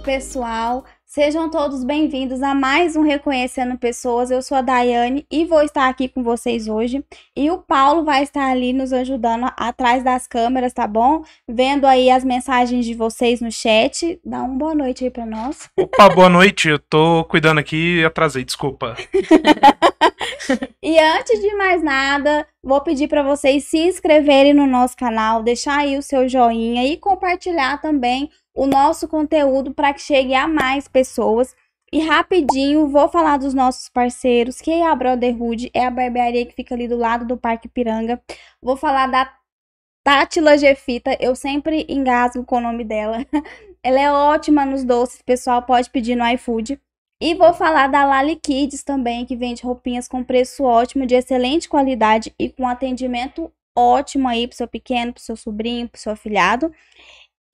[0.00, 0.84] pessoal.
[1.04, 4.30] Sejam todos bem-vindos a mais um Reconhecendo Pessoas.
[4.30, 7.04] Eu sou a Daiane e vou estar aqui com vocês hoje.
[7.36, 11.24] E o Paulo vai estar ali nos ajudando atrás das câmeras, tá bom?
[11.48, 14.20] Vendo aí as mensagens de vocês no chat.
[14.24, 15.68] Dá uma boa noite aí para nós.
[15.76, 16.68] Opa, boa noite.
[16.68, 18.96] Eu tô cuidando aqui e atrasei, desculpa.
[20.80, 25.78] e antes de mais nada, vou pedir para vocês se inscreverem no nosso canal, deixar
[25.78, 28.30] aí o seu joinha e compartilhar também
[28.60, 31.56] o nosso conteúdo para que chegue a mais pessoas.
[31.90, 36.54] E rapidinho, vou falar dos nossos parceiros, que é a Brotherhood, é a barbearia que
[36.54, 38.22] fica ali do lado do Parque Piranga.
[38.60, 39.32] Vou falar da
[40.04, 43.24] Tátila Gefita, eu sempre engasgo com o nome dela.
[43.82, 46.78] Ela é ótima nos doces, pessoal pode pedir no iFood.
[47.18, 51.66] E vou falar da Lali Kids também, que vende roupinhas com preço ótimo, de excelente
[51.66, 56.72] qualidade e com atendimento ótimo aí pro seu pequeno, pro seu sobrinho, pro seu afilhado.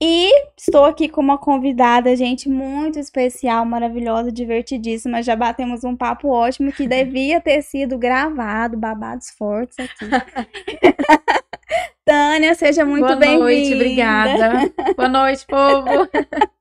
[0.03, 5.23] E estou aqui com uma convidada, gente, muito especial, maravilhosa, divertidíssima.
[5.23, 10.07] Já batemos um papo ótimo que devia ter sido gravado, babados fortes aqui.
[12.05, 13.27] Tânia, seja muito bem-vinda.
[13.27, 14.73] Boa noite, obrigada.
[14.97, 16.09] Boa noite, povo.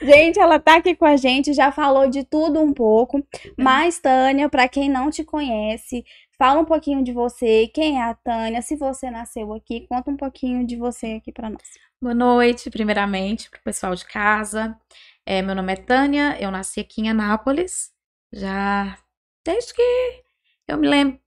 [0.00, 3.22] Gente, ela tá aqui com a gente, já falou de tudo um pouco.
[3.56, 6.04] Mas, Tânia, para quem não te conhece,
[6.38, 10.16] fala um pouquinho de você, quem é a Tânia, se você nasceu aqui, conta um
[10.16, 11.62] pouquinho de você aqui para nós.
[12.00, 14.78] Boa noite, primeiramente, para o pessoal de casa.
[15.24, 17.90] É, meu nome é Tânia, eu nasci aqui em Anápolis,
[18.32, 18.98] já
[19.44, 20.22] desde que
[20.68, 21.18] eu me lembro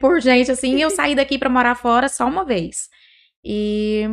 [0.00, 2.88] por gente, assim, eu saí daqui para morar fora só uma vez.
[3.44, 4.04] E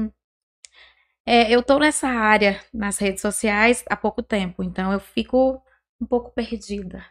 [1.25, 5.61] é, eu tô nessa área nas redes sociais há pouco tempo, então eu fico
[6.01, 7.05] um pouco perdida.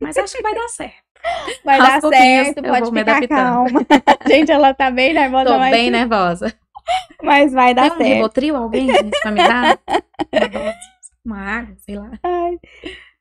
[0.00, 1.06] Mas acho que vai dar certo.
[1.64, 3.86] Vai Aos dar certo, pode ficar calma.
[4.28, 5.50] Gente, ela tá bem nervosa.
[5.50, 6.54] Tô bem nervosa.
[7.22, 8.26] Mas vai dar Tem certo.
[8.26, 8.86] um trio alguém
[9.22, 9.78] pra me dar?
[11.24, 12.12] Uma água, sei lá.
[12.22, 12.58] Ai.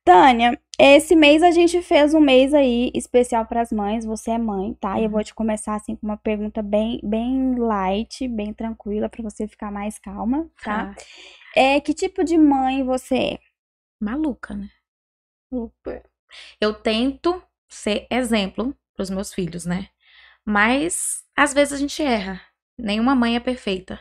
[0.03, 4.05] Tânia, esse mês a gente fez um mês aí especial para as mães.
[4.05, 4.99] Você é mãe, tá?
[4.99, 5.23] E eu vou uhum.
[5.23, 9.97] te começar assim com uma pergunta bem, bem light, bem tranquila para você ficar mais
[9.97, 10.93] calma, tá?
[10.95, 11.03] Ah.
[11.55, 13.39] É que tipo de mãe você é?
[13.99, 14.69] Maluca, né?
[16.59, 19.89] Eu tento ser exemplo para os meus filhos, né?
[20.45, 22.41] Mas às vezes a gente erra.
[22.77, 23.99] Nenhuma mãe é perfeita,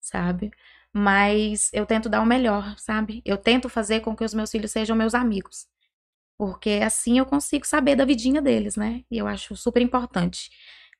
[0.00, 0.50] sabe?
[0.92, 3.20] Mas eu tento dar o melhor, sabe?
[3.24, 5.66] Eu tento fazer com que os meus filhos sejam meus amigos.
[6.38, 9.04] Porque assim eu consigo saber da vidinha deles, né?
[9.10, 10.50] E eu acho super importante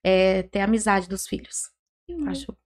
[0.02, 1.70] é, ter a amizade dos filhos.
[2.08, 2.28] Eu uhum.
[2.28, 2.56] acho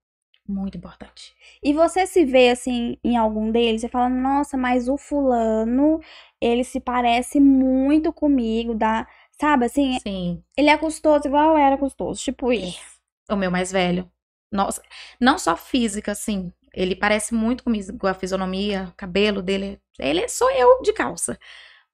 [0.49, 1.35] muito importante.
[1.63, 6.01] E você se vê assim em algum deles e fala: "Nossa, mas o fulano,
[6.41, 9.07] ele se parece muito comigo, dá,
[9.41, 9.99] sabe assim?
[10.01, 10.43] Sim.
[10.57, 12.81] Ele é custoso igual eu era custoso, tipo isso.
[13.31, 14.11] O meu mais velho.
[14.51, 14.83] Nossa,
[15.21, 16.53] não só física, assim.
[16.75, 19.81] Ele parece muito comigo, a fisionomia, o cabelo dele.
[19.99, 21.39] Ele sou eu de calça.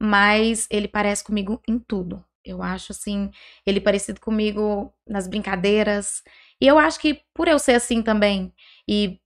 [0.00, 2.24] Mas ele parece comigo em tudo.
[2.44, 3.30] Eu acho, assim,
[3.66, 6.22] ele parecido comigo nas brincadeiras.
[6.64, 8.50] E eu acho que por eu ser assim também,
[8.88, 9.20] e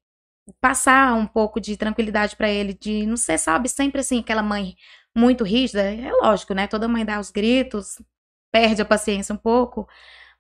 [0.61, 4.75] passar um pouco de tranquilidade para ele, de não ser, sabe, sempre assim, aquela mãe
[5.17, 6.67] muito rígida, é lógico, né?
[6.67, 8.03] Toda mãe dá os gritos,
[8.51, 9.89] perde a paciência um pouco,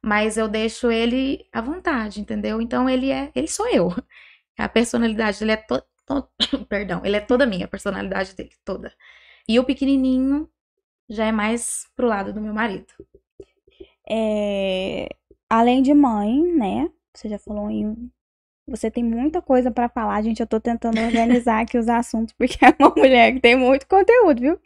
[0.02, 2.60] mas eu deixo ele à vontade, entendeu?
[2.60, 3.90] Então ele é, ele sou eu.
[4.58, 6.28] A personalidade dele é toda, to,
[6.68, 8.92] perdão, ele é toda minha, a personalidade dele toda.
[9.48, 10.50] E o pequenininho
[11.08, 12.92] já é mais pro lado do meu marido.
[14.10, 15.08] É,
[15.48, 16.90] além de mãe, né?
[17.14, 18.10] Você já falou em
[18.68, 20.40] você tem muita coisa para falar, gente.
[20.40, 24.40] Eu tô tentando organizar aqui os assuntos, porque é uma mulher que tem muito conteúdo,
[24.40, 24.58] viu?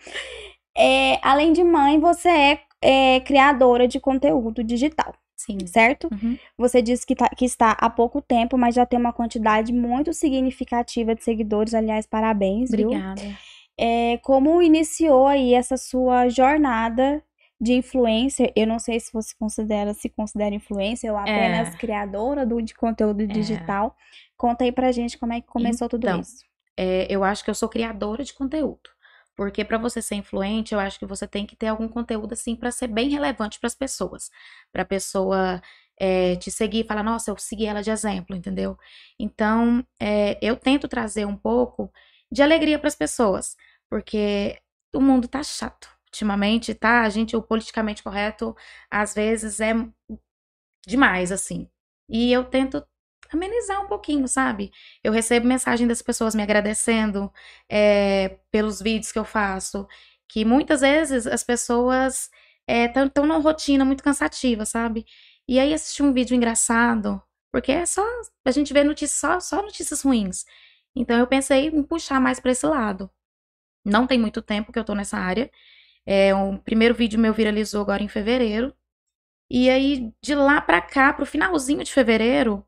[0.76, 5.14] É, além de mãe, você é, é criadora de conteúdo digital.
[5.36, 5.58] Sim.
[5.66, 6.08] Certo?
[6.12, 6.38] Uhum.
[6.56, 10.12] Você disse que, tá, que está há pouco tempo, mas já tem uma quantidade muito
[10.12, 11.74] significativa de seguidores.
[11.74, 13.20] Aliás, parabéns, Obrigada.
[13.20, 13.32] viu?
[13.78, 17.22] É, como iniciou aí essa sua jornada
[17.62, 18.52] de influencer?
[18.56, 21.78] Eu não sei se você considera, se considera influencer ou apenas é.
[21.78, 23.26] criadora do, de conteúdo é.
[23.26, 23.96] digital.
[23.96, 24.02] É.
[24.36, 26.44] Conta aí pra gente como é que começou então, tudo isso.
[26.76, 28.90] É, eu acho que eu sou criadora de conteúdo.
[29.36, 32.56] Porque para você ser influente, eu acho que você tem que ter algum conteúdo assim
[32.56, 34.28] para ser bem relevante para as pessoas,
[34.72, 35.62] para a pessoa
[35.98, 38.76] é, te seguir e falar, nossa, eu segui ela de exemplo, entendeu?
[39.18, 41.90] Então, é, eu tento trazer um pouco
[42.30, 43.56] de alegria para as pessoas,
[43.88, 44.58] porque
[44.92, 47.02] o mundo tá chato ultimamente, tá?
[47.02, 48.54] A gente, o politicamente correto,
[48.90, 49.72] às vezes é
[50.86, 51.68] demais, assim.
[52.08, 52.84] E eu tento
[53.32, 54.70] amenizar um pouquinho, sabe?
[55.02, 57.32] Eu recebo mensagem das pessoas me agradecendo
[57.68, 59.86] é, pelos vídeos que eu faço,
[60.28, 62.30] que muitas vezes as pessoas
[62.68, 65.06] estão é, numa rotina muito cansativa, sabe?
[65.48, 68.02] E aí assistir um vídeo engraçado, porque é só
[68.44, 70.44] a gente vê notícias só, só notícias ruins.
[70.94, 73.10] Então eu pensei em puxar mais para esse lado.
[73.84, 75.50] Não tem muito tempo que eu tô nessa área.
[76.06, 78.74] É, o primeiro vídeo meu viralizou agora em fevereiro.
[79.50, 82.64] E aí, de lá pra cá, pro finalzinho de fevereiro,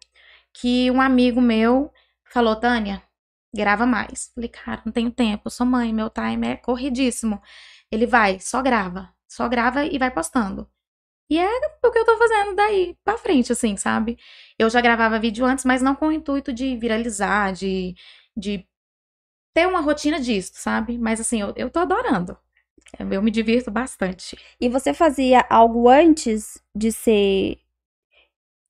[0.52, 1.92] que um amigo meu
[2.24, 3.02] falou, Tânia,
[3.54, 4.30] grava mais.
[4.34, 7.42] Falei, cara, não tenho tempo, sou mãe, meu time é corridíssimo.
[7.90, 10.68] Ele vai, só grava, só grava e vai postando.
[11.30, 11.48] E é
[11.84, 14.18] o que eu tô fazendo daí pra frente, assim, sabe?
[14.58, 17.94] Eu já gravava vídeo antes, mas não com o intuito de viralizar, de,
[18.36, 18.66] de
[19.54, 20.98] ter uma rotina disso, sabe?
[20.98, 22.38] Mas assim, eu, eu tô adorando.
[22.98, 24.36] Eu me divirto bastante.
[24.60, 27.58] E você fazia algo antes de ser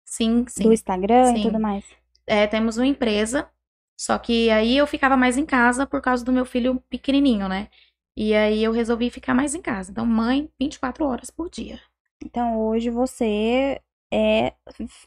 [0.05, 0.62] Sim, sim.
[0.62, 1.41] do Instagram Sim.
[1.41, 1.85] e tudo mais?
[2.26, 3.50] É, temos uma empresa,
[3.99, 7.69] só que aí eu ficava mais em casa por causa do meu filho pequenininho, né?
[8.17, 9.91] E aí eu resolvi ficar mais em casa.
[9.91, 11.81] Então, mãe, 24 horas por dia.
[12.25, 13.81] Então hoje você
[14.12, 14.53] é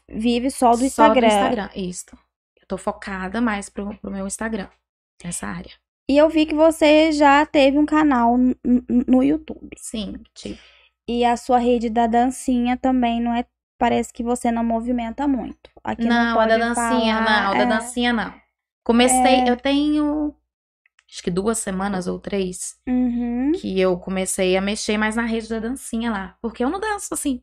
[0.06, 1.26] vive só do Só Instagram.
[1.26, 2.06] Instagram, isso.
[2.60, 4.68] Eu tô focada mais pro, pro meu Instagram,
[5.24, 5.72] nessa área.
[6.10, 8.36] E eu vi que você já teve um canal
[9.06, 9.68] no YouTube.
[9.76, 10.58] Sim, tipo.
[11.06, 13.44] E a sua rede da dancinha também não é.
[13.78, 15.70] Parece que você não movimenta muito.
[15.84, 17.66] Aqui não, Não, a da dancinha, falar, não, da é.
[17.66, 18.34] dancinha não.
[18.82, 19.50] Comecei, É.
[19.50, 20.34] eu tenho
[21.10, 23.52] acho que duas semanas ou três Uhum.
[23.52, 26.36] que eu comecei a mexer mais na rede da dancinha lá.
[26.42, 27.42] Porque eu não danço assim.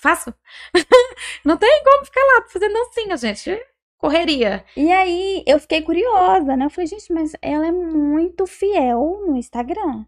[0.00, 0.32] Faço.
[1.44, 3.60] não tem como ficar lá fazendo dancinha, gente.
[3.98, 4.64] Correria.
[4.76, 6.66] E aí eu fiquei curiosa, né?
[6.66, 10.04] Eu falei, gente, mas ela é muito fiel no Instagram.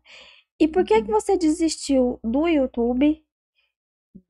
[0.61, 3.23] E por que que você desistiu do YouTube?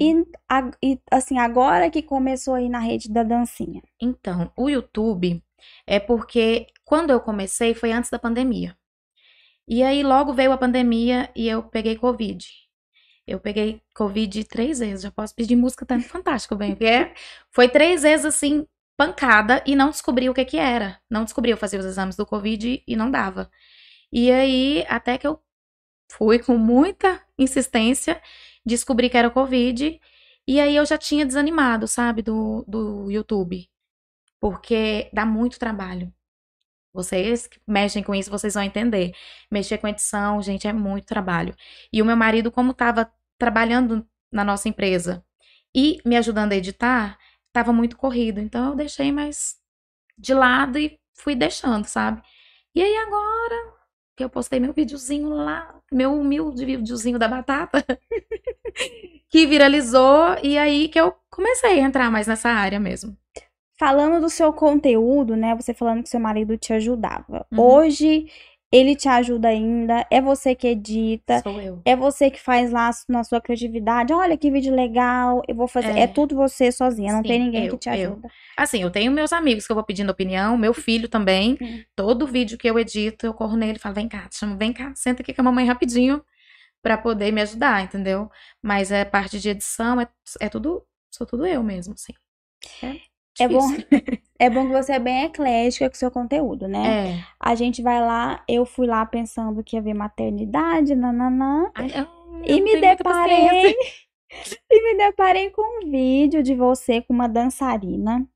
[0.01, 3.83] E, a- e, assim, agora que começou aí na rede da dancinha.
[4.01, 5.43] Então, o YouTube
[5.87, 8.77] é porque quando eu comecei foi antes da pandemia.
[9.67, 12.47] E aí logo veio a pandemia e eu peguei Covid.
[13.27, 15.03] Eu peguei Covid três vezes.
[15.03, 16.71] Já posso pedir música, tá fantástico, bem.
[16.71, 17.15] porque é-
[17.53, 18.67] foi três vezes assim,
[18.99, 21.01] pancada, e não descobri o que que era.
[21.09, 23.49] Não descobri, eu fazia os exames do Covid e não dava.
[24.13, 25.41] E aí, até que eu
[26.11, 28.21] fui com muita insistência,
[28.67, 30.01] descobri que era Covid,
[30.47, 33.71] e aí eu já tinha desanimado, sabe, do, do YouTube.
[34.41, 36.13] Porque dá muito trabalho.
[36.93, 39.13] Vocês que mexem com isso, vocês vão entender.
[39.51, 41.55] Mexer com edição, gente, é muito trabalho.
[41.93, 45.25] E o meu marido, como estava trabalhando na nossa empresa
[45.75, 47.19] e me ajudando a editar,
[47.59, 48.41] estava muito corrido.
[48.41, 49.57] Então eu deixei mais
[50.17, 52.23] de lado e fui deixando, sabe?
[52.75, 53.79] E aí agora
[54.17, 57.85] que eu postei meu videozinho lá, meu humilde videozinho da batata,
[59.31, 63.17] que viralizou, e aí que eu comecei a entrar mais nessa área mesmo.
[63.79, 65.55] Falando do seu conteúdo, né?
[65.55, 67.47] Você falando que seu marido te ajudava.
[67.53, 67.61] Uhum.
[67.61, 68.29] Hoje
[68.71, 71.81] ele te ajuda ainda, é você que edita, Sou eu.
[71.85, 74.13] é você que faz lá na sua criatividade.
[74.13, 75.93] Olha que vídeo legal, eu vou fazer.
[75.93, 76.07] É, É.
[76.07, 77.95] tudo você sozinha, não Sim, tem ninguém que eu, te eu.
[78.13, 78.29] ajuda.
[78.57, 81.57] Assim, eu tenho meus amigos que eu vou pedindo opinião, meu filho também.
[81.61, 81.83] Hum.
[81.97, 84.73] Todo vídeo que eu edito, eu corro nele e falo: vem cá, te chamo, vem
[84.73, 86.23] cá, senta aqui com a mamãe rapidinho
[86.83, 88.31] pra poder me ajudar, entendeu?
[88.63, 90.07] Mas é parte de edição, é,
[90.41, 92.13] é tudo, sou tudo eu mesmo, assim.
[92.83, 92.97] É,
[93.41, 93.67] É bom,
[94.39, 97.11] é bom que você é bem eclética com o seu conteúdo, né?
[97.11, 97.25] É.
[97.39, 101.71] A gente vai lá, eu fui lá pensando que ia ver maternidade, nananã.
[101.75, 102.07] Ai, eu
[102.45, 103.75] E me deparei.
[104.71, 108.29] E me deparei com um vídeo de você com uma dançarina,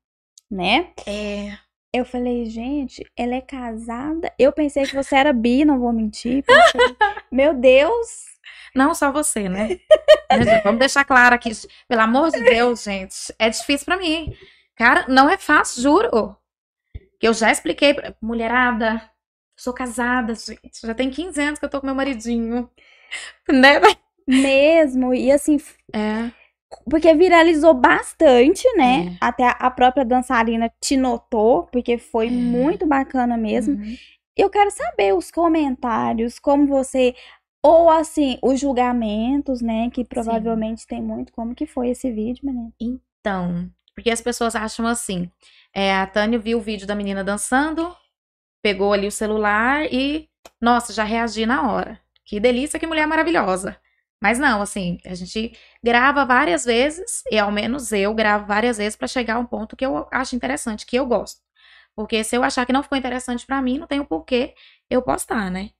[0.51, 0.89] né?
[1.07, 1.53] É.
[1.95, 4.33] Eu falei, gente, ela é casada.
[4.39, 6.43] Eu pensei que você era bi, não vou mentir.
[6.43, 6.81] Pensei,
[7.31, 8.33] meu Deus.
[8.75, 9.79] Não só você, né?
[10.65, 11.51] Vamos deixar claro aqui,
[11.87, 14.35] pelo amor de Deus, gente, é difícil pra mim.
[14.77, 16.37] Cara, não é fácil, juro.
[17.21, 19.01] Que eu já expliquei pra mulherada,
[19.59, 22.69] sou casada, gente, já tem 15 anos que eu tô com meu maridinho,
[23.51, 23.81] né?
[24.27, 25.15] Mesmo.
[25.15, 25.59] E assim,
[25.95, 26.31] É,
[26.89, 29.15] porque viralizou bastante, né?
[29.15, 29.17] É.
[29.21, 32.31] Até a- própria dançarina te notou, porque foi É.
[32.31, 33.77] muito bacana mesmo.
[33.77, 33.97] uhum.
[34.37, 37.15] Eu quero saber os comentários, como você.
[37.63, 39.91] Ou assim, os julgamentos, né?
[39.91, 41.33] Que provavelmente tem muito.
[41.33, 42.73] Como que foi esse vídeo, menina?
[42.81, 45.31] Então, porque as pessoas acham assim,
[45.75, 47.95] é, a Tânia viu o vídeo da menina dançando,
[48.63, 50.29] pegou ali o celular e,
[50.61, 52.01] nossa, já reagi na hora.
[52.25, 53.79] Que delícia, que mulher maravilhosa.
[54.23, 58.95] Mas não, assim, a gente grava várias vezes, e ao menos eu gravo várias vezes
[58.97, 61.41] pra chegar a um ponto que eu acho interessante, que eu gosto.
[61.95, 64.55] Porque se eu achar que não ficou interessante pra mim, não tem o porquê
[64.89, 65.71] eu postar, né?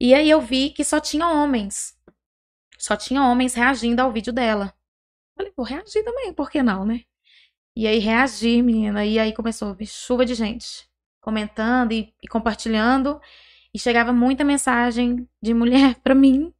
[0.00, 1.96] E aí eu vi que só tinha homens.
[2.76, 4.74] Só tinha homens reagindo ao vídeo dela.
[5.36, 7.04] Falei, vou reagir também, por que não, né?
[7.76, 10.88] E aí reagi, menina, e aí começou chuva de gente
[11.20, 13.20] comentando e, e compartilhando,
[13.74, 16.52] e chegava muita mensagem de mulher pra mim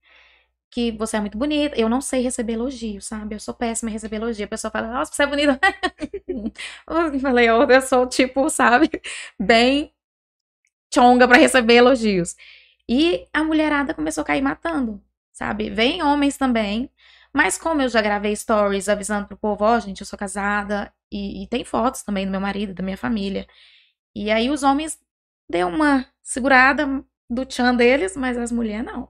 [0.70, 1.78] que você é muito bonita.
[1.78, 3.34] Eu não sei receber elogio, sabe?
[3.34, 4.46] Eu sou péssima em receber elogio.
[4.46, 5.60] A pessoa fala, nossa, você é bonita.
[6.88, 8.90] eu falei, eu, eu sou tipo, sabe,
[9.38, 9.92] bem
[10.94, 12.36] chonga pra receber elogios.
[12.88, 15.02] E a mulherada começou a cair matando,
[15.32, 15.70] sabe?
[15.70, 16.90] Vem homens também,
[17.32, 21.44] mas como eu já gravei stories avisando pro povo, ó, gente, eu sou casada, e,
[21.44, 23.46] e tem fotos também do meu marido, da minha família.
[24.14, 24.98] E aí os homens
[25.50, 29.08] deu uma segurada do tchan deles, mas as mulheres não.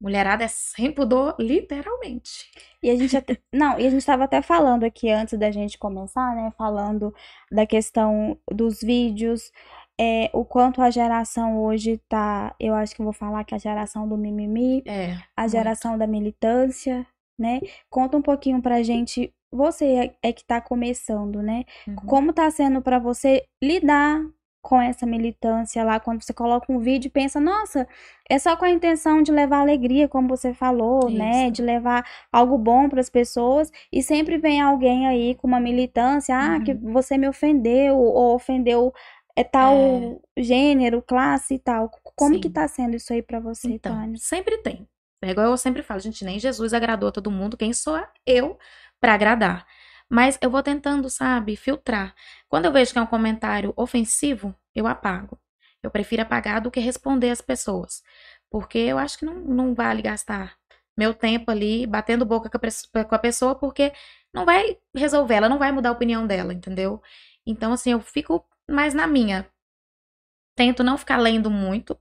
[0.00, 2.50] Mulherada é sem pudor, literalmente.
[2.82, 5.78] E a gente até, não, e a gente estava até falando aqui antes da gente
[5.78, 6.52] começar, né?
[6.58, 7.14] Falando
[7.50, 9.50] da questão dos vídeos,
[9.98, 12.54] é, o quanto a geração hoje tá.
[12.60, 15.16] Eu acho que vou falar que a geração do mimimi, É.
[15.34, 17.06] a geração da militância,
[17.38, 17.60] né?
[17.88, 19.32] Conta um pouquinho pra gente.
[19.52, 21.64] Você é, é que tá começando, né?
[21.86, 21.96] Uhum.
[22.06, 24.20] Como tá sendo pra você lidar
[24.60, 27.86] com essa militância lá, quando você coloca um vídeo e pensa, nossa,
[28.28, 31.44] é só com a intenção de levar alegria, como você falou, né?
[31.44, 31.52] Isso.
[31.52, 36.34] De levar algo bom para as pessoas, e sempre vem alguém aí com uma militância,
[36.36, 36.92] ah, que Uhum.
[36.92, 38.92] você me ofendeu, ou ofendeu
[39.36, 41.88] é tal gênero, classe e tal.
[42.16, 42.52] Como que Sim.
[42.54, 44.18] tá sendo isso aí pra você, Então, Tânia?
[44.18, 44.88] sempre tem.
[45.22, 48.58] É igual eu sempre falo, gente, nem Jesus agradou a todo mundo, quem sou eu
[49.00, 49.66] pra agradar?
[50.08, 52.14] Mas eu vou tentando, sabe, filtrar.
[52.48, 55.38] Quando eu vejo que é um comentário ofensivo, eu apago.
[55.82, 58.02] Eu prefiro apagar do que responder as pessoas.
[58.50, 60.56] Porque eu acho que não, não vale gastar
[60.96, 63.92] meu tempo ali batendo boca com a pessoa, porque
[64.32, 67.02] não vai resolver, ela não vai mudar a opinião dela, entendeu?
[67.46, 69.46] Então, assim, eu fico mais na minha.
[70.54, 71.98] Tento não ficar lendo muito,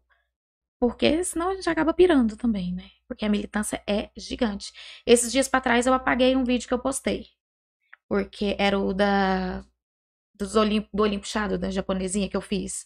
[0.86, 2.92] porque senão a gente acaba pirando também, né?
[3.08, 4.72] Porque a militância é gigante.
[5.04, 7.26] Esses dias pra trás eu apaguei um vídeo que eu postei.
[8.08, 9.66] Porque era o da
[10.36, 11.26] dos Olimpo, do Olimpo
[11.60, 12.86] da japonesinha que eu fiz.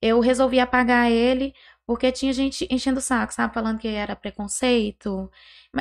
[0.00, 1.52] Eu resolvi apagar ele
[1.86, 3.52] porque tinha gente enchendo o saco, sabe?
[3.52, 5.30] Falando que era preconceito.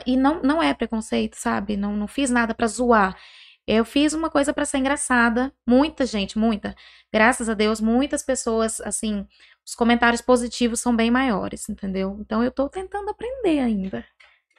[0.06, 1.78] E não, não é preconceito, sabe?
[1.78, 3.18] Não, não fiz nada pra zoar.
[3.66, 5.54] Eu fiz uma coisa pra ser engraçada.
[5.66, 6.76] Muita gente, muita.
[7.14, 9.26] Graças a Deus, muitas pessoas, assim,
[9.66, 12.18] os comentários positivos são bem maiores, entendeu?
[12.22, 14.06] Então eu tô tentando aprender ainda.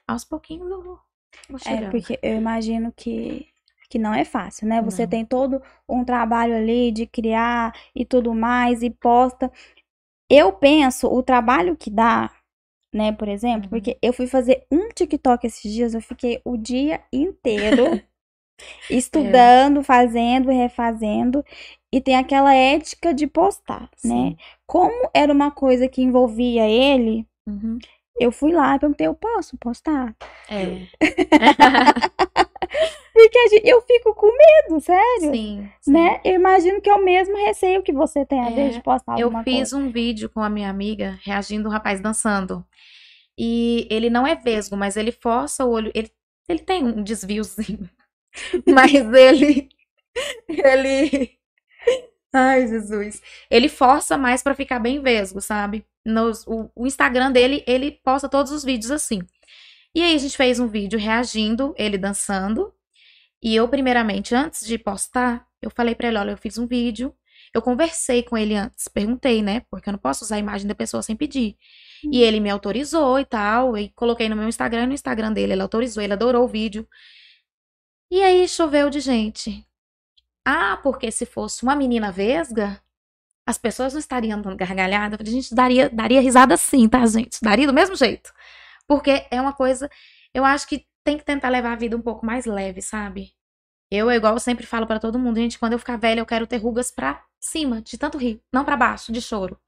[0.06, 1.00] Aos pouquinhos eu vou,
[1.48, 3.46] vou É, porque eu imagino que,
[3.90, 4.80] que não é fácil, né?
[4.82, 5.06] Você Não.
[5.06, 9.50] tem todo um trabalho ali de criar e tudo mais, e posta.
[10.30, 12.32] Eu penso o trabalho que dá,
[12.94, 13.70] né, por exemplo, Uhum.
[13.70, 18.02] porque eu fui fazer um TikTok esses dias, eu fiquei o dia inteiro
[18.88, 21.44] estudando, fazendo, refazendo,
[21.96, 24.30] e tem aquela ética de postar, né?
[24.30, 24.36] Sim.
[24.66, 27.78] Como era uma coisa que envolvia ele, Uhum.
[28.20, 30.14] eu fui lá e perguntei, eu posso postar?
[30.50, 30.86] É.
[33.12, 35.30] Porque a gente- eu fico com medo, sério.
[35.32, 35.90] Sim, sim.
[35.92, 36.20] Né?
[36.24, 39.18] Eu imagino que é o mesmo receio que você tem, às É, vezes, de postar
[39.18, 39.76] Eu alguma fiz coisa.
[39.78, 42.62] um vídeo com a minha amiga reagindo o rapaz dançando.
[43.38, 45.90] E ele não é vesgo, mas ele força o olho.
[45.94, 46.10] Ele,
[46.48, 47.88] ele tem um desviozinho.
[48.66, 49.68] Mas ele.
[50.48, 51.30] Ele.
[52.38, 53.22] Ai, Jesus.
[53.50, 55.86] Ele força mais pra ficar bem vesgo, sabe?
[56.04, 59.22] Nos, o, o Instagram dele, ele posta todos os vídeos assim.
[59.94, 62.74] E aí a gente fez um vídeo reagindo, ele dançando.
[63.42, 67.14] E eu, primeiramente, antes de postar, eu falei pra ele: olha, eu fiz um vídeo.
[67.54, 69.62] Eu conversei com ele antes, perguntei, né?
[69.70, 71.56] Porque eu não posso usar a imagem da pessoa sem pedir.
[72.12, 73.78] E ele me autorizou e tal.
[73.78, 75.54] E coloquei no meu Instagram e no Instagram dele.
[75.54, 76.86] Ele autorizou, ele adorou o vídeo.
[78.10, 79.65] E aí choveu de gente.
[80.46, 82.80] Ah, porque se fosse uma menina vesga,
[83.46, 85.18] as pessoas não estariam dando gargalhada.
[85.18, 87.38] Falei, gente, daria, daria risada sim, tá, gente?
[87.42, 88.32] Daria do mesmo jeito.
[88.86, 89.90] Porque é uma coisa.
[90.32, 93.34] Eu acho que tem que tentar levar a vida um pouco mais leve, sabe?
[93.90, 96.46] Eu, igual eu sempre falo pra todo mundo, gente, quando eu ficar velha, eu quero
[96.46, 99.60] ter rugas pra cima, de tanto rir, não pra baixo, de choro.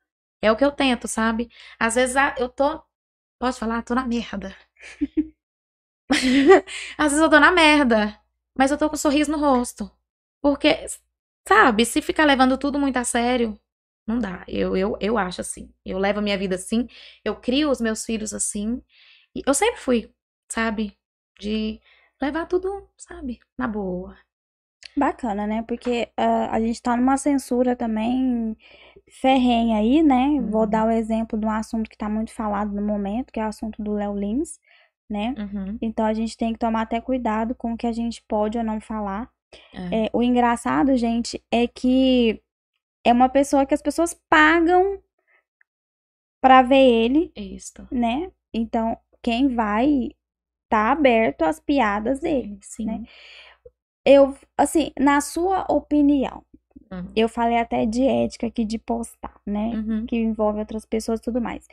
[0.42, 1.50] É o que eu tento, sabe?
[1.78, 2.82] Às vezes ah, eu tô.
[3.40, 3.82] Pode falar?
[3.84, 4.56] Tô na merda.
[6.98, 8.18] Às vezes eu tô na merda,
[8.56, 9.90] mas eu tô com um sorriso no rosto.
[10.42, 10.86] Porque,
[11.46, 13.58] sabe, se ficar levando tudo muito a sério,
[14.06, 14.44] não dá.
[14.48, 15.72] Eu, eu, eu acho assim.
[15.84, 16.88] Eu levo a minha vida assim,
[17.24, 18.82] eu crio os meus filhos assim.
[19.34, 20.12] E eu sempre fui,
[20.50, 20.98] sabe?
[21.40, 21.80] De
[22.20, 24.16] levar tudo, sabe, na boa.
[24.96, 25.62] Bacana, né?
[25.62, 28.56] Porque ah, a gente tá numa censura também
[29.10, 30.40] ferrenha aí, né?
[30.42, 30.68] Vou Uhum.
[30.68, 33.48] dar o exemplo de um assunto que tá muito falado no momento, que é o
[33.48, 34.58] assunto do Léo Lins,
[35.08, 35.36] né?
[35.36, 35.80] Uhum.
[35.80, 38.64] Então a gente tem que tomar até cuidado com o que a gente pode ou
[38.64, 39.30] não falar.
[39.72, 40.06] É.
[40.06, 42.40] É, o engraçado, gente, é que
[43.04, 45.00] é uma pessoa que as pessoas pagam
[46.40, 47.86] pra ver ele, Isso.
[47.90, 48.30] né?
[48.52, 50.10] Então, quem vai
[50.68, 52.58] tá aberto às piadas dele.
[52.62, 52.84] Sim.
[52.86, 53.04] né?
[54.04, 56.44] Eu, assim, na sua opinião,
[56.90, 57.12] Uhum.
[57.14, 59.72] eu falei até de ética aqui de postar, né?
[59.74, 60.06] Uhum.
[60.06, 61.66] Que envolve outras pessoas e tudo mais.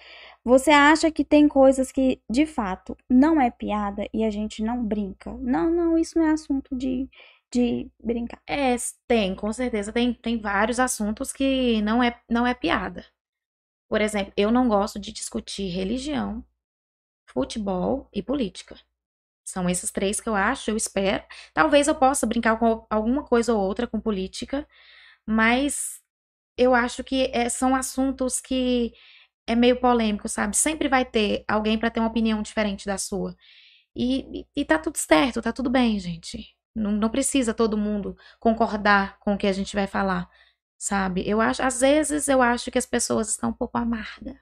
[0.44, 4.84] Você acha que tem coisas que, de fato, não é piada e a gente não
[4.84, 5.32] brinca?
[5.40, 7.10] Não, não, isso não é assunto de,
[7.56, 8.42] de brincar.
[8.48, 8.76] É,
[9.08, 9.92] tem, com certeza.
[9.94, 13.06] Tem, tem vários assuntos que não é, não é piada.
[13.90, 16.46] Por exemplo, eu não gosto de discutir religião,
[17.28, 18.78] futebol e política.
[19.46, 21.24] São esses três que eu acho, eu espero.
[21.54, 24.68] Talvez eu possa brincar com alguma coisa ou outra com política,
[25.28, 26.02] mas
[26.58, 28.94] eu acho que é, são assuntos que
[29.48, 30.58] é meio polêmico, sabe?
[30.58, 33.36] Sempre vai ter alguém para ter uma opinião diferente da sua.
[33.96, 36.56] E, e, e, tá tudo certo, tá tudo bem, gente.
[36.76, 40.30] Não, não precisa todo mundo concordar com o que a gente vai falar,
[40.78, 41.28] sabe?
[41.28, 44.36] Eu acho, às vezes eu acho que as pessoas estão um pouco amargas.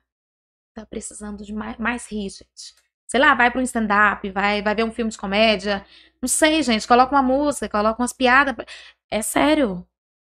[0.74, 2.74] Tá precisando de mais, mais rir, gente.
[3.08, 5.86] Sei lá, vai para um stand-up, vai, vai ver um filme de comédia.
[6.20, 6.88] Não sei, gente.
[6.88, 8.56] Coloca uma música, coloca umas piadas.
[9.12, 9.88] É sério.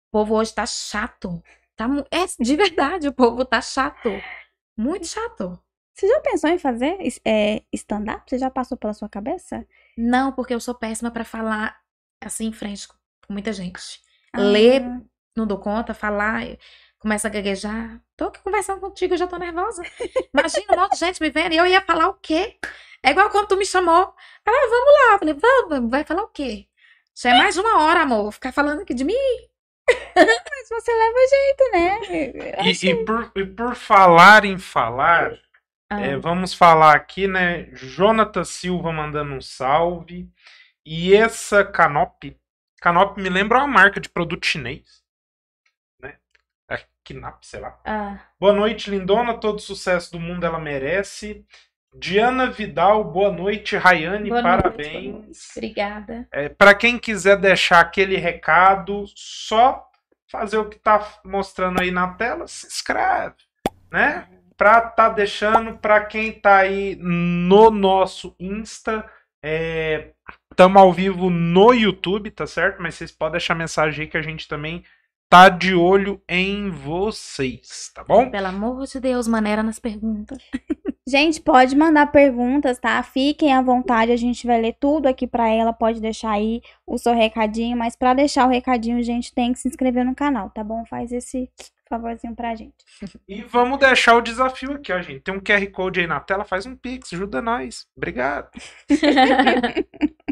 [0.10, 1.44] O povo hoje tá chato.
[1.76, 4.10] Tá, é de verdade, o povo tá chato.
[4.76, 5.60] Muito chato.
[5.94, 8.24] Você já pensou em fazer é, stand-up?
[8.28, 9.66] Você já passou pela sua cabeça?
[9.96, 11.80] Não, porque eu sou péssima para falar
[12.22, 12.96] assim em frente com
[13.30, 14.02] muita gente.
[14.34, 14.40] Ah.
[14.40, 14.84] Ler,
[15.36, 16.44] não dou conta, falar,
[17.00, 18.00] começa a gaguejar.
[18.16, 19.84] Tô aqui conversando contigo, eu já tô nervosa.
[20.34, 22.58] Imagina um monte de gente me vendo e eu ia falar o quê?
[23.04, 24.14] É igual quando tu me chamou.
[24.46, 25.14] Ah, vamos lá.
[25.14, 26.68] Eu falei, vamos, vai falar o quê?
[27.16, 29.14] Já é mais de uma hora, amor, ficar falando aqui de mim.
[30.16, 32.66] Mas você leva jeito, né?
[32.66, 35.38] E, e, por, e por falar em falar,
[35.90, 36.00] ah.
[36.00, 37.70] é, vamos falar aqui, né?
[37.74, 40.30] Jonathan Silva mandando um salve.
[40.86, 42.36] E essa Canop,
[42.82, 45.04] Canop me lembra uma marca de produto chinês.
[46.02, 46.16] Né?
[46.70, 47.80] É Knap, sei lá.
[47.86, 48.20] Ah.
[48.40, 49.38] Boa noite, lindona.
[49.38, 51.46] Todo sucesso do mundo ela merece.
[51.94, 53.78] Diana Vidal, boa noite.
[53.78, 55.14] Rayane, boa parabéns.
[55.14, 56.28] Noite, Obrigada.
[56.32, 59.88] É, Para quem quiser deixar aquele recado, só
[60.28, 63.36] fazer o que tá mostrando aí na tela, se inscreve,
[63.92, 64.28] né?
[64.56, 69.06] Pra tá deixando para quem tá aí no nosso Insta,
[69.44, 70.14] é,
[70.62, 72.84] tamo ao vivo no YouTube, tá certo?
[72.84, 74.84] Mas vocês podem deixar mensagem aí que a gente também
[75.28, 78.30] tá de olho em vocês, tá bom?
[78.30, 80.38] Pelo amor de Deus, maneira nas perguntas.
[81.10, 83.02] Gente, pode mandar perguntas, tá?
[83.02, 85.74] Fiquem à vontade, a gente vai ler tudo aqui para ela.
[85.74, 89.58] Pode deixar aí o seu recadinho, mas para deixar o recadinho, a gente tem que
[89.58, 90.86] se inscrever no canal, tá bom?
[90.86, 91.50] Faz esse
[91.90, 92.76] favorzinho pra gente.
[93.28, 95.22] E vamos deixar o desafio aqui, ó, gente.
[95.22, 97.88] Tem um QR Code aí na tela, faz um pix, ajuda nós.
[97.98, 98.52] Obrigado.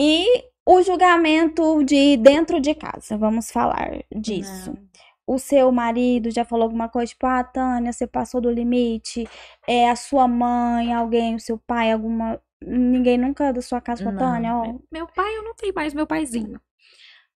[0.00, 4.72] e o julgamento de dentro de casa, vamos falar disso.
[4.72, 4.90] Não
[5.30, 9.28] o seu marido já falou alguma coisa, tipo, ah, Tânia, você passou do limite,
[9.64, 12.42] é a sua mãe, alguém, o seu pai, alguma.
[12.60, 14.64] Ninguém nunca da sua casa falou, Tânia, ó.
[14.90, 16.60] Meu pai, eu não tenho mais meu paizinho.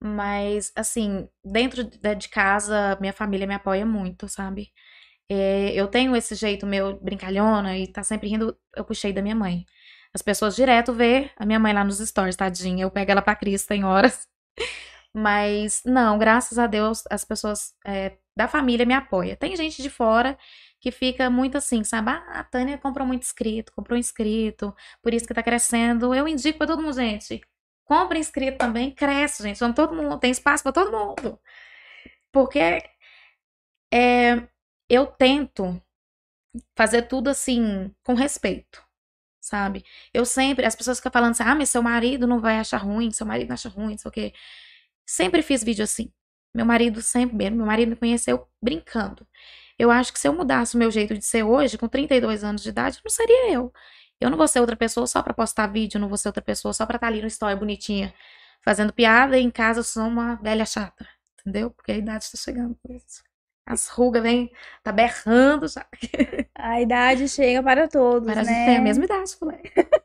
[0.03, 4.73] Mas, assim, dentro de casa, minha família me apoia muito, sabe?
[5.31, 9.37] É, eu tenho esse jeito meu brincalhona e tá sempre rindo, eu puxei da minha
[9.37, 9.65] mãe.
[10.15, 12.85] As pessoas direto vê a minha mãe lá nos stories, tadinha.
[12.85, 14.29] Eu pego ela pra Cristo em horas.
[15.13, 19.37] Mas não, graças a Deus, as pessoas é, da família me apoiam.
[19.37, 20.37] Tem gente de fora
[20.81, 22.11] que fica muito assim, sabe?
[22.11, 26.15] Ah, a Tânia comprou muito inscrito, comprou inscrito, por isso que tá crescendo.
[26.15, 27.41] Eu indico pra todo mundo, gente.
[27.85, 29.61] Compre inscrito também, cresce, gente.
[29.61, 31.41] Vamos todo mundo, tem espaço para todo mundo.
[32.33, 32.83] Porque
[33.93, 34.49] é,
[34.89, 35.81] eu tento
[36.77, 38.84] fazer tudo assim, com respeito,
[39.45, 39.85] sabe?
[40.13, 43.11] Eu sempre, as pessoas ficam falando assim, ah, mas seu marido não vai achar ruim,
[43.11, 44.33] seu marido não acha ruim, não sei o quê.
[45.07, 46.13] Sempre fiz vídeo assim.
[46.55, 49.27] Meu marido sempre, meu marido me conheceu brincando.
[49.79, 52.63] Eu acho que se eu mudasse o meu jeito de ser hoje, com 32 anos
[52.63, 53.73] de idade, não seria eu.
[54.21, 56.73] Eu não vou ser outra pessoa só para postar vídeo, não vou ser outra pessoa
[56.73, 58.15] só pra estar tá ali no story bonitinha,
[58.65, 61.07] fazendo piada e em casa eu sou uma velha chata,
[61.41, 61.71] entendeu?
[61.71, 63.23] Porque a idade está chegando por isso.
[63.67, 64.51] As rugas vêm,
[64.83, 65.87] tá berrando já.
[66.55, 68.43] A idade chega para todos, Mas né?
[68.43, 69.61] a gente tem a mesma idade, falei.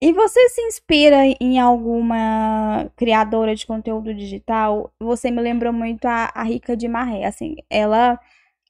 [0.00, 4.92] E você se inspira em alguma criadora de conteúdo digital?
[5.00, 8.20] Você me lembrou muito a, a Rica de Marré, assim, ela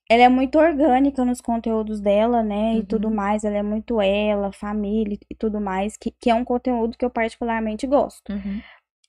[0.08, 2.78] ela é muito orgânica nos conteúdos dela, né, uhum.
[2.78, 6.44] e tudo mais, ela é muito ela, família e tudo mais, que, que é um
[6.44, 8.32] conteúdo que eu particularmente gosto.
[8.32, 8.60] Uhum.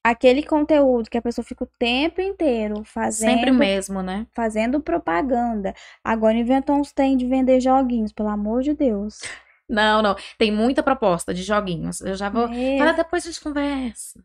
[0.10, 3.30] Aquele conteúdo que a pessoa fica o tempo inteiro fazendo.
[3.30, 4.26] Sempre o mesmo, né?
[4.34, 5.74] Fazendo propaganda.
[6.02, 9.20] Agora inventou uns tem de vender joguinhos, pelo amor de Deus.
[9.68, 10.16] Não, não.
[10.38, 12.00] Tem muita proposta de joguinhos.
[12.00, 12.48] Eu já vou.
[12.48, 12.78] É.
[12.78, 14.24] Fala, depois a gente conversa.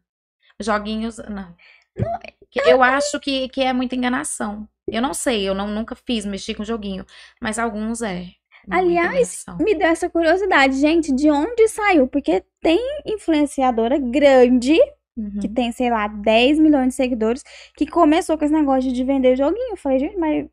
[0.61, 1.53] Joguinhos, não.
[1.97, 2.21] não
[2.65, 4.69] eu acho que, que é muita enganação.
[4.87, 7.05] Eu não sei, eu não, nunca fiz mexer com joguinho.
[7.41, 8.27] Mas alguns é.
[8.71, 12.07] Aliás, me deu essa curiosidade, gente, de onde saiu?
[12.07, 14.79] Porque tem influenciadora grande,
[15.17, 15.39] uhum.
[15.41, 17.43] que tem, sei lá, 10 milhões de seguidores,
[17.77, 19.73] que começou com esse negócio de vender joguinho.
[19.73, 20.47] Eu falei, gente, mas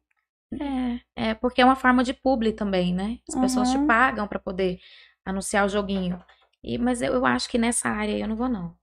[1.16, 3.20] é, é porque é uma forma de publi também, né?
[3.30, 4.80] As pessoas te pagam para poder
[5.26, 6.22] anunciar o joguinho.
[6.64, 8.76] E, mas eu, eu acho que nessa área eu não vou, não.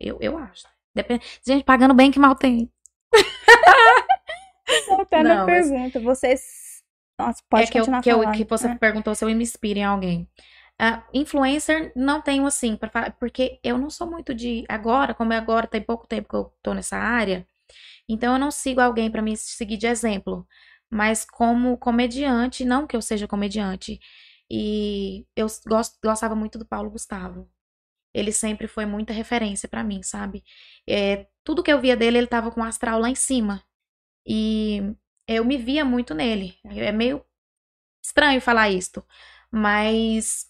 [0.00, 0.66] Eu, eu acho.
[0.94, 1.24] Depende.
[1.46, 2.70] Gente, pagando bem que mal tem.
[5.22, 6.00] Não, mas- pergunta.
[6.00, 6.82] Vocês.
[7.18, 8.74] Nossa, pode é que, eu, continuar que, eu- que você É.
[8.74, 10.28] perguntou se eu me inspiro em alguém.
[10.78, 14.64] Ah, influencer não tenho assim, pra falar, porque eu não sou muito de.
[14.68, 17.46] Agora, como é agora, tem pouco tempo que eu tô nessa área,
[18.08, 20.46] então eu não sigo alguém pra me seguir de exemplo.
[20.90, 24.00] Mas como comediante, não que eu seja comediante,
[24.50, 27.50] e eu gosto, gostava muito do Paulo Gustavo.
[28.14, 30.44] Ele sempre foi muita referência pra mim, sabe?
[30.88, 33.62] É, tudo que eu via dele, ele tava com o astral lá em cima.
[34.26, 34.82] E
[35.28, 36.56] eu me via muito nele.
[36.66, 37.24] É meio
[38.04, 39.04] estranho falar isto,
[39.52, 40.46] mas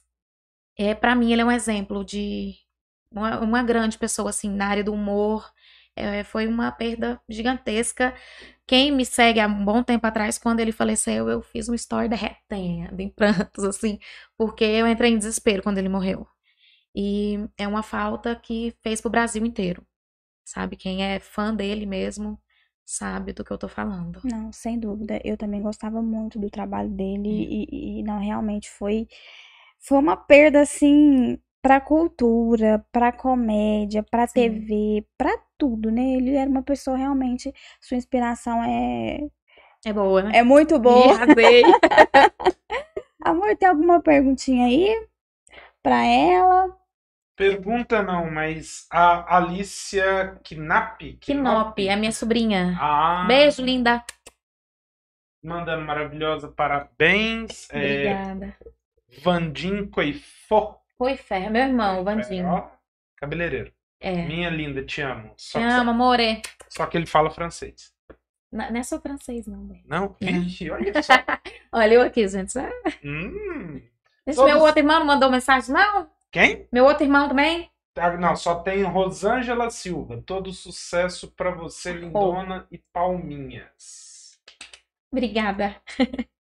[0.76, 2.54] é para mim ele é um exemplo de
[3.10, 5.50] uma, uma grande pessoa assim na área do humor.
[5.94, 8.14] É, foi uma perda gigantesca.
[8.66, 12.08] Quem me segue há um bom tempo atrás, quando ele faleceu, eu fiz um story
[12.08, 13.98] derretendo em prantos, assim,
[14.36, 16.26] porque eu entrei em desespero quando ele morreu.
[16.94, 19.84] E é uma falta que fez pro Brasil inteiro,
[20.44, 20.76] sabe?
[20.76, 22.40] Quem é fã dele mesmo
[22.84, 24.20] sabe do que eu tô falando.
[24.24, 25.20] Não, sem dúvida.
[25.24, 29.08] Eu também gostava muito do trabalho dele e, e não realmente foi
[29.82, 34.50] foi uma perda assim pra cultura, pra comédia, pra Sim.
[34.50, 36.02] TV, pra tudo, né?
[36.14, 39.20] Ele era uma pessoa realmente, sua inspiração é
[39.84, 40.38] É boa, né?
[40.38, 41.14] é muito boa.
[41.14, 41.64] Arrasei.
[43.24, 45.06] Amor, tem alguma perguntinha aí
[45.82, 46.76] pra ela?
[47.36, 51.00] Pergunta não, mas a Alicia Knap.
[51.20, 52.76] Kinop, é minha sobrinha.
[52.80, 54.04] Ah, Beijo, linda.
[55.42, 57.68] Mandando maravilhosa, parabéns.
[57.70, 58.56] É, Obrigada.
[59.20, 60.80] Vandim Coifó.
[60.96, 62.04] Foi fé, meu irmão.
[62.46, 62.68] Ó,
[63.16, 63.72] cabeleireiro.
[64.00, 64.24] É.
[64.26, 65.32] Minha linda, te amo.
[65.36, 66.42] Só, Te amo, amore.
[66.68, 67.92] só que ele fala francês.
[68.50, 69.82] Não, não é só francês, não, bem.
[69.86, 70.16] Não?
[70.20, 70.28] Não.
[70.42, 71.12] Ixi, olha só.
[71.72, 72.58] Olha eu aqui, gente.
[72.58, 72.70] Ah,
[73.04, 73.80] Hum,
[74.26, 76.10] Esse Todos- meu outro irmão não mandou mensagem, não?
[76.30, 76.66] quem?
[76.72, 77.70] Meu outro irmão também?
[77.96, 80.22] Ah, Não, só tem Rosângela Silva.
[80.24, 84.38] Todo sucesso pra você, lindona e palminhas.
[85.12, 85.76] Obrigada.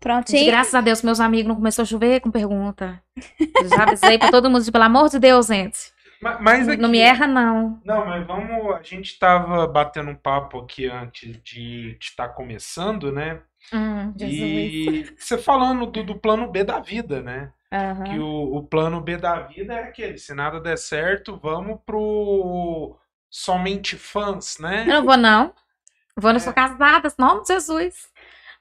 [0.00, 0.46] Prontinho?
[0.46, 3.02] graças a Deus, meus amigos não começou a chover com pergunta.
[3.38, 5.92] Eu já avisei pra todo mundo, pelo amor de Deus, gente.
[6.20, 7.80] Ma- Mas aqui, Não me erra, não.
[7.84, 8.74] Não, mas vamos.
[8.76, 13.40] A gente tava batendo um papo aqui antes de estar começando, né?
[13.72, 14.12] Hum.
[14.20, 17.50] E você falando do, do plano B da vida, né?
[17.72, 18.04] Aham.
[18.04, 22.96] Que o, o plano B da vida é aquele: se nada der certo, vamos pro
[23.30, 24.82] somente fãs, né?
[24.82, 25.52] Eu não vou, não.
[26.16, 26.40] Vou, não É.
[26.40, 28.11] sou casada, em nome de Jesus.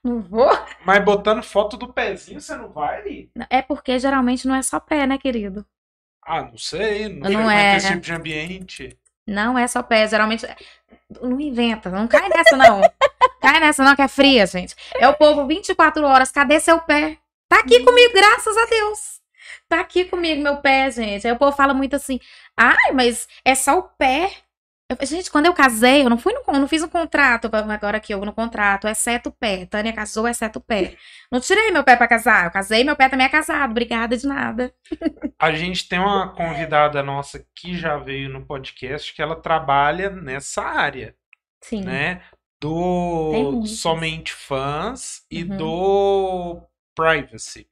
[0.03, 0.49] Não vou.
[0.83, 3.29] Mas botando foto do pezinho, você não vai?
[3.49, 5.65] É porque geralmente não é só pé, né, querido?
[6.23, 7.77] Ah, não sei, não, Não é.
[7.77, 8.97] esse tipo de ambiente.
[9.27, 10.45] Não é só pé, geralmente.
[11.21, 12.81] Não inventa, não cai nessa, não.
[13.41, 14.75] cai nessa, não, que é fria, gente.
[14.95, 17.17] É o povo 24 horas, cadê seu pé?
[17.47, 19.21] Tá aqui comigo, graças a Deus.
[19.67, 21.27] Tá aqui comigo, meu pé, gente.
[21.27, 22.19] Aí o povo fala muito assim,
[22.57, 24.31] ai, mas é só o pé.
[24.99, 28.13] Eu- gente, quando eu casei, eu não fui no, não fiz um contrato, agora aqui
[28.13, 29.65] eu vou no contrato, exceto o pé.
[29.65, 30.95] Tânia casou, exceto o pé.
[31.31, 32.45] Não tirei meu pé pra casar.
[32.45, 33.71] Eu casei, meu pé também é casado.
[33.71, 34.73] Obrigada de nada.
[35.39, 40.61] A gente tem uma convidada nossa que já veio no podcast que ela trabalha nessa
[40.63, 41.15] área.
[41.63, 41.83] Sim.
[41.83, 42.21] né?
[42.59, 45.57] Do somente fãs e Uhum.
[45.57, 46.61] do
[46.95, 47.67] privacy.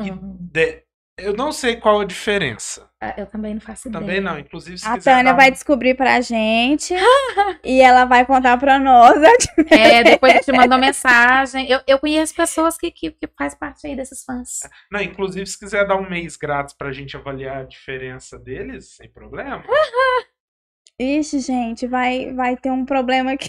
[0.00, 0.36] E Uhum.
[0.40, 0.82] de-
[1.18, 2.88] Eu não sei qual a diferença.
[3.00, 4.00] Ah, Eu também não faço ideia.
[4.00, 4.38] Também não.
[4.38, 6.94] Inclusive, se A quiser Tânia dar vai um- descobrir pra gente
[7.64, 9.16] e ela vai contar pra nós.
[9.70, 11.68] É, depois eu te mando uma mensagem.
[11.70, 14.60] Eu, eu conheço pessoas que, que, que faz parte aí desses fãs.
[14.90, 19.10] Não, inclusive, se quiser dar um mês grátis pra gente avaliar a diferença deles, sem
[19.10, 19.62] problema.
[21.00, 23.48] Ixi, gente, vai, vai ter um problema aqui.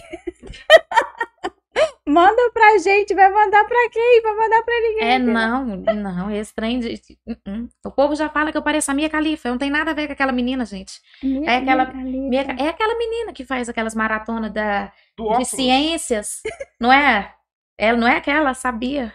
[2.12, 4.22] Manda pra gente, vai mandar pra quem?
[4.22, 5.08] Vai mandar pra ninguém.
[5.12, 6.88] É, não, não, esse trem de.
[6.94, 7.68] de- uh, uh.
[7.84, 9.48] O povo já fala que eu pareço a Mia Khalifa.
[9.48, 11.00] Eu não tenho nada a ver com aquela menina, gente.
[11.22, 15.48] Minha- É aquela- Mia- é aquela menina que faz aquelas maratonas da, Do de óculos.
[15.48, 16.42] ciências,
[16.80, 17.34] não é?
[17.78, 19.12] Ela não é aquela, sabia?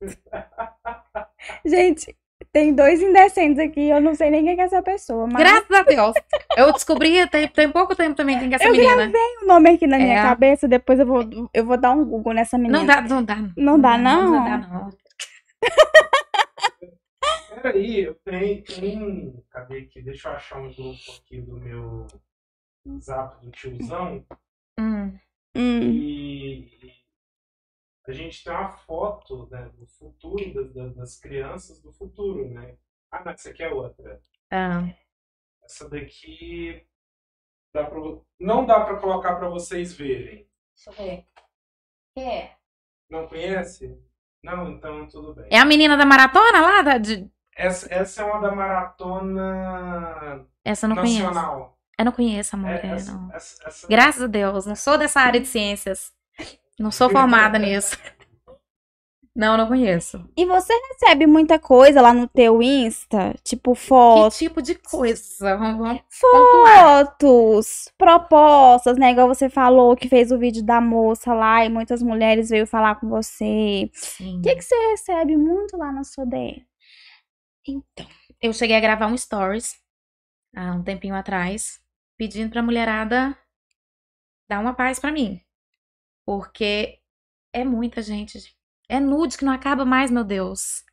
[1.64, 2.16] Gente,
[2.56, 3.90] tem dois indecentes aqui.
[3.90, 6.14] Eu não sei nem quem é essa pessoa, mas Graças a Deus.
[6.56, 9.12] Eu descobri tem, tem pouco tempo também quem que é essa Eu menina.
[9.12, 10.22] tem o nome aqui na minha É.
[10.22, 10.66] cabeça.
[10.66, 11.20] Depois eu vou,
[11.52, 12.78] eu vou dar um Google nessa menina.
[12.78, 13.36] Não dá, não dá.
[13.56, 14.44] Não dá, Não não?
[14.44, 14.90] dá, não.
[17.62, 20.00] Peraí, eu tenho, tenho- Cadê aqui?
[20.02, 22.06] Deixa eu achar um grupo aqui do meu
[23.00, 24.24] zap do tiozão.
[24.78, 25.12] Hum.
[25.56, 26.25] Hum, E
[28.10, 32.76] a gente tem uma foto né, do futuro, das, das- das crianças do futuro, né?
[33.10, 34.20] Ah, não, essa aqui é outra.
[34.50, 34.82] Ah.
[35.64, 36.86] Essa daqui
[37.74, 37.98] dá pra,
[38.38, 40.48] não dá para colocar para vocês verem.
[40.74, 41.26] Deixa eu ver.
[42.18, 42.50] É.
[43.10, 43.98] Não conhece?
[44.42, 45.48] Não, então tudo bem.
[45.50, 46.82] É a menina da maratona lá?
[46.82, 47.28] Da, de...
[47.54, 51.22] Essa, essa é uma da maratona Essa eu não conheço.
[51.22, 51.78] nacional.
[51.98, 52.70] Eu não conheço, amor.
[52.70, 53.32] É, é, essa, não.
[53.34, 56.14] essa- essa- Graças a Deus, não sou dessa área de ciências.
[56.78, 57.96] Não sou formada nisso.
[59.36, 60.26] Não, não conheço.
[60.34, 63.34] E você recebe muita coisa lá no teu Insta?
[63.44, 65.54] Tipo Que fotos, tipo de coisa?
[65.58, 69.10] Vamos, fotos, propostas, né?
[69.10, 72.98] Igual você falou que fez o vídeo da moça lá e muitas mulheres veio falar
[72.98, 73.90] com você.
[73.92, 74.38] Sim.
[74.38, 76.66] O que, que você recebe muito lá na sua DM?
[77.68, 78.06] Então,
[78.40, 79.74] eu cheguei a gravar um stories
[80.56, 81.78] há um tempinho atrás,
[82.16, 83.36] pedindo pra mulherada
[84.48, 85.38] dar uma paz pra mim.
[86.26, 87.00] Porque
[87.54, 88.56] é muita gente.
[88.88, 90.84] É nude que não acaba mais, meu Deus.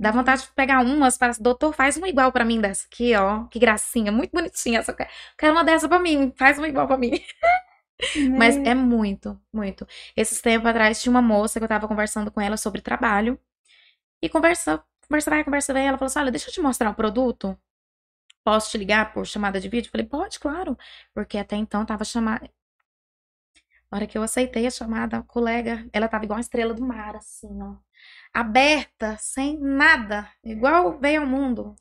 [0.00, 3.44] Dá vontade de pegar umas, para doutor, faz uma igual pra mim dessa aqui, ó.
[3.46, 4.94] Que gracinha, muito bonitinha essa.
[4.94, 7.12] quero- Quero uma dessa pra mim, faz uma igual pra mim.
[8.38, 8.70] Mas Né?
[8.70, 9.86] é muito, muito.
[10.16, 13.38] Esses tempos atrás tinha uma moça que eu tava conversando com ela sobre trabalho.
[14.22, 15.86] E conversa, conversa vai, conversa vem.
[15.88, 17.58] Ela falou assim: Olha, deixa eu te mostrar o produto.
[18.44, 19.88] Posso te ligar por chamada de vídeo?
[19.88, 20.76] Eu falei: Pode, claro.
[21.14, 22.50] Porque até então tava chamada.
[23.90, 26.84] Na hora que eu aceitei a chamada, a colega, ela tava igual uma estrela do
[26.84, 27.76] mar, assim, ó.
[28.32, 30.30] Aberta, sem nada.
[30.44, 31.74] Igual veio ao mundo.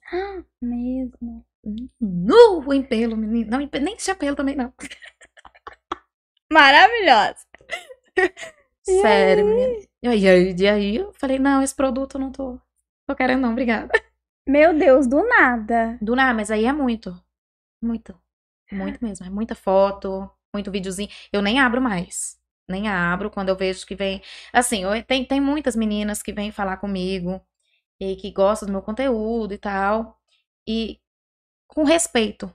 [0.59, 1.45] Mesmo.
[2.01, 3.51] Nu em pelo, menino.
[3.51, 4.73] Não, nem tinha pelo também, não.
[6.51, 7.45] Maravilhosa.
[8.83, 9.85] Sério, menina.
[10.01, 12.59] E aí, e aí eu falei, não, esse produto eu não tô,
[13.07, 13.91] tô querendo não, obrigada.
[14.47, 15.95] Meu Deus, do nada.
[16.01, 17.13] Do nada, mas aí é muito.
[17.79, 18.19] Muito.
[18.71, 19.25] Muito mesmo.
[19.25, 21.09] É muita foto, muito videozinho.
[21.31, 22.37] Eu nem abro mais.
[22.67, 24.21] Nem abro quando eu vejo que vem.
[24.53, 27.41] Assim, eu- tem, tem muitas meninas que vêm falar comigo
[27.99, 30.19] e que gostam do meu conteúdo e tal.
[30.67, 30.99] E
[31.67, 32.53] com respeito.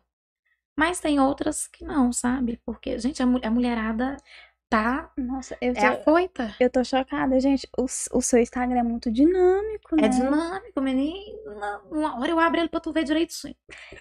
[0.77, 2.61] Mas tem outras que não, sabe?
[2.65, 4.17] Porque, gente, a, mu- a mulherada
[4.69, 5.11] tá.
[5.17, 6.55] Nossa, eu tô, É afoita.
[6.59, 7.69] eu tô chocada, gente.
[7.79, 10.07] O, o seu Instagram é muito dinâmico, né?
[10.07, 11.81] É dinâmico, menina.
[11.91, 13.55] Uma hora eu abro ele pra tu ver direitinho.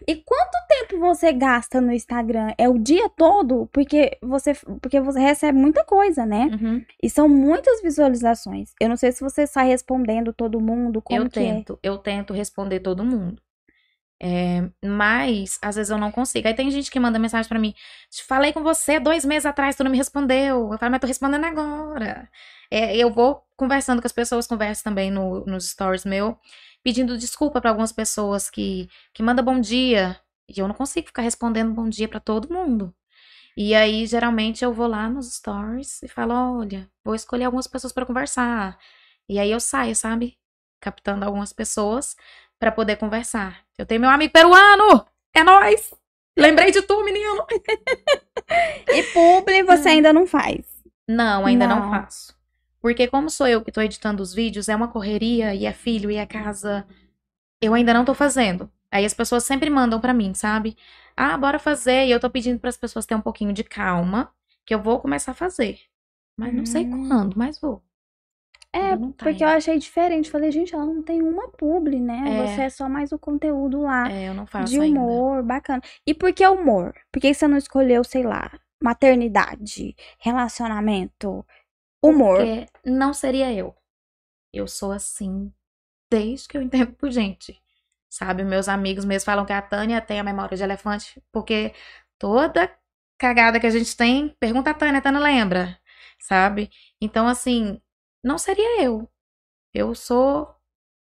[0.08, 2.54] E quanto tempo você gasta no Instagram?
[2.58, 3.68] É o dia todo?
[3.72, 6.50] Porque você, porque você recebe muita coisa, né?
[6.52, 6.84] Uhum.
[7.02, 8.74] E são muitas visualizações.
[8.80, 11.30] Eu não sei se você sai respondendo todo mundo, como eu é.
[11.30, 13.42] tento, eu tento responder todo mundo.
[14.26, 16.48] É, mas às vezes eu não consigo.
[16.48, 17.76] Aí tem gente que manda mensagem pra mim:
[18.26, 20.72] Falei com você dois meses atrás, tu não me respondeu.
[20.72, 22.30] Eu falo, mas tô respondendo agora.
[22.72, 26.38] É, eu vou conversando com as pessoas, converso também no, nos stories meu,
[26.82, 30.18] pedindo desculpa pra algumas pessoas que, que mandam bom dia.
[30.48, 32.94] E eu não consigo ficar respondendo bom dia pra todo mundo.
[33.58, 37.94] E aí, geralmente, eu vou lá nos stories e falo: olha, vou escolher algumas pessoas
[37.94, 38.78] pra conversar.
[39.30, 40.38] E aí eu saio, sabe?
[40.82, 42.16] Captando algumas pessoas
[42.64, 43.60] pra poder conversar.
[43.78, 45.06] Eu tenho meu amigo peruano!
[45.34, 45.94] É nóis!
[46.38, 47.46] Lembrei de tu, menino!
[48.94, 50.66] E publi você ainda não faz.
[51.08, 51.80] Não, ainda não.
[51.80, 51.90] Não.
[51.90, 52.34] faço.
[52.80, 56.12] Porque como sou eu que tô editando os vídeos, é uma correria, e é filho,
[56.12, 56.86] e é casa.
[57.62, 58.70] Eu ainda não tô fazendo.
[58.92, 60.78] Aí as pessoas sempre mandam pra mim, sabe?
[61.18, 62.06] Ah, bora fazer.
[62.06, 64.32] E eu tô pedindo para as pessoas terem um pouquinho de calma,
[64.66, 65.80] que eu vou começar a fazer.
[66.38, 67.08] Mas não sei Hum.
[67.08, 67.82] quando, mas vou.
[68.74, 69.58] É, Ainda tá porque eu ainda.
[69.58, 70.32] achei diferente.
[70.32, 72.24] Falei, gente, ela não tem uma publi, né?
[72.26, 72.48] É.
[72.48, 74.12] Você é só mais o conteúdo lá.
[74.12, 75.00] É, eu não faço de ainda.
[75.00, 75.82] humor, bacana.
[76.06, 76.94] E por que humor?
[77.12, 81.46] Por que você não escolheu, sei lá, maternidade, relacionamento,
[82.04, 82.38] humor?
[82.40, 83.76] Porque não seria eu.
[84.52, 85.52] Eu sou assim
[86.12, 87.62] desde que eu entendo por gente.
[88.10, 91.74] Sabe, meus amigos mesmo falam que a Tânia tem a memória de elefante, porque
[92.20, 92.72] toda
[93.18, 95.80] cagada que a gente tem, pergunta a Tânia, a Tânia lembra,
[96.20, 96.70] sabe?
[97.02, 97.82] Então, assim,
[98.24, 99.10] não seria eu.
[99.74, 100.56] Eu sou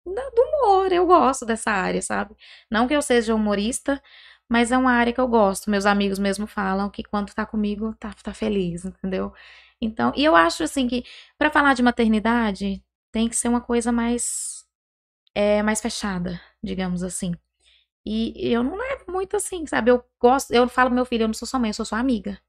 [0.06, 2.36] do humor, eu gosto dessa área, sabe?
[2.70, 4.02] Não que eu seja humorista,
[4.48, 5.70] mas é uma área que eu gosto.
[5.70, 9.32] Meus amigos mesmo falam que quando tá comigo, tá, tá feliz, entendeu?
[9.80, 11.04] Então, e eu acho assim que
[11.38, 14.64] pra falar de maternidade, tem que ser uma coisa mais
[15.34, 17.34] é, mais fechada, digamos assim.
[18.06, 19.90] E eu não levo muito assim, sabe?
[19.90, 21.98] Eu gosto, eu falo pro meu filho, eu não sou sua mãe, eu sou sua
[21.98, 22.40] amiga.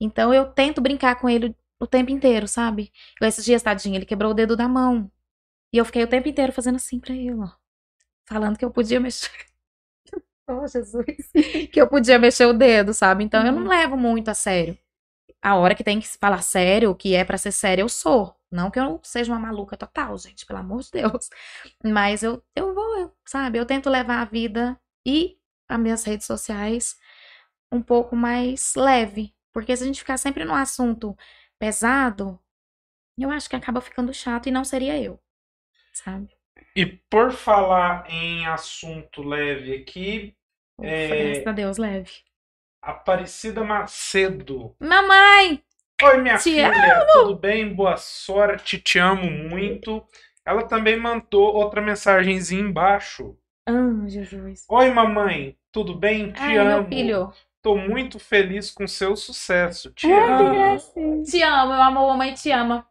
[0.00, 2.92] Então eu tento brincar com ele o tempo inteiro, sabe?
[3.16, 5.10] Igual esses dias, tadinho, ele quebrou o dedo da mão.
[5.72, 7.48] E eu fiquei o tempo inteiro fazendo assim pra ele, ó.
[8.28, 9.30] Falando que eu podia mexer.
[10.48, 11.06] Oh, Jesus.
[11.72, 13.24] Que eu podia mexer o dedo, sabe?
[13.24, 13.68] Então eu não Uhum.
[13.68, 14.76] levo muito a sério.
[15.42, 18.36] A hora que tem que falar sério, o que é pra ser sério, eu sou.
[18.50, 21.30] Não que eu seja uma maluca total, gente, pelo amor de Deus.
[21.84, 23.58] Mas eu, eu vou, eu- sabe?
[23.58, 25.38] Eu tento levar a vida e
[25.68, 26.96] as minhas redes sociais
[27.72, 29.34] um pouco mais leve.
[29.52, 31.16] Porque se a gente ficar sempre num assunto
[31.60, 32.40] pesado,
[33.18, 35.20] eu acho que acaba ficando chato e não seria eu,
[35.92, 36.28] sabe?
[36.74, 40.34] E por falar em assunto leve aqui,
[40.78, 41.16] Ufa, É.
[41.16, 42.24] Graças a Deus, leve.
[42.82, 44.74] Aparecida Macedo.
[44.80, 45.62] Mamãe!
[46.02, 47.74] Oi, minha Te filha, tudo bem?
[47.74, 50.02] Boa sorte, te amo muito.
[50.44, 53.36] Ela também mandou outra mensagenzinha embaixo.
[53.66, 54.66] Ah, Jesus.
[54.68, 56.32] Oi, mamãe, tudo bem?
[56.32, 56.68] Te Ai, amo.
[56.80, 57.32] meu filho.
[57.62, 59.90] Tô muito feliz com seu sucesso.
[59.92, 60.54] Te Ai, que amo.
[60.54, 61.22] gracinha.
[61.24, 62.86] Te amo, meu amor, mãe te ama.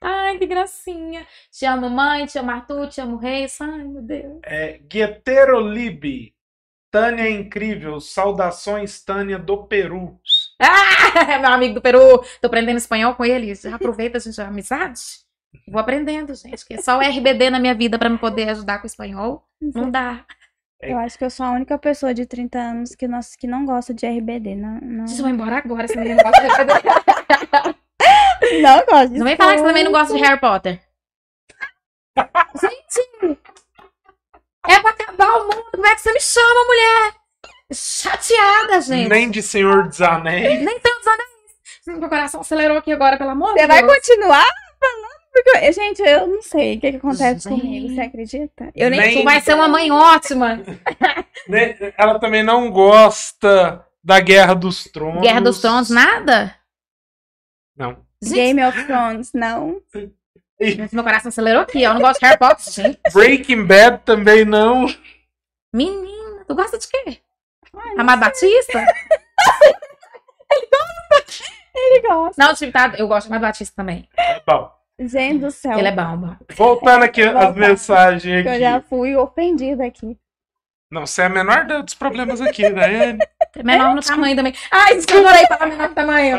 [0.00, 1.26] Ai, que gracinha.
[1.50, 3.60] Te amo, mãe, te amo, Arthur, te amo, Reis.
[3.60, 4.40] Ai, meu Deus.
[4.44, 6.32] É, Gueterolib.
[6.90, 8.00] Tânia é incrível.
[8.00, 10.18] Saudações, Tânia do Peru.
[10.58, 12.24] Ah, meu amigo do Peru.
[12.40, 13.54] Tô aprendendo espanhol com ele.
[13.54, 15.00] Já aproveita, gente, a amizade.
[15.68, 16.64] Vou aprendendo, gente.
[16.64, 19.44] Que é só o RBD na minha vida pra me poder ajudar com o espanhol.
[19.60, 20.24] Não dá.
[20.80, 23.64] Eu acho que eu sou a única pessoa de 30 anos que não, que não
[23.64, 24.54] gosta de RBD.
[24.54, 27.82] Não, não, Vocês vão embora agora, se ninguém gosta de RBD.
[28.62, 30.82] não gosto de Não vem falar que você também não gosta de Harry Potter.
[32.60, 33.38] Gente!
[34.68, 35.64] É pra acabar o mundo.
[35.72, 37.14] Como é que você me chama, mulher?
[37.72, 39.08] Chateada, gente.
[39.08, 40.62] Nem de Senhor dos Anéis.
[40.64, 41.30] Nem tem os anéis.
[41.86, 43.94] Meu coração acelerou aqui agora, pelo amor de Você vai Deus.
[43.94, 44.44] continuar
[44.80, 45.15] falando?
[45.44, 47.60] Porque, gente, eu não sei o que, que acontece Gente.
[47.60, 48.72] comigo, você acredita?
[48.74, 50.62] Eu nem, Nem- Tu vai ser uma mãe ótima.
[51.98, 55.20] Ela também não gosta da Guerra dos Tronos.
[55.20, 56.56] Guerra dos Tronos, nada?
[57.76, 57.98] Não.
[58.22, 59.82] Gente, Game of Thrones, não.
[60.90, 61.82] meu coração acelerou aqui.
[61.82, 62.98] Eu não gosto de Harry Potter, gente.
[63.12, 64.86] Breaking Bad também não.
[65.70, 67.18] Menina, tu gosta de quê?
[67.98, 68.82] Amado Batista?
[71.76, 72.42] Ele gosta.
[72.42, 74.08] Não, tipo, tá, eu gosto de Amado Batista também.
[74.46, 75.78] Bom, Gente do céu.
[75.78, 76.36] Ele é bom, bom.
[76.56, 77.52] voltando aqui as Voltar.
[77.54, 78.60] mensagens que eu aqui.
[78.60, 80.16] já fui ofendida aqui.
[80.90, 83.18] Não, você é a menor dos problemas aqui, né?
[83.56, 84.54] É menor no tamanho também.
[84.70, 86.38] Ai, gente, eu adorei falar menor no tamanho.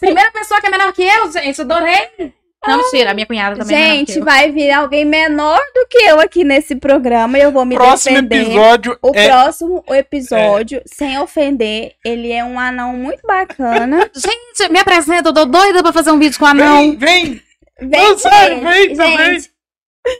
[0.00, 2.32] Primeira pessoa que é menor que eu, gente, adorei.
[2.66, 4.24] Não, mentira, a minha cunhada também é menor Gente, que eu.
[4.24, 8.22] vai vir alguém menor do que eu aqui nesse programa e eu vou me Próximo
[8.22, 8.46] defender.
[8.52, 9.26] episódio O é.
[9.28, 14.08] próximo episódio, sem ofender, ele é um anão muito bacana.
[14.14, 16.96] Gente, me apresenta, eu tô doida pra fazer um vídeo com a anão.
[16.96, 17.42] Vem, vem!
[17.88, 19.34] Vem, Não, sério, gente, vem também.
[19.40, 19.50] gente,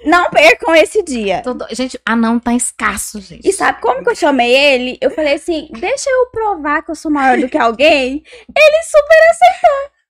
[0.05, 1.43] não percam esse dia.
[1.43, 3.49] Tô do- Gente, anão tá escasso, gente.
[3.49, 4.99] E sabe como que eu chamei ele?
[5.01, 8.23] Eu falei assim, deixa eu provar que eu sou maior do que alguém.
[8.57, 9.23] Ele super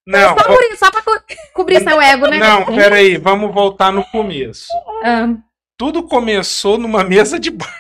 [0.07, 1.23] Não, Só por isso, só pra co-
[1.55, 2.39] cobrir seu ego, né?
[2.39, 4.67] não, peraí, vamos voltar no começo.
[5.05, 5.29] Ah,
[5.79, 7.75] Tudo começou numa mesa de bar.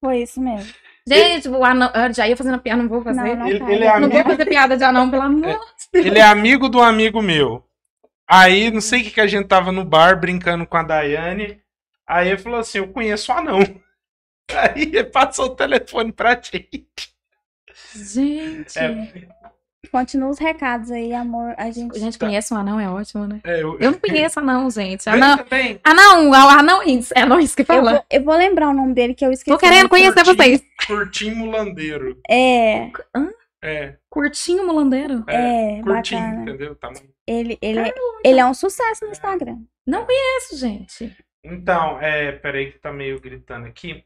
[0.00, 0.72] foi isso mesmo.
[1.06, 1.90] gente, o anão.
[1.94, 3.20] Eu já ia fazendo piada, não vou fazer.
[3.20, 5.60] Não, Não, não, Ele- ele é vou amigo- fazer piada de anão, pelo amor.
[5.92, 7.62] Ele é amigo do amigo meu.
[8.28, 11.60] Aí, não sei o que, que a gente tava no bar brincando com a Daiane.
[12.06, 13.58] Aí ele falou assim: Eu conheço o anão.
[14.52, 16.86] Aí ele passou o telefone pra gente.
[17.94, 18.78] Gente.
[18.78, 19.34] É,
[19.90, 21.54] Continua os recados aí, amor.
[21.56, 21.96] A gente.
[21.96, 23.40] A gente conhece um anão, é ótimo, né?
[23.44, 25.08] é, eu, Eu não conheço anão, gente.
[25.08, 25.36] Anão.
[25.38, 25.78] também.
[25.84, 27.10] Anão, anões.
[27.14, 27.90] É anões que Eu fala.
[27.92, 29.54] vou, eu vou lembrar o nome dele que eu esqueci.
[29.56, 30.36] Tô querendo conhecer Curtinho.
[30.36, 30.62] vocês.
[30.86, 32.18] Curtinho mulandeiro.
[32.28, 32.90] É,
[33.62, 35.22] É, Curtinho mulandeiro.
[35.28, 36.42] é, curtinho, bacana.
[36.42, 36.74] entendeu?
[36.74, 37.13] Tamanho.
[37.26, 39.58] Ele, ele, é, ele é um sucesso no Instagram.
[39.86, 41.16] Não conheço, gente.
[41.42, 44.04] Então, é, peraí que tá meio gritando aqui.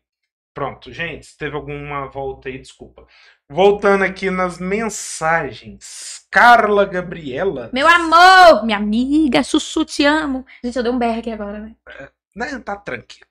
[0.54, 3.07] Pronto, gente, se teve alguma volta aí, desculpa.
[3.48, 6.26] Voltando aqui nas mensagens.
[6.31, 7.70] Carla Gabriela.
[7.72, 10.44] Meu amor, minha amiga, Chuchu, te amo.
[10.62, 11.76] Gente, eu dei um berro aqui agora, né?
[12.35, 13.26] Não, tá tranquilo.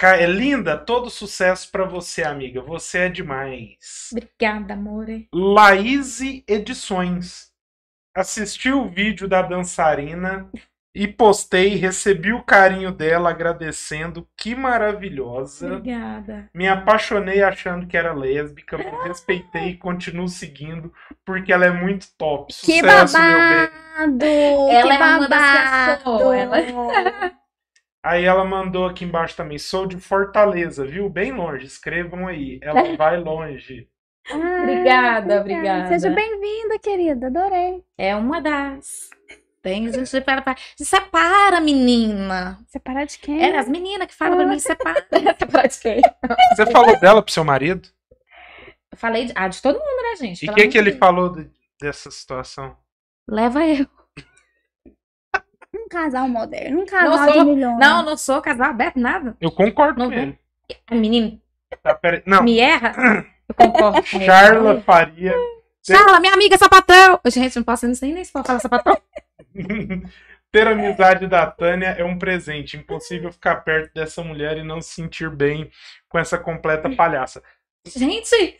[0.00, 2.62] É, é linda, todo sucesso pra você, amiga.
[2.62, 4.08] Você é demais.
[4.10, 5.06] Obrigada, amor.
[5.34, 7.51] Laís Edições.
[8.14, 10.50] Assisti o vídeo da dançarina
[10.94, 14.28] e postei, recebi o carinho dela agradecendo.
[14.36, 15.76] Que maravilhosa.
[15.76, 16.50] Obrigada.
[16.54, 20.92] Me apaixonei achando que era lésbica, mas respeitei e continuo seguindo
[21.24, 22.52] porque ela é muito top.
[22.52, 23.70] Que Sucesso, meu bem.
[23.70, 24.24] babado!
[24.70, 26.10] Ela que é uma das que babado!
[26.10, 26.56] achou, ela-
[28.04, 31.08] Aí ela mandou aqui embaixo também, sou de Fortaleza, viu?
[31.08, 32.58] Bem longe, escrevam aí.
[32.60, 33.88] Ela vai longe.
[34.30, 35.88] Ah, Obrigada, obrigada.
[35.88, 37.26] Seja bem-vinda, querida.
[37.26, 37.82] Adorei.
[37.98, 39.10] É uma das.
[39.60, 40.42] Tem, gente separa.
[40.42, 42.58] pra- Se separa, menina.
[42.68, 43.42] Separar de quem?
[43.42, 45.06] É, as meninas que falam pra mim, separa.
[45.38, 46.00] separa de quem?
[46.56, 47.88] Você falou dela pro seu marido?
[48.90, 50.44] Eu falei de, ah, de todo mundo, né, gente?
[50.46, 50.98] E o que, que de ele Deus.
[51.00, 51.50] falou de-
[51.80, 52.76] dessa situação?
[53.28, 53.86] Leva eu.
[55.74, 57.78] Um casal moderno, um casal Não de sou- milhões.
[57.78, 59.36] Não, não sou casal aberto, nada.
[59.40, 60.22] Eu concordo Não com vou.
[60.22, 60.38] ele.
[60.86, 61.38] A menina
[61.82, 62.22] Tá, peraí.
[62.26, 62.92] Não, me erra.
[63.52, 64.02] Eu concordo.
[64.24, 65.34] Charla Faria.
[65.84, 67.20] Charla, minha amiga sapatão.
[67.26, 68.96] Gente, não posso nem, nem se for falar sapatão.
[70.52, 72.76] Ter amizade da Tânia é um presente.
[72.76, 75.70] Impossível ficar perto dessa mulher e não se sentir bem
[76.08, 77.42] com essa completa palhaça.
[77.86, 78.58] Gente!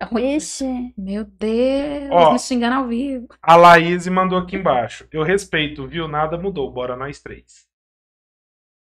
[0.00, 0.36] É ruim.
[0.36, 0.94] Ixi.
[0.96, 2.32] Meu Deus, Ó.
[2.32, 3.28] me xingando ao vivo.
[3.42, 5.06] A Laís mandou aqui embaixo.
[5.12, 6.08] Eu respeito, viu?
[6.08, 6.70] Nada mudou.
[6.70, 7.66] Bora nós três.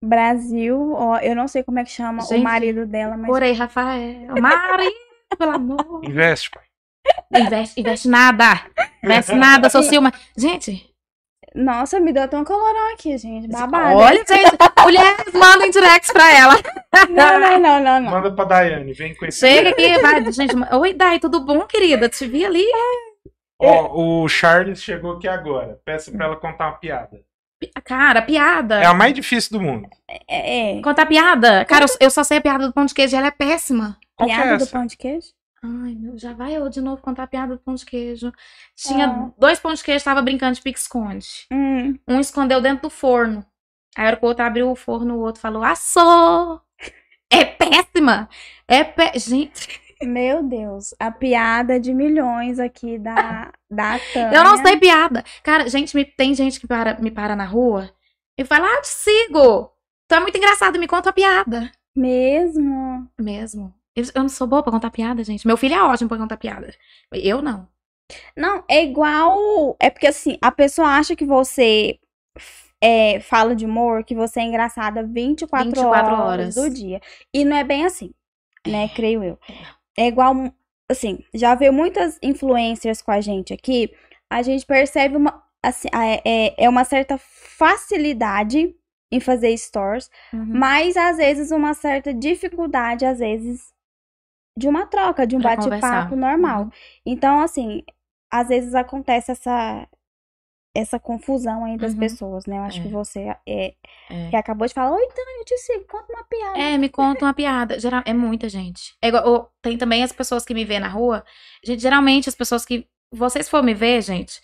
[0.04, 3.52] Brasil, ó, eu não sei como é que chama Gente, o marido dela, mas Corei,
[3.54, 4.34] Rafael.
[4.40, 4.90] Mari,
[5.38, 6.02] pelo amor.
[6.04, 6.64] Investe, pai.
[7.42, 8.62] Investe, investe nada.
[9.04, 10.12] Investe nada, sou Silma.
[10.38, 10.90] Gente,
[11.54, 13.48] Nossa, me deu até um colorão aqui, gente.
[13.50, 13.98] Babado.
[13.98, 16.56] Olha, gente, mulheres mandem directs pra ela.
[17.10, 18.12] Não, não, não, não, não.
[18.12, 19.40] Manda pra Daiane, vem com esse.
[19.40, 20.56] Chega aqui, vai, gente.
[20.76, 22.08] Oi, Dai, tudo bom, querida?
[22.08, 22.66] Te vi ali.
[23.62, 25.80] Ó, o Charles chegou aqui agora.
[25.84, 27.22] Peço pra ela contar uma piada.
[27.84, 28.82] Cara, piada.
[28.82, 29.90] É a mais difícil do mundo.
[30.28, 30.82] É, é.
[30.82, 31.66] Contar piada?
[31.66, 33.98] Cara, eu, eu só sei a piada do pão de queijo e ela é péssima.
[34.16, 34.72] Qual que é Piada do essa?
[34.72, 35.28] pão de queijo?
[35.62, 38.32] Ai, meu, já vai eu de novo contar a piada do pão de queijo.
[38.76, 39.30] Tinha Ah.
[39.38, 41.28] dois pães de queijo, tava brincando de pique-esconde.
[41.52, 43.46] Hum, Um escondeu dentro do forno.
[43.98, 46.62] Aí a hora que o outro abriu o forno, o outro falou, assou!
[47.32, 48.30] É péssima!
[48.68, 49.12] É pé...
[49.20, 49.68] Gente,
[50.04, 50.94] meu Deus.
[51.00, 54.38] A piada de milhões aqui da, da Tânia.
[54.38, 55.24] eu não sei piada.
[55.44, 57.92] Cara, gente, me- tem gente que para, me para na rua
[58.38, 59.72] e fala, ah, te sigo!
[60.08, 61.72] Tu é muito engraçado, me conta a piada.
[61.96, 63.08] Mesmo.
[63.20, 63.74] Mesmo.
[63.96, 65.46] Eu, eu não sou boa pra contar piada, gente.
[65.46, 66.74] Meu filho é ótimo pra contar piada.
[67.12, 67.68] Eu não.
[68.36, 69.76] Não, é igual.
[69.80, 72.00] É porque assim, a pessoa acha que você
[72.82, 76.56] é, fala de humor, que você é engraçada 24, 24 horas, horas.
[76.56, 77.02] do dia.
[77.34, 78.12] E não é bem assim,
[78.66, 78.88] né?
[78.90, 79.38] Creio eu.
[80.00, 80.34] É igual.
[80.90, 83.92] Assim, já veio muitas influencers com a gente aqui.
[84.30, 85.44] A gente percebe uma.
[85.62, 88.74] Assim, é, é- é uma certa facilidade
[89.12, 90.46] em fazer stores, Uhum.
[90.46, 93.74] mas às vezes uma certa dificuldade, às vezes,
[94.58, 96.64] de uma troca, de um bate-papo normal.
[96.64, 96.70] Uhum.
[97.06, 97.84] Então, assim,
[98.32, 99.88] às vezes acontece essa
[100.80, 102.00] essa confusão aí das Uhum.
[102.00, 102.58] pessoas, né?
[102.58, 102.84] Eu acho É.
[102.84, 103.76] que você é,
[104.10, 104.30] É.
[104.30, 106.58] que acabou de falar, oi, Tânia, eu te sigo, conta uma piada.
[106.60, 107.80] É, me conta uma piada.
[107.80, 108.96] Geral, é muita gente.
[109.02, 111.24] É igual, ou tem também as pessoas que me vêem na rua.
[111.64, 112.88] Gente, geralmente as pessoas que.
[113.12, 114.40] Vocês for me ver, gente,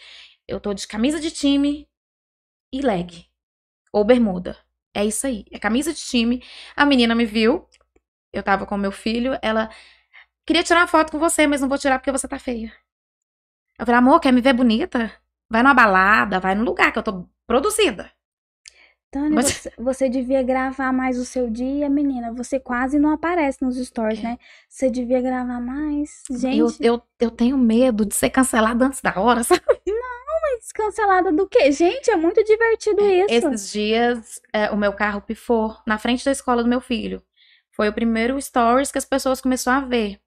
[0.47, 1.87] eu tô de camisa de time
[2.73, 3.25] e leg.
[3.93, 4.57] Ou bermuda.
[4.93, 5.45] É isso aí.
[5.51, 6.43] É camisa de time.
[6.75, 7.67] A menina me viu.
[8.33, 9.37] Eu tava com meu filho.
[9.41, 9.69] Ela
[10.45, 12.73] queria tirar uma foto com você, mas não vou tirar porque você tá feia.
[13.77, 15.11] Eu falei, amor, quer me ver bonita?
[15.49, 18.11] Vai numa balada, vai num lugar que eu tô produzida.
[19.11, 22.33] Tânia, Mas- você, você devia gravar mais o seu dia, menina.
[22.33, 24.23] Você quase não aparece nos stories, É.
[24.23, 24.37] né?
[24.67, 26.23] Você devia gravar mais.
[26.29, 29.61] Eu, Gente, eu, eu tenho medo de ser cancelada antes da hora, sabe?
[30.41, 31.71] mas cancelada do quê?
[31.71, 33.33] Gente, é muito divertido isso.
[33.33, 37.23] Esses dias, é, o meu carro pifou na frente da escola do meu filho.
[37.71, 40.19] Foi o primeiro stories que as pessoas começaram a ver.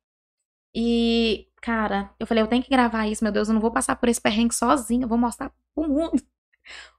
[0.75, 3.97] E, cara, eu falei, eu tenho que gravar isso, meu Deus, eu não vou passar
[3.97, 6.23] por esse perrengue sozinha, eu vou mostrar pro mundo.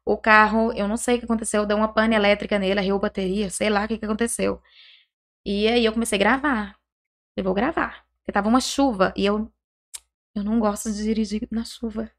[0.06, 3.50] O carro, eu não sei o que aconteceu, deu uma pane elétrica nele, arriou bateria,
[3.50, 4.62] sei lá o que, que aconteceu.
[5.46, 6.80] E aí eu comecei a gravar.
[7.38, 8.06] Eu vou gravar.
[8.20, 9.52] Porque tava uma chuva e eu,
[10.36, 12.12] eu não gosto de dirigir na chuva.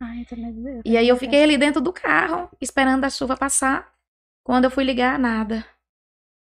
[0.00, 3.92] Ai, Tânia, Deus, E aí eu fiquei ali dentro do carro, esperando a chuva passar.
[4.44, 5.64] Quando eu fui ligar, nada.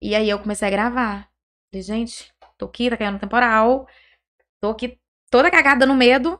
[0.01, 1.29] E aí eu comecei a gravar.
[1.71, 3.87] Falei, gente, tô aqui, tá caindo temporal.
[4.59, 6.39] Tô aqui toda cagada no medo.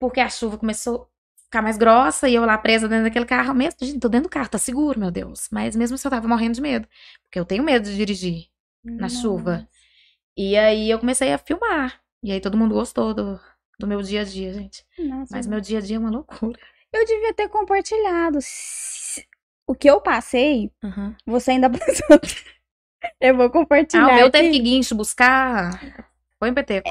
[0.00, 1.02] Porque a chuva começou
[1.38, 3.54] a ficar mais grossa e eu lá presa dentro daquele carro.
[3.54, 5.48] Mesmo, gente, tô dentro do carro, tá seguro, meu Deus.
[5.50, 6.86] Mas mesmo assim eu tava morrendo de medo.
[7.24, 8.46] Porque eu tenho medo de dirigir
[8.84, 9.68] na chuva.
[10.36, 12.00] E aí eu comecei a filmar.
[12.22, 13.40] E aí todo mundo gostou do,
[13.78, 14.84] do meu dia a dia, gente.
[14.98, 16.58] Nossa, Mas meu dia a dia é uma loucura.
[16.92, 18.38] eu devia ter compartilhado.
[19.66, 21.14] O que eu passei, Uhum.
[21.26, 22.20] você ainda passou.
[23.20, 24.04] Eu vou compartilhar.
[24.04, 25.78] Ah, o meu teve que guincho buscar.
[26.38, 26.82] Foi em PT.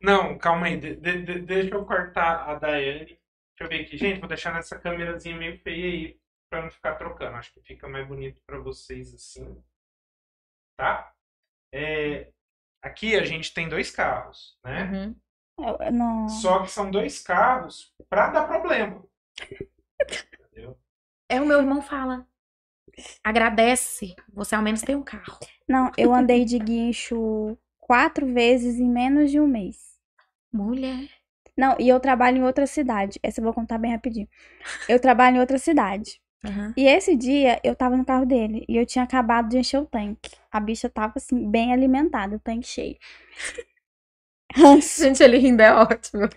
[0.00, 0.78] Não, calma aí.
[0.78, 3.06] de- de- de- deixa eu cortar a Daiane.
[3.06, 3.20] Deixa
[3.60, 3.96] eu ver aqui.
[3.96, 6.20] Gente, vou deixar nessa câmerazinha meio feia aí
[6.50, 7.36] pra não ficar trocando.
[7.36, 9.60] Acho que fica mais bonito pra vocês assim.
[10.78, 11.12] Tá?
[11.74, 12.30] É,
[12.82, 14.84] aqui a gente tem dois carros, né?
[14.84, 15.16] Uhum.
[15.66, 16.28] Eu- Não.
[16.28, 19.04] Só que são dois carros pra dar problema.
[19.42, 20.78] Entendeu?
[21.28, 22.26] É o meu irmão fala.
[23.24, 24.14] Agradece.
[24.32, 25.38] Você ao menos tem um carro.
[25.68, 29.87] Não, eu andei de guincho quatro vezes em menos de um mês.
[30.52, 31.08] Mulher.
[31.56, 33.18] Não, e eu trabalho em outra cidade.
[33.22, 34.28] Essa eu vou contar bem rapidinho.
[34.88, 36.20] Eu trabalho em outra cidade.
[36.44, 36.72] Uhum.
[36.76, 39.86] E esse dia eu tava no carro dele e eu tinha acabado de encher o
[39.86, 40.30] tanque.
[40.52, 42.96] A bicha tava assim, bem alimentada, o tanque cheio.
[44.80, 46.28] Gente, ele rindo é ótimo.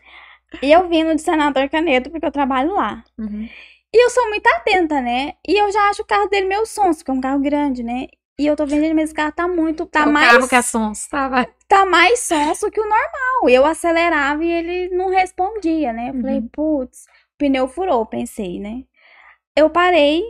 [0.62, 3.03] E eu vindo de Senador Canedo porque eu trabalho lá.
[3.18, 3.47] Uhum.
[3.93, 5.34] E eu sou muito atenta, né?
[5.47, 8.07] E eu já acho o carro dele meio sonso, porque é um carro grande, né?
[8.41, 9.85] E eu tô vendo, mas esse carro tá muito.
[9.85, 10.31] Tá o mais.
[10.31, 11.07] carro que é sons.
[11.07, 11.47] Tá, vai.
[11.67, 13.49] tá mais sonso que o normal.
[13.49, 16.09] Eu acelerava e ele não respondia, né?
[16.09, 16.49] Eu falei, Uhum.
[16.51, 18.83] putz, o pneu furou, pensei, né?
[19.55, 20.23] Eu parei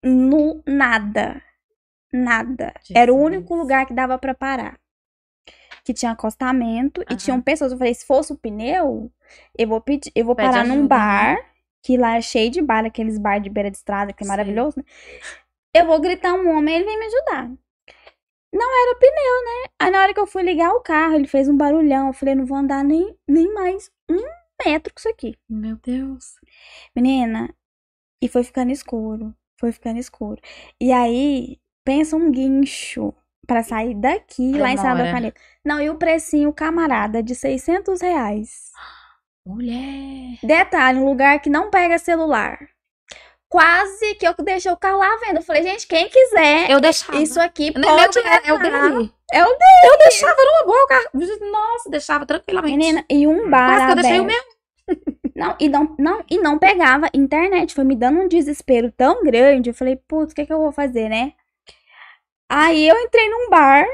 [0.00, 1.42] no nada.
[2.12, 2.72] Nada.
[2.94, 3.26] Era o Jesus.
[3.34, 4.78] único lugar que dava pra parar.
[5.84, 7.16] Que tinha acostamento e Aham.
[7.16, 7.72] tinham pessoas.
[7.72, 9.10] Eu falei, se fosse o pneu,
[9.58, 11.36] eu vou pedir, eu vou Pede parar num ajuda, bar,
[11.82, 14.28] que lá é cheio de bar, aqueles bar de beira de estrada, que é Sei.
[14.28, 14.84] maravilhoso, né?
[15.76, 17.50] Eu vou gritar um homem, ele vem me ajudar.
[18.50, 19.70] Não era pneu, né?
[19.78, 22.06] Aí na hora que eu fui ligar o carro, ele fez um barulhão.
[22.06, 24.22] Eu falei, não vou andar nem, nem mais um
[24.64, 25.36] metro com isso aqui.
[25.46, 26.36] Meu Deus.
[26.94, 27.54] Menina,
[28.22, 29.34] E foi ficando escuro.
[29.60, 30.40] Foi ficando escuro.
[30.80, 33.12] E aí, pensa um guincho
[33.46, 35.12] pra sair daqui, lá em Santa Demora.
[35.12, 35.40] Caneta.
[35.62, 38.70] Não, e o precinho, camarada, de 600 reais.
[39.46, 40.38] Mulher.
[40.42, 42.58] Detalhe, um lugar que não pega celular.
[43.56, 45.38] Quase que eu deixei o carro lá à venda.
[45.38, 47.18] Eu falei, gente, quem quiser Eu deixava.
[47.22, 48.90] isso aqui Nem meu pode é, é o levar.
[48.90, 49.12] dele.
[49.32, 50.84] É o Eu deixava numa boa.
[50.84, 51.08] o carro.
[51.50, 52.76] Nossa, deixava tranquilamente.
[52.76, 54.36] Menina, e um bar Quase que eu deixei o meu.
[55.34, 57.74] Não, e não, não, e não pegava internet.
[57.74, 59.70] Foi me dando um desespero tão grande.
[59.70, 61.32] Eu falei, putz, o que, que eu vou fazer, né?
[62.48, 63.86] Aí eu entrei num bar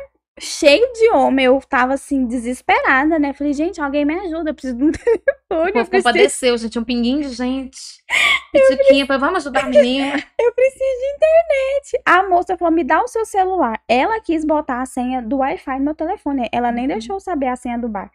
[0.43, 1.47] cheio de homem.
[1.47, 3.32] Eu tava assim, desesperada, né?
[3.32, 4.51] Falei, gente, alguém me ajuda.
[4.51, 5.70] Eu preciso de um telefone.
[5.70, 6.78] O preciso, compadeceu, gente.
[6.78, 7.78] Um pinguinho de gente.
[8.53, 10.22] Pitiquinha, falei, vamos ajudar a menina.
[10.40, 12.03] eu preciso de internet.
[12.05, 13.80] A moça falou, me dá o seu celular.
[13.88, 16.49] Ela quis botar a senha do Wi-Fi no meu telefone.
[16.53, 16.88] Ela nem Uhum.
[16.93, 18.11] deixou eu saber a senha do bar.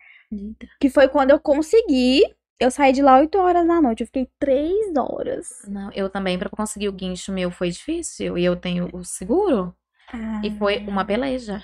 [0.80, 2.22] Que foi quando eu consegui.
[2.60, 4.02] Eu saí de lá 8 horas da noite.
[4.02, 5.48] Eu fiquei 3 horas.
[5.68, 8.38] Não, eu também, pra conseguir o guincho meu, foi difícil.
[8.38, 9.74] E eu tenho o seguro.
[10.44, 11.64] E foi uma peleja.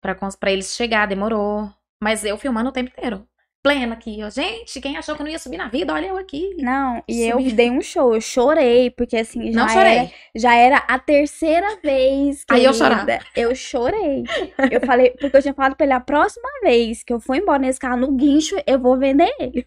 [0.00, 1.70] Pra, pra eles chegar, demorou.
[2.02, 3.26] Mas eu filmando o tempo inteiro.
[3.60, 4.30] Plena aqui, ó.
[4.30, 6.54] Gente, quem achou que eu não ia subir na vida, olha eu aqui.
[6.60, 7.52] Não, e eu Subi.
[7.52, 8.14] dei um show.
[8.14, 9.96] Eu chorei, porque assim, já Não chorei.
[9.98, 13.18] era, já era a terceira vez que Aí eu chorava.
[13.34, 14.22] Eu chorei.
[14.70, 17.58] Eu falei, porque eu tinha falado pra ele, a próxima vez que eu for embora
[17.58, 19.66] nesse carro no guincho, eu vou vender ele.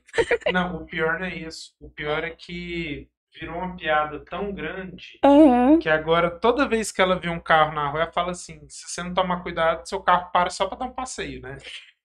[0.54, 1.74] Não, o pior não é isso.
[1.82, 5.80] O pior é que virou uma piada tão grande Aham.
[5.80, 8.90] que agora toda vez que ela vê um carro na rua, ela fala assim: se
[8.90, 11.58] você não tomar cuidado, seu carro para só pra dar um passeio, né?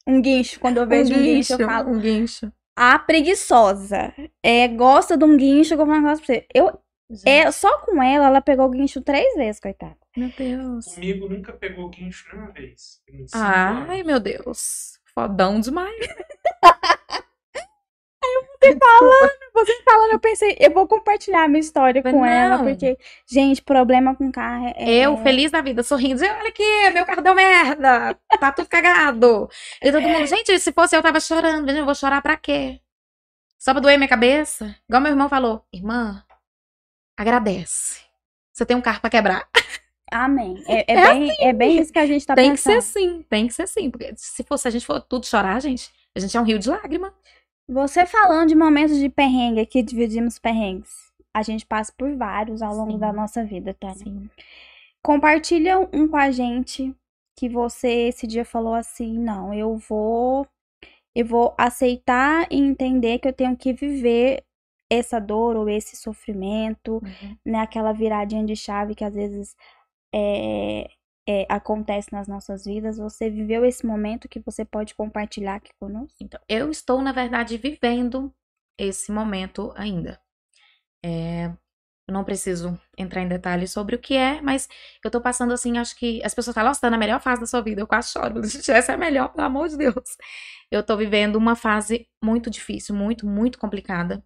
[0.06, 2.52] Um guincho, quando eu vejo um guincho, eu falo, um guincho.
[2.76, 6.46] a preguiçosa é, gosta de um guincho, eu vou falar um negócio pra você.
[6.54, 6.80] Eu,
[7.24, 9.96] é, só com ela, ela pegou o guincho três vezes, coitada.
[10.16, 10.94] Meu Deus.
[10.94, 13.02] Comigo nunca pegou guincho nenhuma vez.
[13.34, 14.06] Ai, anos.
[14.06, 14.98] meu Deus.
[15.14, 15.94] Fodão demais.
[19.54, 22.64] Você falando, eu pensei, eu vou compartilhar a minha história Mas com ela, não.
[22.64, 24.90] porque, gente, problema com carro é.
[24.90, 26.22] Eu, feliz da vida, sorrindo.
[26.22, 28.18] Olha aqui, meu carro deu merda.
[28.38, 29.48] Tá tudo cagado.
[29.82, 31.70] E todo mundo, gente, se fosse eu, tava chorando.
[31.70, 32.80] Eu vou chorar pra quê?
[33.58, 34.76] Só pra doer minha cabeça?
[34.88, 35.64] Igual meu irmão falou.
[35.72, 36.22] Irmã,
[37.16, 38.00] agradece.
[38.52, 39.48] Você tem um carro pra quebrar.
[40.10, 40.62] Amém.
[40.66, 42.80] É, é É bem, é bem isso que a gente tá tem que pensando.
[42.82, 43.22] ser assim.
[43.28, 43.90] Tem que ser assim.
[43.90, 46.68] Porque se fosse a gente for tudo chorar, gente, a gente é um rio de
[46.68, 47.12] lágrima.
[47.68, 51.12] Você falando de momentos de perrengue aqui, dividimos perrengues.
[51.34, 52.98] A gente passa por vários ao longo Sim.
[52.98, 53.92] da nossa vida, tá?
[53.94, 54.30] Sim.
[55.02, 56.94] Compartilha um com a gente
[57.36, 60.46] que você esse dia falou assim, não, eu vou
[61.14, 64.44] eu vou aceitar e entender que eu tenho que viver
[64.90, 67.36] essa dor ou esse sofrimento, Uhum.
[67.44, 67.60] né?
[67.60, 69.56] Aquela viradinha de chave que às vezes
[70.14, 70.88] é,
[71.28, 72.98] é, acontece nas nossas vidas.
[72.98, 76.16] Você viveu esse momento que você pode compartilhar aqui conosco?
[76.20, 78.32] Então, eu estou, na verdade, vivendo
[78.78, 80.20] esse momento ainda.
[81.04, 81.46] É,
[82.08, 84.68] eu não preciso entrar em detalhes sobre o que é, mas
[85.04, 87.46] eu tô passando assim, acho que as pessoas falam, nossa, tá na melhor fase da
[87.46, 87.80] sua vida.
[87.82, 88.40] Eu quase choro.
[88.70, 90.16] Essa é a melhor, pelo amor de Deus.
[90.70, 94.22] Eu tô vivendo uma fase muito difícil, muito, muito complicada.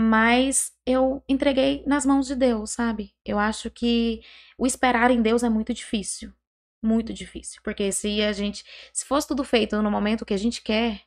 [0.00, 3.16] Mas eu entreguei nas mãos de Deus, sabe?
[3.24, 4.22] Eu acho que
[4.56, 6.32] o esperar em Deus é muito difícil.
[6.80, 7.60] Muito difícil.
[7.64, 8.64] Porque se a gente.
[8.92, 11.02] Se fosse tudo feito no momento que a gente quer,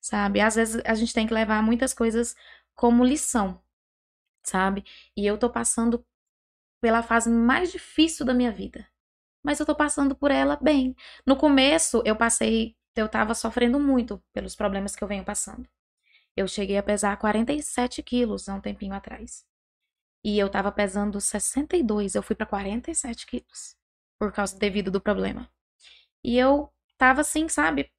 [0.00, 0.40] sabe?
[0.40, 2.34] Às vezes a gente tem que levar muitas coisas
[2.74, 3.62] como lição,
[4.44, 4.84] sabe?
[5.16, 6.02] E eu tô passando
[6.80, 8.88] pela fase mais difícil da minha vida.
[9.44, 10.96] Mas eu tô passando por ela bem.
[11.26, 12.76] No começo, eu passei.
[12.96, 15.68] Eu tava sofrendo muito pelos problemas que eu venho passando.
[16.36, 19.44] Eu cheguei a pesar 47 quilos há um tempinho atrás.
[20.24, 22.14] E eu tava pesando 62.
[22.14, 23.76] Eu fui pra 47 quilos.
[24.18, 25.50] Por causa devido do problema.
[26.24, 27.90] E eu tava assim, sabe?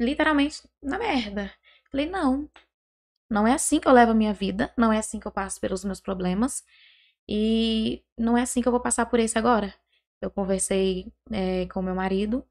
[0.00, 1.52] Literalmente na merda.
[1.90, 2.50] Falei, não.
[3.30, 4.72] Não é assim que eu levo a minha vida.
[4.76, 6.64] Não é assim que eu passo pelos meus problemas.
[7.28, 9.74] E não é assim que eu vou passar por esse agora.
[10.20, 12.46] Eu conversei é, com meu marido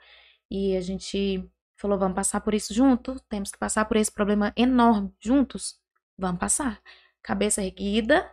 [0.50, 3.20] e a gente falou: vamos passar por isso junto?
[3.30, 5.76] Temos que passar por esse problema enorme juntos?
[6.18, 6.82] Vamos passar.
[7.22, 8.32] Cabeça erguida.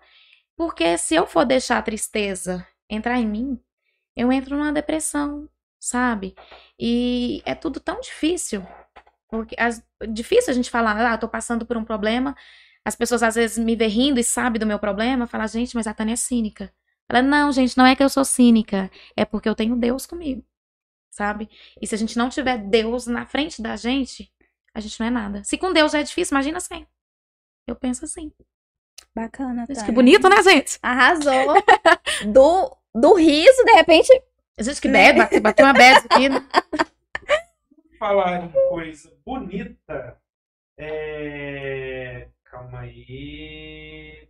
[0.56, 3.60] Porque se eu for deixar a tristeza entrar em mim,
[4.14, 5.48] eu entro numa depressão,
[5.80, 6.34] sabe?
[6.78, 8.64] E é tudo tão difícil.
[9.28, 12.36] Porque as, difícil a gente falar, ah, tô passando por um problema.
[12.84, 15.86] As pessoas às vezes me vê rindo e sabem do meu problema, falam, gente, mas
[15.86, 16.72] a Tânia é cínica.
[17.08, 20.44] Ela, não, gente, não é que eu sou cínica, é porque eu tenho Deus comigo,
[21.12, 21.48] sabe?
[21.80, 24.32] E se a gente não tiver Deus na frente da gente,
[24.74, 25.44] a gente não é nada.
[25.44, 26.86] Se com Deus já é difícil, imagina sem.
[27.68, 28.32] Eu penso assim.
[29.14, 29.84] Bacana, Tânia.
[29.84, 30.78] que bonito, né, gente?
[30.82, 31.54] Arrasou.
[32.32, 34.08] do, do riso, de repente,
[34.58, 36.28] Gente, que bebe, bate- bateu uma bad aqui.
[36.28, 36.46] né?
[37.98, 40.18] Falar em coisa bonita.
[40.78, 42.28] É...
[42.44, 44.28] Calma aí.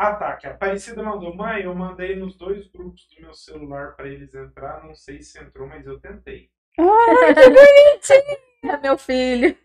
[0.00, 0.36] Ah, tá.
[0.36, 1.34] Que a Aparecida mandou.
[1.34, 4.84] Mãe, eu mandei nos dois grupos do meu celular pra eles entrar.
[4.84, 6.52] Não sei se entrou, mas eu tentei.
[6.78, 9.58] Ai, que bonitinho, meu filho.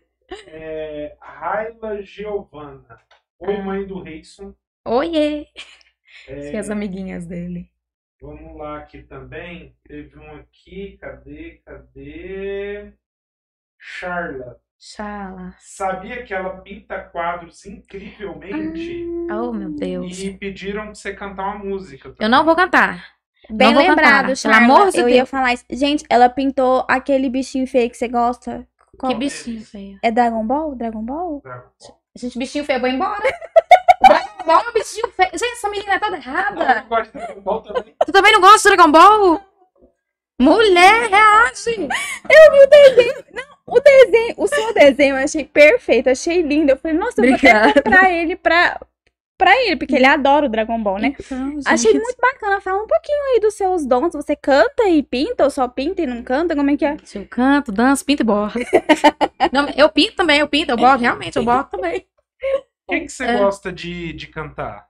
[0.48, 3.00] É, Raila Giovana.
[3.38, 4.52] Oi, mãe do Reison.
[4.84, 5.46] Oiê!
[6.26, 7.70] É, E as amiguinhas dele.
[8.20, 9.76] Vamos lá aqui também.
[9.84, 10.98] Teve um aqui.
[10.98, 11.62] Cadê?
[11.64, 12.92] Cadê?
[13.78, 14.60] Charla.
[14.78, 15.54] Chala.
[15.58, 19.06] Sabia que ela pinta quadros incrivelmente?
[19.30, 20.18] Oh, meu Deus.
[20.18, 22.14] E pediram pra você cantar uma música.
[22.20, 23.14] Eu não vou cantar.
[23.50, 25.16] Bem Não lembrado, cantar, pelo amor de Eu Deus.
[25.16, 25.64] ia falar isso.
[25.70, 28.66] Gente, ela pintou aquele bichinho feio que você gosta.
[28.98, 29.12] Qual?
[29.12, 29.98] Que bichinho feio.
[30.02, 30.74] É Dragon Ball?
[30.74, 31.42] Dragon Ball?
[32.16, 33.22] Gente, bichinho feio, eu vou embora.
[34.06, 35.30] Dragon Ball, bichinho feio.
[35.30, 36.78] Gente, essa menina é toda errada.
[36.80, 37.94] Eu gosto de Dragon Ball também.
[38.06, 39.40] Tu também não gosta de Dragon Ball?
[40.40, 41.88] Mulher, reage.
[43.66, 46.72] O desenho, o seu desenho eu achei perfeito, achei lindo.
[46.72, 47.82] Eu falei, nossa, eu vou até Obrigada.
[47.82, 48.80] comprar ele pra,
[49.38, 51.14] pra ele, porque ele adora o Dragon Ball, né?
[51.18, 52.60] Então, gente, Achei muito bacana.
[52.60, 54.12] Fala um pouquinho aí dos seus dons.
[54.12, 56.54] Você canta e pinta ou só pinta e não canta?
[56.54, 56.96] Como é que é?
[57.04, 58.52] Se eu canto, danço, pinto e borro.
[59.52, 62.06] Não, eu pinto também, eu pinto, eu borro, realmente, eu borro também.
[62.86, 63.38] O que, que você É.
[63.38, 64.88] gosta de, de cantar?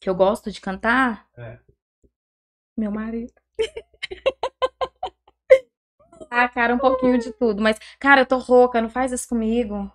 [0.00, 1.26] Que eu gosto de cantar?
[1.36, 1.58] É.
[2.76, 3.32] Meu marido.
[6.30, 7.62] Ah, cara, um pouquinho de tudo.
[7.62, 9.90] Mas, cara, eu tô rouca, não faz isso comigo.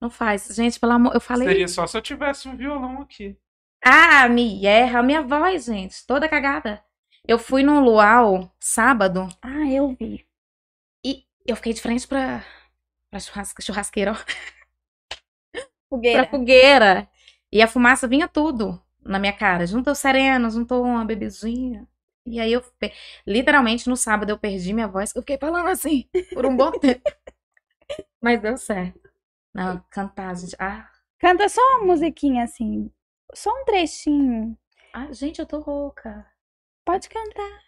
[0.00, 0.46] Não faz.
[0.54, 1.46] Gente, pelo amor, eu falei.
[1.48, 3.36] Seria só se eu tivesse um violão aqui.
[3.84, 6.06] Ah, me erra a minha voz, gente.
[6.06, 6.82] Toda cagada.
[7.26, 10.26] Eu fui num luau sábado Ah, eu vi.
[11.04, 12.44] e eu fiquei de frente pra,
[13.10, 14.14] pra churrasca, churrasqueira, ó.
[15.52, 16.26] pra Fogueira.
[16.28, 17.08] fogueira.
[17.52, 19.66] E a fumaça vinha tudo na minha cara.
[19.66, 21.86] Juntou serena, juntou uma bebezinha.
[22.26, 22.62] E aí eu,
[23.26, 25.14] literalmente, no sábado eu perdi minha voz.
[25.14, 27.02] Eu fiquei falando assim por um bom tempo.
[28.20, 29.00] Mas deu certo.
[29.54, 30.56] Não, cantar, gente.
[30.58, 32.90] Ah, Canta só uma musiquinha assim.
[33.34, 34.56] Só um trechinho.
[34.92, 36.24] ah, gente, eu tô rouca.
[36.84, 37.60] Pode cantar.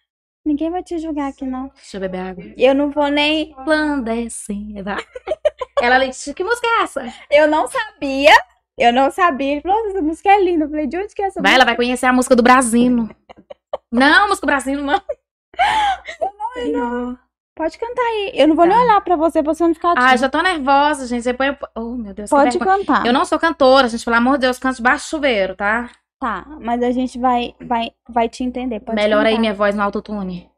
[0.45, 1.69] Ninguém vai te julgar aqui, não.
[1.69, 2.45] Deixa eu beber água.
[2.57, 3.55] Eu não vou nem.
[3.55, 4.97] Resplandeceva.
[5.81, 7.03] Ela disse, que música é essa?
[7.31, 8.33] Eu não sabia.
[8.77, 9.53] Eu não sabia.
[9.53, 10.65] Ele falou, "Nossa, essa música é linda.
[10.65, 11.57] Eu falei, de onde que é essa Vai, música?
[11.57, 13.09] ela vai conhecer a música do Brasino.
[13.95, 15.01] Não, música Brasino, não.
[16.73, 17.19] Não.
[17.57, 18.33] Pode cantar aí.
[18.35, 18.83] Eu não vou nem Tá.
[18.83, 19.91] olhar pra você, pra você não ficar.
[19.93, 20.17] Ah, tímida.
[20.19, 21.23] já tô nervosa, gente.
[21.25, 21.69] Depois eu...
[21.77, 22.29] Oh, meu Deus.
[22.31, 23.07] Pode cantar.
[23.07, 24.05] Eu não sou cantora, gente.
[24.05, 25.89] Pelo amor de Deus, canto debaixo do chuveiro, tá?
[26.21, 28.81] Tá, mas a gente vai, vai, vai te entender.
[28.81, 29.41] Pode Melhora aí cantar.
[29.41, 30.51] minha voz no autotune.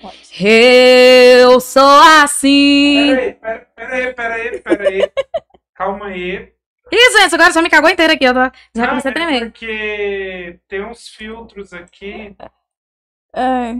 [0.00, 0.28] Pode.
[0.44, 3.06] Eu sou assim.
[3.14, 5.12] Peraí, pera- peraí, peraí, peraí.
[5.74, 6.52] Calma aí.
[6.92, 8.24] Ih, gente, agora já me cagou inteira aqui.
[8.24, 8.40] Eu tô...
[8.40, 9.50] Já Não, comecei a é tremer.
[9.50, 12.36] porque tem uns filtros aqui.
[13.34, 13.74] É,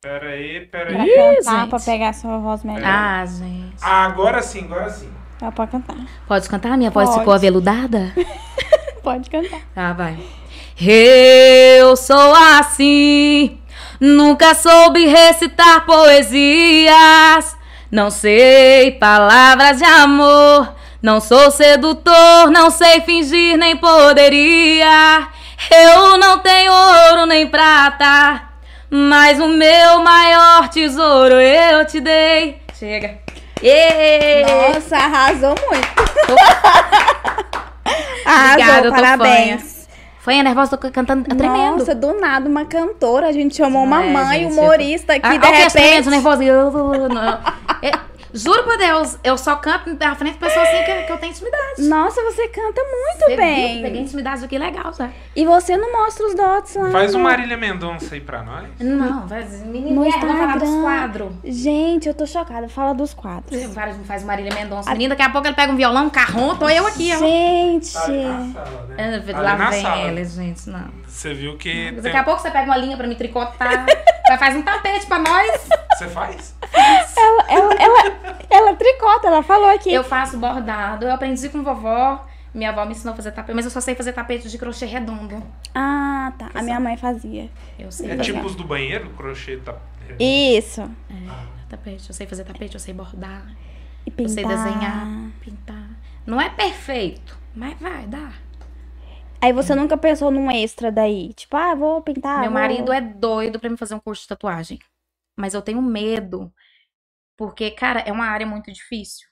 [0.00, 1.08] Peraí, pra peraí.
[1.08, 1.70] Ih, cantar, gente.
[1.70, 2.82] pra pegar a sua voz melhor.
[2.84, 3.74] Ah, gente.
[3.82, 5.10] Ah, agora sim, agora sim.
[5.38, 5.96] Tá, pode cantar.
[6.28, 6.76] Pode cantar?
[6.78, 7.18] Minha voz Pode.
[7.20, 8.12] ficou aveludada?
[9.02, 9.60] Pode cantar.
[9.74, 10.18] Tá, vai.
[10.80, 13.60] Eu sou assim,
[14.00, 17.56] nunca soube recitar poesias,
[17.90, 20.74] não sei palavras de amor,
[21.04, 25.28] não sou sedutor, não sei fingir nem poderia.
[25.70, 28.40] Eu não tenho ouro nem prata,
[28.88, 32.62] mas o meu maior tesouro eu te dei.
[32.72, 33.18] Chega.
[33.62, 34.46] Ê!
[34.46, 35.84] Nossa, arrasou muito.
[38.24, 39.86] arrasou, Obrigada, eu tô parabéns.
[40.20, 41.80] Foi a nervosa, tô cantando, tá tremendo.
[41.80, 43.28] Nossa, do nada, uma cantora.
[43.28, 46.12] A gente chamou uma É, mãe, gente, humorista aqui, Ah, de que tremendo, repente.
[48.34, 51.18] É, Juro por Deus, eu só canto na frente de pessoas assim que, que eu
[51.18, 51.82] tenho intimidade.
[51.88, 53.36] Nossa, você canta muito Você viu?
[53.36, 53.82] bem.
[53.82, 55.08] Peguei intimidade aqui legal, já.
[55.36, 56.90] E você não mostra os dots lá.
[56.90, 57.18] Faz o.
[57.18, 58.68] Marília Mendonça aí pra nós.
[58.80, 61.32] Não, vai, menina, No vai falar dos quadros.
[61.44, 62.68] Gente, eu tô chocada.
[62.68, 63.64] Fala dos quadros.
[63.72, 64.90] Faz, faz Marília Mendonça.
[64.90, 67.18] Menina, daqui a pouco ele pega um violão, um carrom, tô eu aqui, ó.
[67.18, 67.92] Gente.
[67.92, 68.94] Tá ali na sala, né?
[68.98, 70.02] É, Ali Lá na vem sala.
[70.02, 70.84] ele, gente, não.
[71.06, 71.92] Você viu que.
[71.92, 73.86] Daqui tem- a pouco você pega uma linha pra me tricotar,
[74.28, 75.68] vai fazer um tapete pra nós.
[75.96, 76.54] Você faz?
[77.16, 78.12] Ela, ela, ela,
[78.50, 79.92] ela tricota, ela falou aqui.
[79.92, 82.26] Eu faço bordado, eu aprendi com vovó.
[82.52, 84.86] Minha avó me ensinou a fazer tapete, mas eu só sei fazer tapete de crochê
[84.86, 85.42] redondo.
[85.74, 86.50] Ah, tá.
[86.54, 87.50] A minha mãe fazia.
[87.76, 89.74] Eu sei É fazer tipo os do banheiro, crochê tá.
[90.20, 90.88] Isso.
[91.68, 93.44] tapete, eu sei fazer tapete, eu sei bordar,
[94.06, 94.32] E eu pintar.
[94.34, 95.06] sei desenhar,
[95.40, 95.88] pintar.
[96.24, 98.30] Não é perfeito, mas vai, dá.
[99.40, 101.34] Aí você nunca pensou num extra daí?
[101.34, 102.40] Tipo, ah, vou pintar.
[102.40, 104.78] Meu vou- marido é doido pra me fazer um curso de tatuagem.
[105.36, 106.52] Mas eu tenho medo.
[107.36, 109.28] Porque, cara, é uma área muito difícil,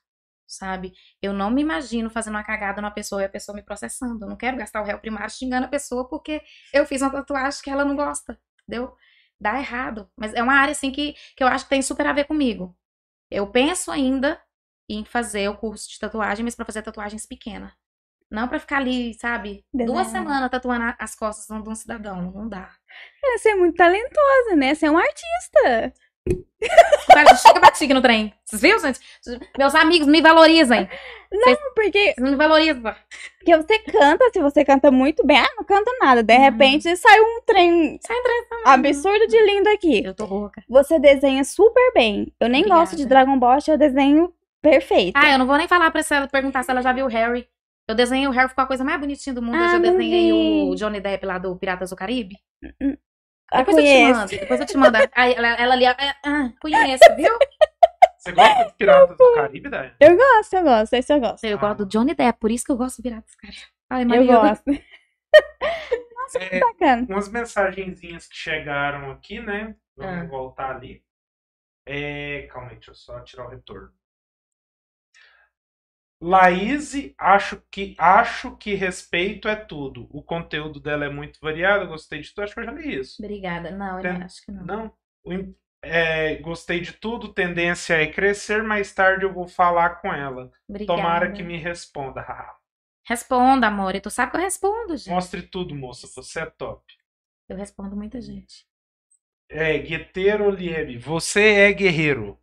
[0.46, 0.92] sabe?
[1.20, 4.24] Eu não me imagino fazendo uma cagada numa pessoa e a pessoa me processando.
[4.24, 6.42] Eu não quero gastar o réu primário xingando a pessoa porque
[6.72, 8.94] eu fiz uma tatuagem que ela não gosta, entendeu?
[9.40, 10.10] Dá errado.
[10.16, 12.76] Mas é uma área, assim, que, que eu acho que tem super a ver comigo.
[13.30, 14.40] Eu penso ainda
[14.88, 17.72] em fazer o curso de tatuagem, mas pra fazer tatuagens pequenas.
[18.30, 19.64] Não pra ficar ali, sabe?
[19.72, 22.32] Duas semanas tatuando as costas de um cidadão.
[22.32, 22.74] Não dá.
[23.36, 24.74] Você é muito talentosa, né?
[24.74, 25.92] Você é um artista.
[27.08, 28.32] Cara, chega batiga no trem.
[28.44, 29.00] Vocês viram, gente?
[29.58, 30.88] Meus amigos me valorizem.
[31.74, 32.94] Porque, Vocês não me valorizam.
[33.38, 36.22] porque você canta, se você canta muito bem, ah, não canta nada.
[36.22, 36.40] De Uhum.
[36.40, 38.72] repente sai um trem Sai um trem também.
[38.90, 40.04] absurdo de lindo aqui.
[40.04, 40.62] Eu tô rouca.
[40.68, 42.32] Você desenha super bem.
[42.38, 43.24] Eu nem gosto de Obrigada.
[43.26, 45.12] Dragon Ball, eu desenho perfeito.
[45.16, 47.48] Ah, eu não vou nem falar pra ela perguntar se ela já viu o Harry.
[47.88, 49.56] Eu desenhei o Harry, ficou a coisa mais bonitinha do mundo.
[49.56, 50.70] eu Ah, já não desenhei vi.
[50.70, 52.36] o Johnny Depp lá do Piratas do Caribe.
[53.52, 54.18] Ah, Depois eu te conheço.
[54.20, 54.30] mando.
[54.30, 54.98] Depois eu te mando.
[55.14, 57.32] Aí ela, ela ali, ah, ah, conhece, viu?
[58.18, 59.94] Você gosta de Piratas do Caribe, Dai?
[60.00, 61.44] Eu gosto, eu gosto, esse eu gosto.
[61.44, 63.62] Eu gosto do Johnny Depp, por isso que eu gosto do Piratas do Caribe.
[63.90, 64.64] Ai, Eu gosto.
[66.34, 67.06] É, Bacana.
[67.10, 69.74] umas mensagenzinhas que chegaram aqui, né?
[69.94, 70.26] Vamos Ah.
[70.26, 71.02] voltar ali.
[71.86, 73.90] É, calma aí, deixa eu só tirar o retorno.
[76.22, 80.06] Laís, acho que acho que respeito é tudo.
[80.10, 83.20] O conteúdo dela é muito variado, gostei de tudo, acho que eu já li isso.
[83.20, 83.72] Obrigada.
[83.72, 84.64] Não, eu Tem- não acho que não.
[84.64, 84.92] Não,
[85.24, 85.54] o
[85.84, 90.52] é, gostei de tudo, tendência é crescer, mais tarde eu vou falar com ela.
[90.68, 90.96] Obrigada.
[90.96, 92.24] Tomara que me responda.
[93.04, 93.96] Responda, amor.
[93.96, 95.10] E tu sabe que eu respondo, gente.
[95.12, 96.84] Mostre tudo, moça, você é top.
[97.48, 98.64] Eu respondo muita gente.
[99.48, 102.38] É, Gueteiro Liebe, você é guerreiro.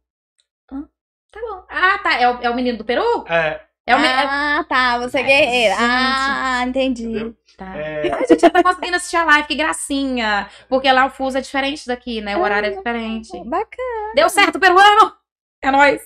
[1.32, 1.66] Tá bom.
[1.70, 2.20] Ah, tá.
[2.20, 3.26] É o, é o menino do Peru?
[3.28, 4.30] É, É menino.
[4.30, 5.74] Ah, tá, você é guerreira.
[5.76, 5.84] gente.
[5.86, 7.04] Ah, entendi.
[7.06, 7.36] entendeu?
[7.58, 7.78] Tá.
[7.78, 10.50] É, Ai, gente, já tá conseguindo assistir a live, que gracinha.
[10.70, 12.38] Porque lá o fuso é diferente daqui, né?
[12.38, 13.32] O horário é diferente.
[13.44, 14.14] Bacana.
[14.16, 15.14] Deu certo, peruano!
[15.62, 16.02] É nóis!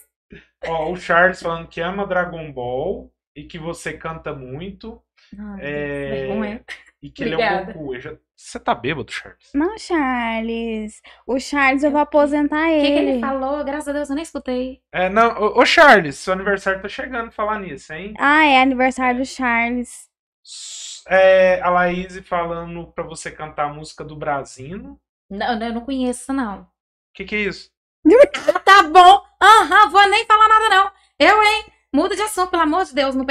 [0.66, 5.02] ó, o Charles falando que ama Dragon Ball e que você canta muito
[5.38, 6.62] Ai, É, vergonha.
[7.04, 7.74] E que ele é um Obrigada.
[7.74, 8.00] Goku.
[8.00, 9.52] Já- Você tá bêbado, Charles?
[9.54, 11.02] Não, Charles.
[11.28, 13.10] O Charles, eu vou aposentar O que, que ele.
[13.12, 13.64] ele falou?
[13.64, 14.82] Graças a Deus, eu nem escutei.
[14.92, 18.14] É, não, ô, ô, Charles, seu aniversário tá chegando, falar nisso, hein?
[18.18, 20.10] Ah, é aniversário do Charles.
[21.08, 25.00] É, a Laís falando pra você cantar a música do Brasino.
[25.30, 26.62] Não, eu não conheço, não.
[26.62, 26.68] O
[27.14, 27.70] que que é isso?
[28.56, 29.22] Ah, tá bom.
[29.42, 30.92] Aham, vou nem falar nada, não.
[31.20, 31.66] Eu, hein?
[31.94, 33.28] Muda de assunto, pelo amor de Deus, não não.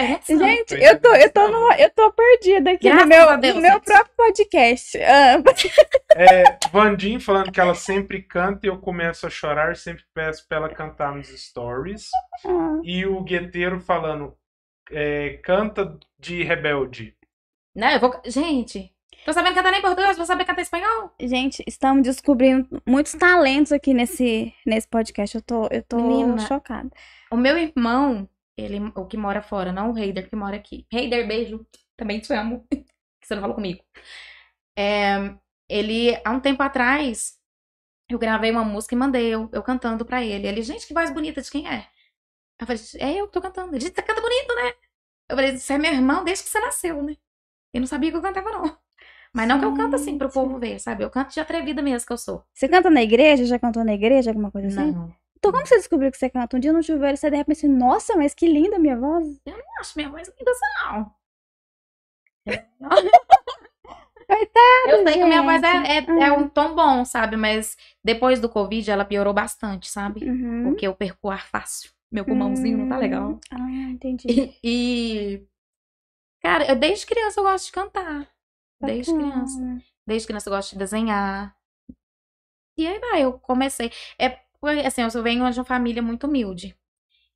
[0.46, 3.60] Gente, eu tô, eu tô, numa, eu tô perdida aqui Graças no meu, Deus, no
[3.60, 4.98] meu próprio podcast.
[5.02, 5.42] Ah,
[6.14, 10.58] É, Vandim falando que ela sempre canta e eu começo a chorar, sempre peço pra
[10.58, 12.08] ela cantar nos stories.
[12.46, 12.78] ah.
[12.84, 14.36] E o Gueteiro falando,
[14.92, 17.16] é, canta de rebelde.
[17.74, 18.20] Não, eu vou...
[18.26, 18.94] Gente,
[19.24, 21.10] tô sabendo cantar nem português, vou saber cantar espanhol?
[21.18, 25.34] Gente, estamos descobrindo muitos talentos aqui nesse, nesse podcast.
[25.34, 26.38] Eu tô, eu tô Menina.
[26.38, 26.90] chocada.
[27.30, 30.86] O meu irmão, ele, o que mora fora, não o Heider que mora aqui.
[30.92, 31.66] Heider, beijo.
[31.96, 32.66] Também te amo.
[32.70, 33.82] que você não falou comigo.
[34.76, 35.34] É,
[35.68, 37.38] ele, há um tempo atrás,
[38.08, 40.46] eu gravei uma música e mandei eu, eu cantando pra ele.
[40.46, 41.88] Ele, gente, que voz bonita de quem é?
[42.60, 43.70] Eu falei, é eu que tô cantando.
[43.70, 44.74] Ele disse, você canta bonito, né?
[45.28, 47.16] Eu falei, você é meu irmão desde que você nasceu, né?
[47.72, 48.78] Eu não sabia que eu cantava, não.
[49.32, 50.34] Mas não que eu canto assim pro Gente.
[50.34, 51.02] povo ver, sabe?
[51.02, 52.44] Eu canto de atrevida mesmo que eu sou.
[52.52, 53.46] Você canta na igreja?
[53.46, 54.30] Já cantou na igreja?
[54.30, 54.92] Alguma coisa assim?
[54.92, 55.14] Não.
[55.42, 56.56] Então, como você descobriu que você canta?
[56.56, 59.26] Um dia no chuveiro, você de repente assim, nossa, mas que linda a minha voz.
[59.44, 60.62] Eu não acho minha voz linda assim,
[62.80, 63.02] não.
[64.24, 66.10] Coitada, Eu sei que a minha voz é, gente.
[66.10, 67.36] é, é um tom bom, sabe?
[67.36, 70.28] Mas depois do Covid ela piorou bastante, sabe?
[70.30, 70.62] Uhum.
[70.62, 71.90] Porque eu perco o ar fácil.
[72.10, 73.40] Meu pulmãozinho não tá legal.
[73.50, 74.28] Ah, entendi.
[74.28, 75.46] E, e,
[76.40, 78.28] cara, eu desde criança eu gosto de cantar.
[78.80, 79.82] Desde criança.
[80.06, 81.56] Desde criança eu gosto de desenhar.
[82.78, 83.90] E aí vai, eu comecei.
[84.18, 86.76] É assim, eu venho de uma família muito humilde.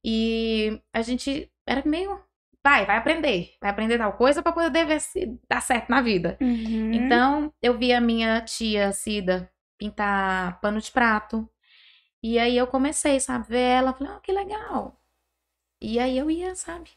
[0.05, 2.21] E a gente era meio.
[2.63, 3.55] Vai, vai aprender.
[3.61, 6.37] Vai aprender tal coisa pra poder ver se dá certo na vida.
[6.41, 6.93] Uhum.
[6.93, 11.49] Então, eu vi a minha tia Cida pintar pano de prato.
[12.23, 15.01] E aí eu comecei, sabe, ver ela, falei, ah, que legal.
[15.81, 16.91] E aí eu ia, sabe,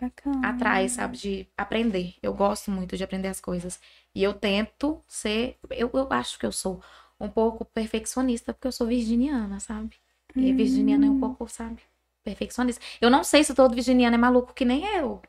[0.00, 0.48] Bacana.
[0.48, 2.14] atrás, sabe, de aprender.
[2.22, 3.80] Eu gosto muito de aprender as coisas.
[4.14, 6.82] E eu tento ser, eu, eu acho que eu sou
[7.24, 9.96] um pouco perfeccionista, porque eu sou virginiana, sabe?
[10.36, 11.82] E virginiana é um pouco, sabe,
[12.24, 12.82] perfeccionista.
[13.00, 15.22] Eu não sei se todo virginiano é maluco que nem eu.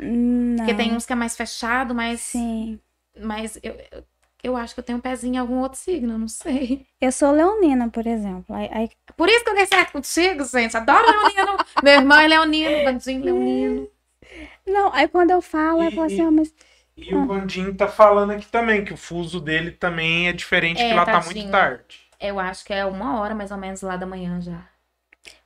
[0.00, 0.76] Hum, Porque não.
[0.76, 2.80] tem uns que é mais fechado, mas, Sim.
[3.18, 4.04] mas eu, eu,
[4.42, 6.86] eu acho que eu tenho um pezinho em algum outro signo, não sei.
[7.00, 8.54] Eu sou leonina, por exemplo.
[8.54, 10.76] Aí, aí- Por isso que eu dei certo contigo, gente.
[10.76, 11.60] Adoro leonino.
[11.82, 13.88] Meu irmão é leonino, bandinho leonino.
[14.66, 16.54] Não, aí quando eu falo, eu falo assim, ah, mas
[16.96, 20.88] E o Vandinho tá falando aqui também que o fuso dele também é diferente, É,
[20.90, 21.34] que lá tá tadinho.
[21.36, 22.00] muito tarde.
[22.20, 24.62] Eu acho que é uma hora mais ou menos lá da manhã já.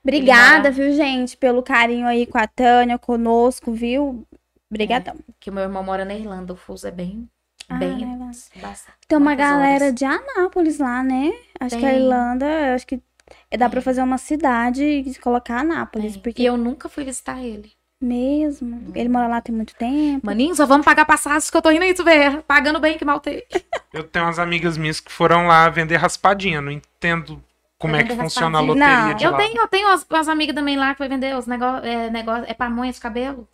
[0.02, 4.26] obrigada, viu, gente, pelo carinho aí com a Tânia, conosco, viu?
[4.70, 5.16] Obrigadão.
[5.38, 7.28] Que o meu irmão mora na Irlanda, o fuso é bem.
[7.68, 8.06] Ah, bem.
[8.60, 9.94] basta- Tem uma galera horas.
[9.94, 11.32] de Anápolis lá, né?
[11.58, 11.98] Acho que a Tem.
[12.02, 13.00] Irlanda, acho que
[13.58, 13.82] dá pra Tem.
[13.82, 16.22] fazer uma cidade e colocar Anápolis, Tem.
[16.22, 17.72] porque E eu nunca fui visitar ele.
[18.00, 18.92] Mesmo.
[18.94, 20.24] Ele mora lá tem muito tempo.
[20.26, 22.42] Maninho, só vamos pagar passagens que eu tô indo aí, tu ver.
[22.42, 23.42] Pagando bem que mal tem.
[23.92, 26.60] Eu tenho umas amigas minhas que foram lá vender raspadinha.
[26.60, 27.42] Não entendo
[27.78, 29.14] como é que funciona a loteria Não.
[29.14, 29.36] de Eu lá.
[29.38, 32.44] tenho, eu tenho umas, umas amigas também lá que vai vender os negócios, é, negócio,
[32.46, 33.48] é pamonha de cabelo.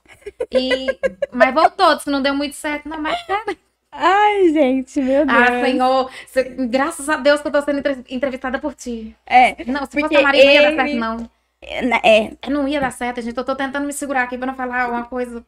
[0.51, 0.87] E,
[1.33, 2.89] mas voltou, que não deu muito certo.
[2.89, 3.57] Não, mas cara,
[3.93, 5.39] Ai, gente, meu Deus.
[5.39, 6.11] Ah, Senhor,
[6.69, 9.15] graças a Deus que eu tô sendo entre- entrevistada por ti.
[9.25, 11.31] É, Não, se Porque fosse a Maria, não ia dar ele- certo, não.
[11.63, 13.37] É, Eu Não ia dar certo, gente.
[13.37, 15.45] Eu tô tentando me segurar aqui pra não falar uma coisa.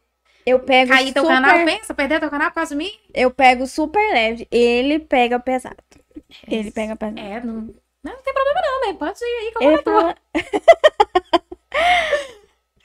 [0.47, 2.91] eu pego Cair teu super, canal, pensa, perder teu canal por causa de mim?
[3.13, 4.47] eu pego super leve.
[4.51, 5.77] Ele pega pesado.
[6.49, 7.19] Ele pega pesado.
[7.19, 8.97] É, não, não, tem problema não, né?
[8.99, 10.15] Pode ir aí com Ele a tua.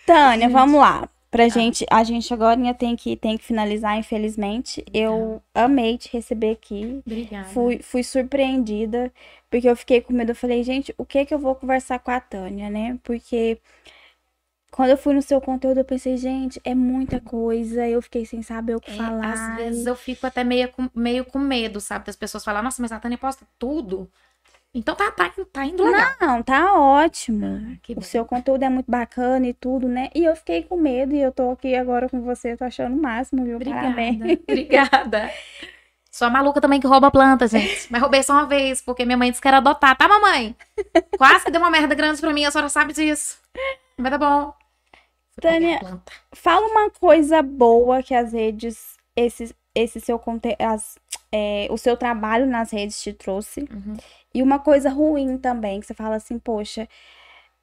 [0.06, 0.54] Tânia, Gente.
[0.54, 1.08] vamos lá.
[1.32, 4.84] Pra gente, a gente agora tem que, tem que finalizar, infelizmente.
[4.92, 7.02] Eu amei te receber aqui.
[7.06, 7.48] Obrigada.
[7.50, 9.12] Fui, fui surpreendida,
[9.50, 10.32] porque eu fiquei com medo.
[10.32, 13.00] Eu falei, gente, o que que eu vou conversar com a Tânia, né?
[13.04, 13.60] Porque
[14.72, 17.88] quando eu fui no seu conteúdo, eu pensei, gente, é muita coisa.
[17.88, 19.34] Eu fiquei sem saber o que É, falar.
[19.34, 22.06] às vezes eu fico até meio com, meio com medo, sabe?
[22.06, 24.10] Das pessoas falarem, nossa, mas a Tânia posta tudo.
[24.74, 26.12] Então tá, tá, tá indo legal.
[26.22, 27.78] Não, tá ótimo.
[27.82, 30.10] que O seu conteúdo é muito bacana e tudo, né?
[30.14, 33.02] E eu fiquei com medo e eu tô aqui agora com você, tô achando o
[33.02, 33.60] máximo, viu?
[33.60, 34.18] Parabéns.
[34.48, 34.48] Obrigada.
[34.48, 35.32] Obrigada.
[36.12, 37.88] Sou a maluca também que rouba planta, gente.
[37.90, 40.56] Mas roubei só uma vez, porque minha mãe disse que era adotar, tá, mamãe?
[41.18, 43.40] Quase que deu uma merda grande pra mim, a senhora sabe disso.
[43.98, 44.54] Vai dar bom.
[45.40, 45.80] Tânia.
[46.34, 50.58] Fala uma coisa boa que as redes, esse, esse seu conteúdo,
[51.70, 53.62] o seu trabalho nas redes te trouxe.
[53.62, 53.96] Uhum.
[54.34, 56.88] E uma coisa ruim também, que você fala assim, poxa,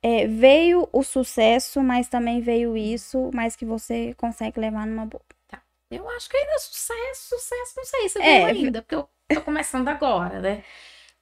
[0.03, 5.23] é, veio o sucesso, mas também veio isso, mas que você consegue levar numa boa.
[5.91, 8.23] Eu acho que ainda é sucesso, sucesso, não sei se É.
[8.23, 10.65] veio ainda, porque eu tô começando agora, né?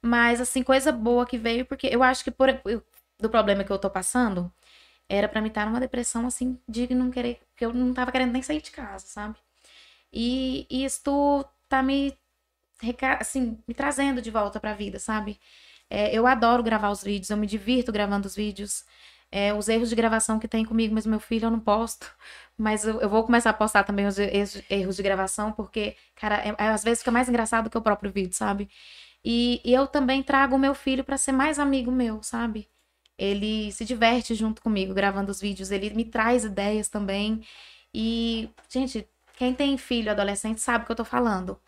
[0.01, 2.83] Mas, assim, coisa boa que veio, porque eu acho que por, eu-
[3.19, 4.51] do problema que eu tô passando,
[5.09, 8.33] era pra me estar numa depressão, assim, de não querer, porque eu não tava querendo
[8.33, 9.37] nem sair de casa, sabe?
[10.13, 12.17] E, e isto tá me,
[13.19, 15.39] assim, me trazendo de volta pra vida, sabe?
[15.89, 18.83] É, eu adoro gravar os vídeos, eu me divirto gravando os vídeos.
[19.31, 22.09] É, os erros de gravação que tem comigo, mas meu filho eu não posto.
[22.57, 26.55] Mas eu, eu vou começar a postar também os erros, de gravação, porque, cara, é-
[26.57, 28.69] é- às vezes fica mais engraçado que o próprio vídeo, sabe?
[29.23, 32.69] E, e eu também trago o meu filho pra ser mais amigo meu, sabe?
[33.17, 37.41] Ele se diverte junto comigo gravando os vídeos, ele me traz ideias também.
[37.93, 39.07] E, gente,
[39.37, 41.59] quem tem filho adolescente sabe o que eu tô falando.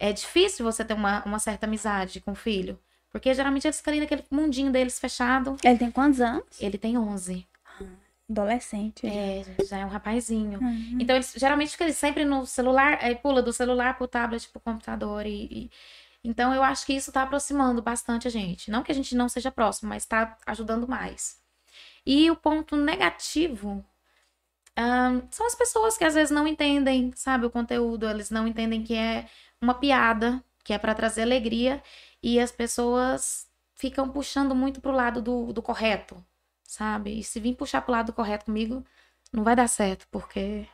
[0.00, 2.76] É difícil você ter uma, uma certa amizade com o filho,
[3.10, 5.56] porque geralmente eles ficam ali naquele mundinho deles fechado.
[5.62, 6.44] Ele tem quantos anos?
[6.58, 7.46] Ele tem 11.
[8.28, 9.06] Adolescente.
[9.06, 10.60] É, já é um rapazinho.
[10.60, 10.98] Uhum.
[11.00, 14.60] Então, eles, geralmente fica ele sempre no celular, aí pula do celular pro tablet, pro
[14.60, 15.26] computador.
[15.26, 15.70] E, e-
[16.22, 18.70] Então, eu acho que isso tá aproximando bastante a gente.
[18.70, 21.38] Não que a gente não seja próximo, mas tá ajudando mais.
[22.06, 23.84] E o ponto negativo
[24.76, 28.08] ahn, são as pessoas que às vezes não entendem, sabe, o conteúdo.
[28.08, 29.26] Eles não entendem que é
[29.60, 31.82] uma piada, que é pra trazer alegria.
[32.22, 36.22] E as pessoas ficam puxando muito pro lado do, do correto,
[36.62, 37.18] sabe?
[37.18, 38.84] E se vir puxar pro lado correto comigo,
[39.32, 40.66] não vai dar certo, porque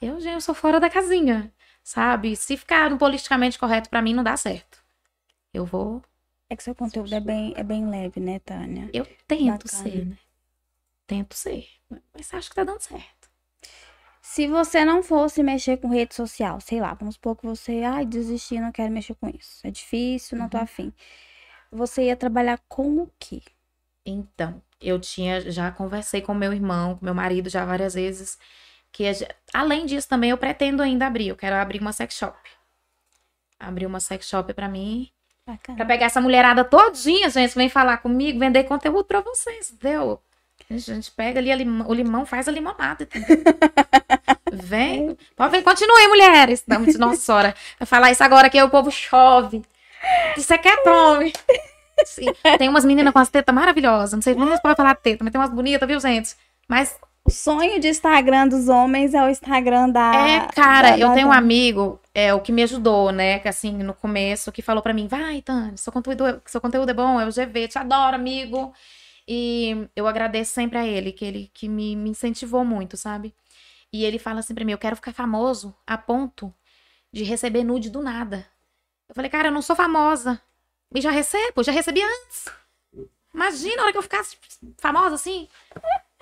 [0.00, 1.52] eu já eu sou fora da casinha,
[1.82, 2.36] sabe?
[2.36, 4.82] Se ficar politicamente correto pra mim, não dá certo.
[5.52, 6.02] Eu vou.
[6.48, 8.88] É que seu conteúdo é bem, é bem leve, né, Tânia?
[8.92, 9.82] Eu tento Bacana.
[9.82, 10.18] ser, né?
[11.06, 11.66] Tento ser.
[12.14, 13.17] Mas acho que tá dando certo.
[14.30, 18.04] Se você não fosse mexer com rede social, sei lá, vamos supor que você, ai,
[18.04, 19.66] desisti, não quero mexer com isso.
[19.66, 20.64] É difícil, não tô Uhum.
[20.64, 20.92] afim.
[21.72, 23.40] Você ia trabalhar com o quê?
[24.04, 28.38] Então, eu tinha já conversei com meu irmão, com meu marido já várias vezes,
[28.92, 29.04] que
[29.52, 32.38] além disso também eu pretendo ainda abrir, eu quero abrir uma sex shop.
[33.58, 35.10] Abrir uma sex shop pra mim,
[35.46, 35.76] Bacana.
[35.78, 40.20] Pra pegar essa mulherada todinha, gente, vem falar comigo, vender conteúdo pra vocês, entendeu?
[40.70, 43.08] A gente pega ali a o limão, faz a limonada?
[44.52, 46.64] Vem, pode vir, continue, mulheres.
[46.66, 49.62] Não, nossa senhora, vai falar isso agora que o povo chove.
[50.36, 51.32] Isso é que é tome.
[52.04, 52.26] Sim,
[52.58, 55.32] Tem umas meninas com as tetas maravilhosas, não sei nem se pode falar teta, mas
[55.32, 56.36] tem umas bonitas, viu, gente?
[56.68, 60.12] Mas O sonho de Instagram dos homens é o Instagram da.
[60.14, 63.38] É, cara, da- eu da tenho um amigo, é o que me ajudou, né?
[63.40, 66.88] Que assim, no começo, que falou pra mim, vai, Tânia, seu conteúdo, é- seu conteúdo
[66.90, 68.72] é bom, é o GV, te adoro, amigo.
[69.26, 73.34] E eu agradeço sempre a ele, que ele que me, me incentivou muito, sabe?
[73.92, 76.54] E ele fala assim pra mim, eu quero ficar famoso a ponto
[77.12, 78.46] de receber nude do nada.
[79.08, 80.40] Eu falei, cara, eu não sou famosa.
[80.94, 82.46] E já recebo, já recebi antes.
[83.34, 84.36] Imagina a hora que eu ficasse
[84.78, 85.48] famosa assim.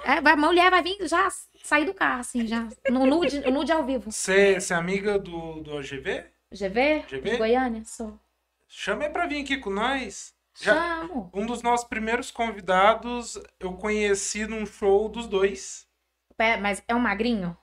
[0.04, 1.28] É, a mulher vai vir já
[1.64, 2.68] sair do carro, assim, já.
[2.90, 4.12] No nude, nude ao vivo.
[4.12, 6.24] Você é amiga do, do OGV?
[6.52, 7.04] GV?
[7.08, 7.30] GV?
[7.30, 7.82] De Goiânia?
[7.84, 8.18] Sou.
[8.68, 10.34] Chama ele pra vir aqui com nós.
[10.58, 11.30] Já, Chamo.
[11.34, 15.85] um dos nossos primeiros convidados eu conheci num show dos dois.
[16.36, 17.56] Pé- Mas é um magrinho?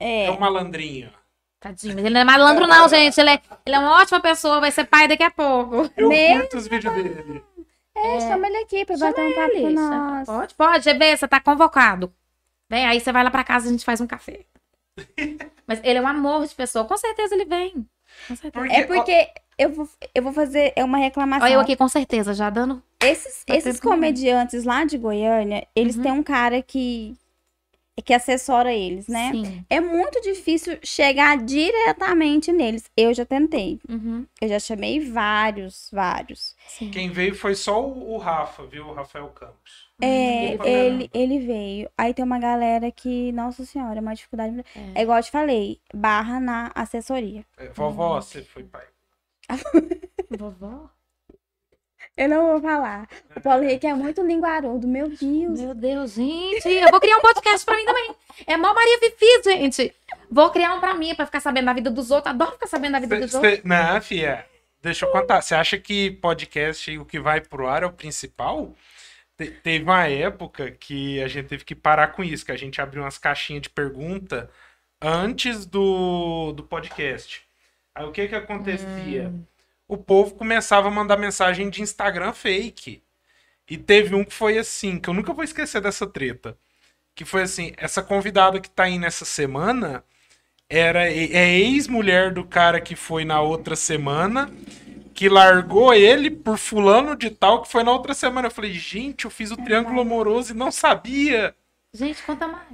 [0.00, 0.26] É.
[0.26, 1.10] É um malandrinho.
[1.60, 1.94] Tadinho.
[1.94, 3.18] Mas ele não é malandro, não, gente.
[3.20, 5.90] Ele é, ele é uma ótima pessoa, vai ser pai daqui a pouco.
[5.96, 7.44] Eu Meu curto os vídeos dele.
[7.96, 10.26] É, chama ele aqui pra bater um papo Ele, nós.
[10.26, 10.92] Pode, pode.
[10.94, 12.12] Vê, você tá convocado.
[12.70, 14.44] Vem, aí você vai lá pra casa e a gente faz um café.
[15.66, 16.84] Mas ele é um amor de pessoa.
[16.84, 17.72] Com certeza ele vem.
[18.28, 18.52] Com certeza.
[18.52, 21.44] Porque, É porque eu vou, eu vou fazer é uma reclamação.
[21.44, 22.80] Olha eu aqui, com certeza, já dando.
[23.00, 26.02] Esses, esses comediantes lá de Goiânia, eles Uhum.
[26.02, 27.16] têm um cara que,
[28.02, 29.30] que assessora eles, né?
[29.32, 29.64] Sim.
[29.68, 32.90] É muito difícil chegar diretamente neles.
[32.96, 33.80] Eu já tentei.
[33.88, 34.26] Uhum.
[34.40, 36.54] Eu já chamei vários, vários.
[36.68, 36.90] Sim.
[36.90, 38.86] Quem veio foi só o, o Rafa, viu?
[38.86, 39.88] O Rafael Campos.
[40.00, 41.10] É, Pra ele, caramba.
[41.12, 41.90] ele veio.
[41.98, 44.52] Aí tem uma galera que, nossa senhora, é uma dificuldade.
[44.52, 45.00] muito- É.
[45.00, 47.44] É igual eu te falei, barra na assessoria.
[47.56, 48.84] É, vovó, você foi pai.
[50.38, 50.88] Vovó?
[52.18, 53.08] Eu não vou falar.
[53.36, 55.60] O Paulo Henrique é muito linguarudo, meu Deus.
[55.60, 56.68] Meu Deus, gente.
[56.68, 58.14] Eu vou criar um podcast pra mim também.
[58.46, 59.94] É mó Maria Fifi, gente.
[60.30, 62.34] Vou criar um pra mim, pra ficar sabendo da vida dos outros.
[62.34, 63.54] Adoro ficar sabendo da vida Cê- dos outros.
[63.54, 64.44] cê- não, fia.
[64.82, 65.40] Deixa eu contar.
[65.40, 68.74] Você acha que podcast, o que vai pro ar é o principal?
[69.36, 72.80] Te- teve uma época que a gente teve que parar com isso, que a gente
[72.80, 74.50] abriu umas caixinhas de pergunta
[75.00, 77.42] antes do, do podcast.
[77.94, 79.32] Aí o que que acontecia?
[79.88, 83.02] O povo começava a mandar mensagem de Instagram fake.
[83.68, 86.58] E teve um que foi assim, que eu nunca vou esquecer dessa treta.
[87.14, 90.04] Que foi assim, essa convidada que tá aí nessa semana
[90.68, 94.52] era é ex-mulher do cara que foi na outra semana,
[95.14, 98.48] que largou ele por fulano de tal que foi na outra semana.
[98.48, 101.54] Eu falei, gente, eu fiz o triângulo amoroso e não sabia.
[101.98, 102.64] Gente, conta mais.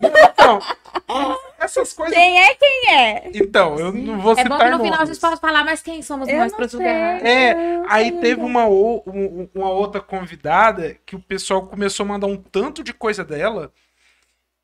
[0.00, 0.58] Então,
[1.60, 2.14] essas coisas.
[2.14, 3.30] Quem é quem é?
[3.34, 5.08] Então, eu não vou É citar bom que no final a nomes.
[5.16, 7.24] gente pode falar, mas quem somos Eu nós não pra julgar?
[7.24, 12.26] É, não aí teve uma, um- uma outra convidada que o pessoal começou a mandar
[12.26, 13.72] um tanto de coisa dela.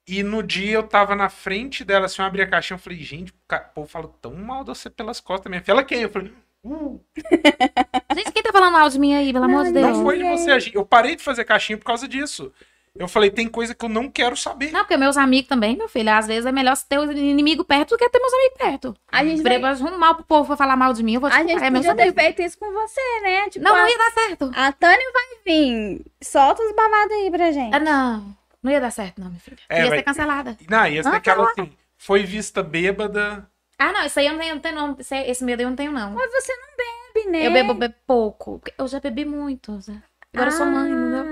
[0.06, 2.98] E no dia eu tava na frente dela, assim, eu abri a caixinha, eu falei,
[2.98, 5.72] gente, o povo fala tão mal de você pelas costas, minha filha.
[5.72, 6.02] Ela quem?
[6.02, 6.30] Eu falei,
[6.62, 7.00] uh,
[8.14, 9.96] Gente, quem tá falando mal de mim aí, pelo amor de Não, Deus?
[9.98, 10.70] não foi de você.
[10.74, 12.52] Eu parei de fazer caixinha por causa disso.
[12.96, 14.70] Eu falei, tem coisa que eu não quero saber.
[14.70, 17.90] Não, porque meus amigos também, meu filho, às vezes é melhor ter o inimigo perto
[17.90, 18.96] do que ter meus amigos perto.
[19.10, 21.34] A gente, vai- arrumo mal pro povo pra falar mal de mim, eu vou te
[21.34, 23.48] a gente é podia ter feito isso com você, né?
[23.50, 24.50] Tipo, Não, a, não ia dar certo.
[24.54, 26.06] a Tânia vai vir.
[26.22, 27.74] Solta os babados aí pra gente.
[27.74, 28.36] Ah, não.
[28.62, 29.58] Não ia dar certo, não, minha filha.
[29.68, 30.56] É, ia vai- ser cancelada.
[30.70, 31.50] Não, e essa Ah, daquela tá.
[31.62, 33.44] assim, foi vista bêbada.
[33.76, 34.96] Ah, não, isso aí eu não tenho, não tenho não.
[35.00, 36.12] Esse, esse medo eu não tenho, não.
[36.12, 37.46] Mas você não bebe, né?
[37.48, 38.62] Eu bebo, bebo pouco.
[38.78, 39.80] Eu já bebi muito.
[39.80, 39.94] Zé.
[40.32, 41.24] Agora eu sou mãe, entendeu?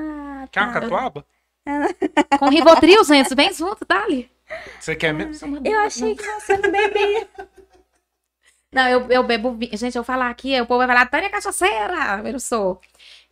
[0.43, 0.81] Ah, Quer uma tá.
[0.81, 1.25] catuaba?
[2.39, 4.31] Com Rivotril, gente, vem junto, tá ali.
[4.81, 5.61] Você quer mesmo?
[5.65, 7.29] Eu achei que você não bebia.
[8.73, 9.77] Não, eu, eu bebo vinho.
[9.77, 12.23] Gente, eu falar aqui, o povo vai falar, Tânia Cachaceira.
[12.25, 12.81] Eu não sou.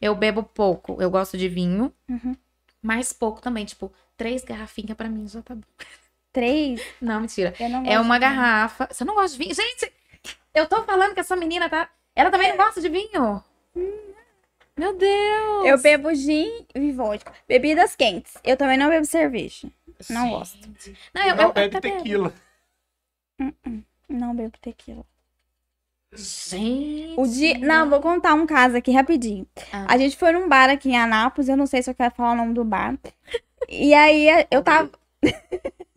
[0.00, 1.00] Eu bebo pouco.
[1.00, 1.92] Eu gosto de vinho.
[2.08, 2.36] Uhum.
[2.82, 3.64] Mas pouco também.
[3.64, 5.62] Tipo, três garrafinhas pra mim já tá bom.
[6.32, 6.80] Três?
[7.00, 7.54] Não, mentira.
[7.58, 8.36] Eu não É uma de vinho.
[8.36, 8.88] garrafa.
[8.90, 9.54] Você não gosta de vinho?
[9.54, 9.92] Gente,
[10.54, 11.88] eu tô falando que essa menina tá.
[12.14, 13.42] Ela também não gosta de vinho.
[14.80, 15.66] Meu Deus.
[15.66, 17.34] Eu bebo gin e vodka.
[17.46, 18.32] Bebidas quentes.
[18.42, 19.68] Eu também não bebo cerveja.
[20.08, 20.58] Não gosto.
[21.12, 21.96] Não, eu, não eu, bebe eu bebo.
[21.98, 22.34] tequila.
[24.08, 25.04] Não bebo tequila.
[26.14, 27.14] Gente.
[27.20, 27.58] O dia...
[27.58, 29.46] Não, vou contar um caso aqui rapidinho.
[29.70, 29.84] Ah.
[29.86, 32.32] A gente foi num bar aqui em Anápolis, eu não sei se eu quero falar
[32.32, 32.98] o nome do bar.
[33.68, 34.90] E aí eu tava.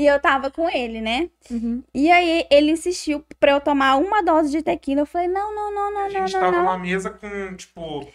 [0.00, 1.30] e eu tava com ele, né?
[1.50, 1.82] Uhum.
[1.94, 5.02] E aí ele insistiu pra eu tomar uma dose de tequila.
[5.02, 6.62] Eu falei, não, não, não, não, A não, gente não, tava não.
[6.64, 8.06] numa mesa com, tipo,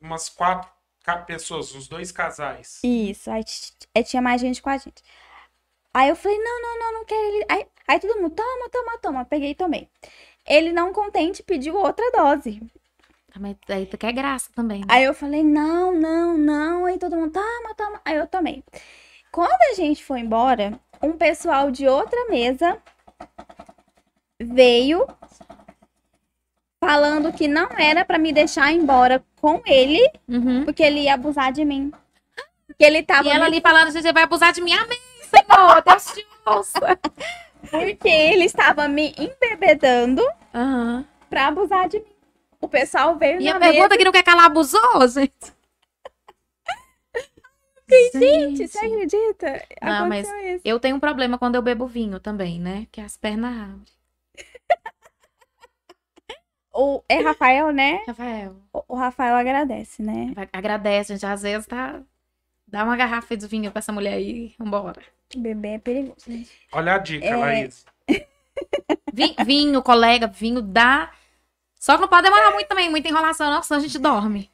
[0.00, 0.70] umas quatro
[1.26, 2.80] pessoas, uns dois casais.
[2.84, 5.02] Isso, aí t- tinha mais gente com a gente.
[5.92, 7.46] Aí eu falei, não, não, não, não quero ele.
[7.48, 9.24] Aí, aí todo mundo, toma, toma, toma.
[9.24, 9.88] Peguei e tomei.
[10.46, 12.60] Ele não contente pediu outra dose.
[13.34, 14.80] Ah, Mas aí tu quer graça também.
[14.80, 14.86] né?
[14.88, 16.86] Aí eu falei, não, não, não.
[16.86, 18.00] Aí todo mundo, toma, toma.
[18.04, 18.64] Aí eu tomei.
[19.32, 22.78] Quando a gente foi embora, um pessoal de outra mesa
[24.38, 25.06] veio
[26.82, 30.64] falando que não era pra me deixar embora com ele, Uhum.
[30.64, 31.92] porque ele ia abusar de mim.
[32.78, 34.72] Que ele tava E ela me- ali falando, gente, vai abusar de mim.
[34.72, 35.82] Amém, Senhor.
[35.82, 36.80] Deus te ouça.
[37.70, 40.22] porque ele estava me embebedando
[40.54, 41.04] Aham.
[41.28, 42.06] pra abusar de mim.
[42.60, 43.72] O pessoal veio E na a mesa.
[43.72, 45.32] pergunta que não quer calar abusou, gente.
[48.14, 49.64] Gente, você acredita?
[49.82, 50.62] Não, mas- Aconteceu isso.
[50.64, 52.86] Eu tenho um problema quando eu bebo vinho também, né?
[52.92, 53.84] Que as pernas abrem.
[56.72, 58.00] O, é Rafael, né?
[58.06, 60.32] Rafael, O, o Rafael agradece, né?
[60.52, 61.26] agradece, gente.
[61.26, 62.00] Às vezes tá.
[62.66, 64.54] Dá uma garrafa de vinho pra essa mulher aí.
[64.56, 65.02] Vambora.
[65.36, 66.14] Bebê é perigoso.
[66.72, 67.36] Olha a dica, É.
[67.36, 67.84] Laís.
[69.12, 71.10] Vi- vinho, colega, vinho dá.
[71.78, 74.48] Só que não pode demorar muito também, muita enrolação, não, senão a gente dorme.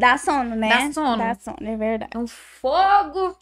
[0.00, 0.68] Dá sono, né?
[0.68, 1.18] Dá sono.
[1.18, 2.10] Dá sono, é verdade.
[2.14, 3.36] É um fogo.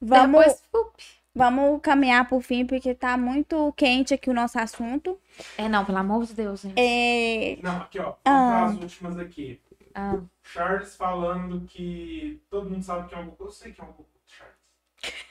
[0.00, 1.04] Vamos, Depois, up.
[1.34, 5.18] vamos caminhar pro fim, porque tá muito quente aqui o nosso assunto.
[5.56, 6.74] É, não, pelo amor de Deus, gente.
[6.76, 7.58] É...
[7.62, 8.14] Não, aqui, ó.
[8.24, 8.64] Ah.
[8.64, 9.60] As últimas aqui.
[9.94, 13.44] Ah, Charles falando que todo mundo sabe que é um Goku.
[13.44, 14.56] Eu sei que é um Goku, Charles.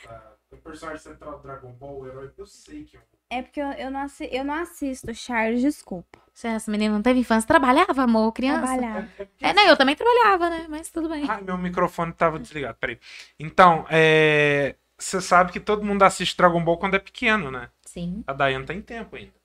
[0.07, 3.18] Ah, o personagem central do Dragon Ball, o herói, eu sei que é um Goku.
[3.31, 6.17] É porque eu, eu, não assi- eu não assisto, Charles, desculpa.
[6.43, 7.47] essa menina não teve infância.
[7.47, 8.65] Trabalhava, amor, criança?
[8.65, 9.07] Trabalhar.
[9.39, 10.65] É, não, eu também trabalhava, né?
[10.67, 11.25] Mas tudo bem.
[11.29, 12.99] Ai, meu microfone tava desligado, peraí.
[13.39, 14.75] Então, é.
[14.97, 17.69] Você sabe que todo mundo assiste Dragon Ball quando é pequeno, né?
[17.85, 18.21] Sim.
[18.27, 19.31] A Dayane tem tempo ainda.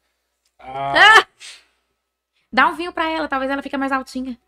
[0.66, 1.26] Ah,
[2.50, 4.38] Dá um vinho pra ela, talvez ela fique mais altinha.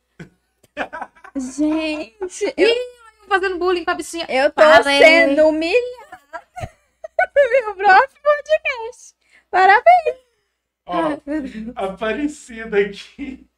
[1.36, 2.74] Gente, eu,
[3.28, 4.24] Fazendo bullying com a bichinha.
[4.28, 4.98] eu tô Parei.
[5.02, 6.20] sendo humilhada
[7.50, 9.15] meu próprio podcast.
[9.56, 10.16] Parabéns.
[10.86, 13.48] ó, Aparecida aqui.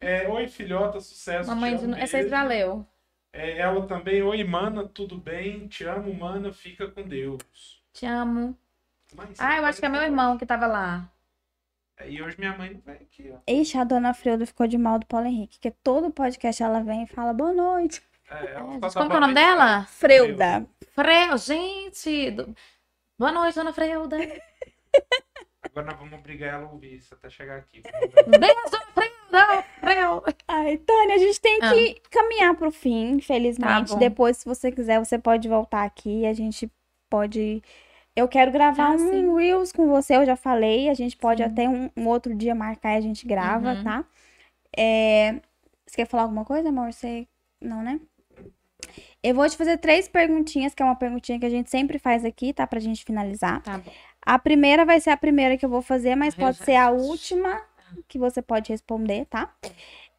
[0.00, 1.48] É, Oi, filhota, sucesso.
[1.48, 2.00] Mamãe, de...
[2.00, 2.86] essa aí já leu.
[3.32, 4.22] É, ela também.
[4.22, 5.66] Oi, mana, tudo bem?
[5.66, 7.82] Te amo, mana, fica com Deus.
[7.92, 8.56] Te amo.
[9.14, 11.10] Mas, Ah, eu acho que é meu irmão que tava lá.
[11.96, 13.38] É, E hoje minha mãe não vem aqui, ó.
[13.50, 17.04] Ixi, a dona Freuda ficou de mal do Paulo Henrique, que todo podcast ela vem
[17.04, 18.02] e fala boa noite.
[18.28, 19.84] É, É, ela só como é o nome dela?
[19.84, 20.66] Freuda.
[20.92, 22.30] Freu, gente.
[22.32, 22.54] do-
[23.18, 24.16] Boa noite, dona Freuda.
[25.74, 27.82] Agora nós vamos obrigar ela a ouvir isso até chegar aqui.
[27.82, 28.54] Beijo.
[30.46, 31.70] Ai, Tânia, a gente tem Ah.
[31.72, 33.92] que caminhar pro fim, infelizmente.
[33.92, 33.98] Tá.
[33.98, 36.24] Depois, se você quiser, você pode voltar aqui.
[36.26, 36.70] A gente
[37.10, 37.60] pode.
[38.14, 39.36] Eu quero gravar Ah, um sim.
[39.36, 40.88] Reels com você, eu já falei.
[40.88, 41.48] A gente pode Sim.
[41.50, 43.82] até um, um outro dia marcar e a gente grava, Uhum.
[43.84, 44.04] tá?
[44.76, 45.40] É,
[45.86, 46.92] Você quer falar alguma coisa, amor?
[46.92, 47.26] Você.
[47.60, 48.00] Não, né?
[49.22, 52.24] Eu vou te fazer três perguntinhas, que é uma perguntinha que a gente sempre faz
[52.24, 52.66] aqui, tá?
[52.66, 53.62] Pra gente finalizar.
[53.62, 53.90] Tá bom.
[54.26, 56.90] A primeira vai ser a primeira que eu vou fazer, mas Eu pode ser a
[56.90, 57.62] última
[58.08, 59.54] que você pode responder, tá?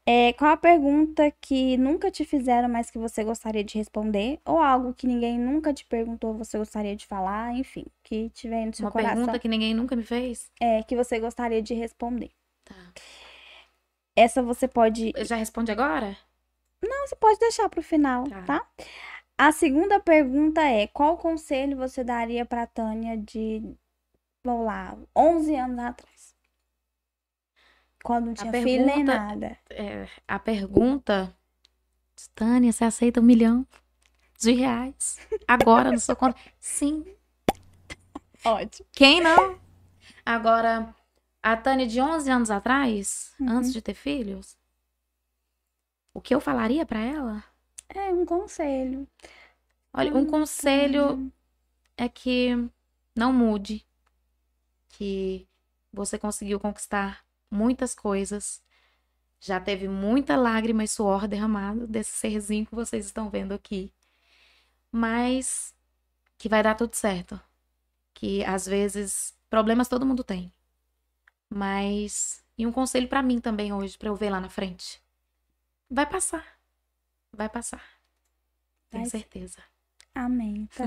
[0.08, 4.40] É, qual a pergunta que nunca te fizeram, mas que você gostaria de responder?
[4.46, 7.56] Ou algo que ninguém nunca te perguntou, você gostaria de falar?
[7.56, 10.52] Enfim, que tiver no seu Uma coração, pergunta que ninguém nunca me fez.
[10.62, 12.30] é, que você gostaria de responder.
[12.64, 12.76] Tá.
[14.16, 15.12] Essa você pode.
[15.26, 16.16] Já responde agora?
[16.84, 18.44] Não, você pode deixar pro final, Tá.
[18.44, 18.68] tá?
[19.38, 23.62] A segunda pergunta é: qual conselho você daria pra Tânia de,
[24.54, 26.36] lá, 11 anos atrás?
[28.04, 29.60] Quando não tinha filho nem pergunta- nada.
[29.70, 31.36] É, a pergunta.
[32.34, 33.66] Tânia, você aceita um milhão
[34.40, 35.18] de reais?
[35.48, 36.40] Agora no seu conta?
[36.60, 37.06] Sim.
[38.44, 38.88] Ótimo.
[38.92, 39.60] Quem não?
[40.26, 40.94] Agora,
[41.42, 43.50] a Tânia de 11 anos atrás, Uhum.
[43.50, 44.56] antes de ter filhos,
[46.14, 47.44] o que eu falaria pra ela?
[47.90, 49.08] É um conselho.
[49.94, 51.32] Olha, um Hum, conselho hum.
[51.98, 52.50] é que
[53.16, 53.86] não mude,
[54.98, 55.48] que
[55.92, 58.62] você conseguiu conquistar muitas coisas,
[59.40, 63.94] já teve muita lágrima e suor derramado desse serzinho que vocês estão vendo aqui,
[64.92, 65.74] mas
[66.38, 67.40] que vai dar tudo certo,
[68.14, 70.52] que às vezes problemas todo mundo tem,
[71.50, 75.02] mas e um conselho pra mim também hoje, pra eu ver lá na frente,
[75.90, 76.46] vai passar,
[77.34, 77.84] vai passar,
[78.90, 79.62] tenho Vai certeza.
[80.14, 80.68] Amém.
[80.76, 80.86] Tá.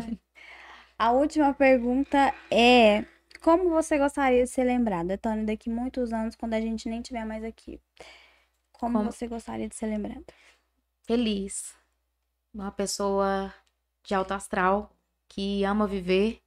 [0.98, 3.04] A última pergunta é:
[3.38, 7.24] como você gostaria de ser lembrada, Tânia, daqui muitos anos, quando a gente nem estiver
[7.24, 7.80] mais aqui?
[8.72, 10.24] Como, Como- você gostaria de ser lembrada?
[11.06, 11.74] feliz,
[12.54, 13.54] uma pessoa
[14.04, 14.92] de alto astral
[15.28, 16.42] que ama viver,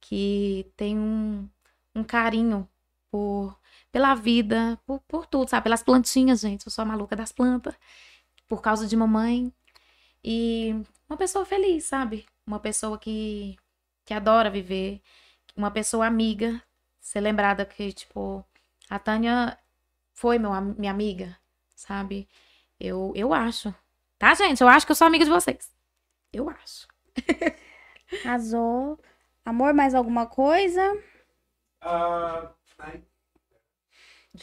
[0.00, 1.48] que tem um,
[1.94, 2.68] um carinho
[3.10, 3.58] por
[3.92, 5.64] pela vida, por, por tudo, sabe?
[5.64, 6.66] Pelas plantinhas, gente.
[6.66, 7.74] Eu sou a maluca das plantas,
[8.48, 9.52] por causa de mamãe.
[10.24, 10.74] E
[11.08, 12.26] uma pessoa feliz, sabe?
[12.46, 13.56] Uma pessoa que,
[14.04, 15.02] que adora viver,
[15.56, 16.62] uma pessoa amiga,
[17.00, 18.44] ser lembrada que, tipo,
[18.88, 19.58] a Tânia
[20.12, 21.36] foi meu, minha amiga,
[21.74, 22.28] sabe?
[22.78, 23.74] Eu, eu acho.
[24.18, 24.60] Tá, gente?
[24.60, 25.70] Eu acho que eu sou amiga de vocês.
[26.32, 26.86] Eu acho.
[28.24, 28.98] Arrasou.
[29.44, 30.80] Amor, mais alguma coisa?
[31.80, 33.02] Ah, ai,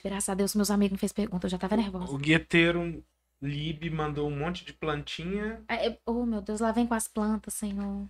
[0.03, 2.13] Graças a Deus, meus amigos me fez pergunta, eu já tava nervosa.
[2.13, 3.03] o gueteiro
[3.41, 5.63] Lib mandou um monte de plantinha.
[6.05, 8.07] Oh, meu Deus, lá vem com as plantas, Senhor.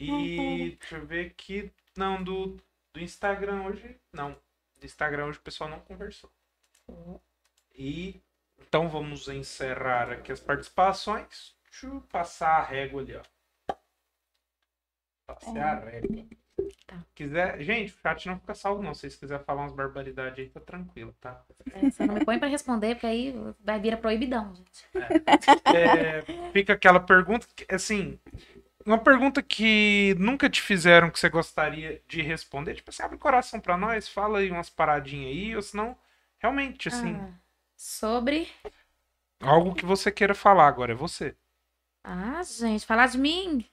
[0.00, 1.70] E deixa eu ver aqui.
[1.96, 2.56] Não, do,
[2.92, 4.00] do Instagram hoje.
[4.12, 4.32] Não.
[4.78, 6.30] Do Instagram hoje o pessoal não conversou.
[7.74, 8.20] E
[8.58, 11.54] então vamos encerrar aqui as participações.
[11.64, 13.74] Deixa eu passar a régua ali, ó.
[15.26, 16.26] Passei a régua.
[16.86, 17.04] Tá.
[17.14, 18.94] Quiser, gente, o chat não fica salvo, não.
[18.94, 21.44] Se vocês quiserem falar umas barbaridades aí, tá tranquilo, tá?
[21.72, 24.86] É, você não me põe pra responder, porque aí vai vir a proibidão, gente.
[25.74, 26.22] É,
[26.52, 28.18] fica aquela pergunta, que, assim,
[28.86, 32.74] uma pergunta que nunca te fizeram que você gostaria de responder.
[32.76, 35.96] Tipo assim, abre o coração pra nós, fala aí umas paradinhas aí, ou senão,
[36.38, 37.32] realmente, assim, Ah,
[37.76, 38.48] sobre.
[39.42, 41.36] algo que você queira falar agora, é você.
[42.04, 43.66] Ah, gente, falar de mim?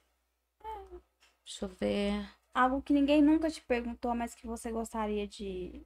[1.44, 2.30] Deixa eu ver.
[2.54, 5.86] Algo que ninguém nunca te perguntou, mas que você gostaria de.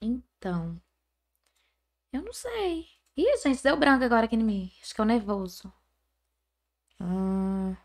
[0.00, 0.80] Então.
[2.12, 2.88] Eu não sei.
[3.16, 4.72] Ih, gente, deu branco agora aqui em mim.
[4.82, 5.72] Acho que é o nervoso.
[7.00, 7.76] Hum.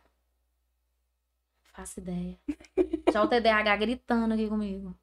[1.82, 2.38] Faço ideia.
[3.12, 4.95] Já o TDAH gritando aqui comigo.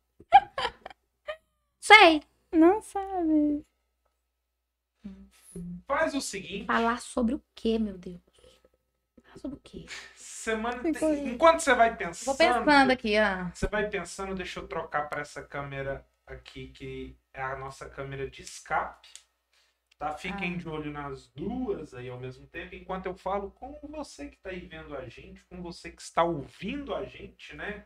[1.80, 2.22] Sei.
[2.52, 3.66] Não sabe.
[5.88, 6.66] Faz o seguinte.
[6.66, 8.20] Falar sobre o quê, meu Deus?
[9.24, 9.86] Falar sobre o quê?
[10.14, 12.26] Semana Ficou- Enquanto você vai pensando.
[12.26, 13.50] Vou pensando aqui, ó.
[13.52, 18.30] Você vai pensando, deixa eu trocar para essa câmera aqui, que é a nossa câmera
[18.30, 19.08] de escape.
[19.98, 20.12] Tá?
[20.12, 20.56] Fiquem Ah.
[20.58, 24.50] de olho nas duas aí ao mesmo tempo, enquanto eu falo com você que está
[24.50, 27.84] aí vendo a gente, com você que está ouvindo a gente, né?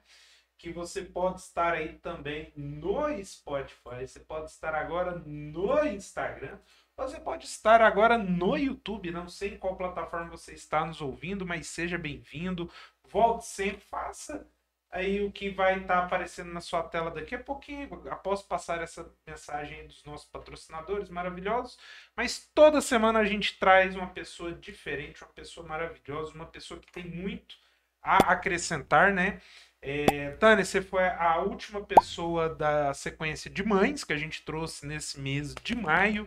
[0.59, 6.59] Que você pode estar aí também no Spotify, você pode estar agora no Instagram,
[6.97, 9.10] você pode estar agora no YouTube.
[9.10, 12.70] Não sei em qual plataforma você está nos ouvindo, mas seja bem-vindo.
[13.09, 14.47] Volte sempre, faça
[14.93, 19.10] aí o que vai estar aparecendo na sua tela daqui a pouquinho, após passar essa
[19.27, 21.78] mensagem dos nossos patrocinadores maravilhosos.
[22.14, 26.93] Mas toda semana a gente traz uma pessoa diferente, uma pessoa maravilhosa, uma pessoa que
[26.93, 27.56] tem muito
[28.02, 29.40] a acrescentar, né?
[29.81, 34.86] É, Tânia, você foi a última pessoa da sequência de mães que a gente trouxe
[34.86, 36.24] nesse mês de maio,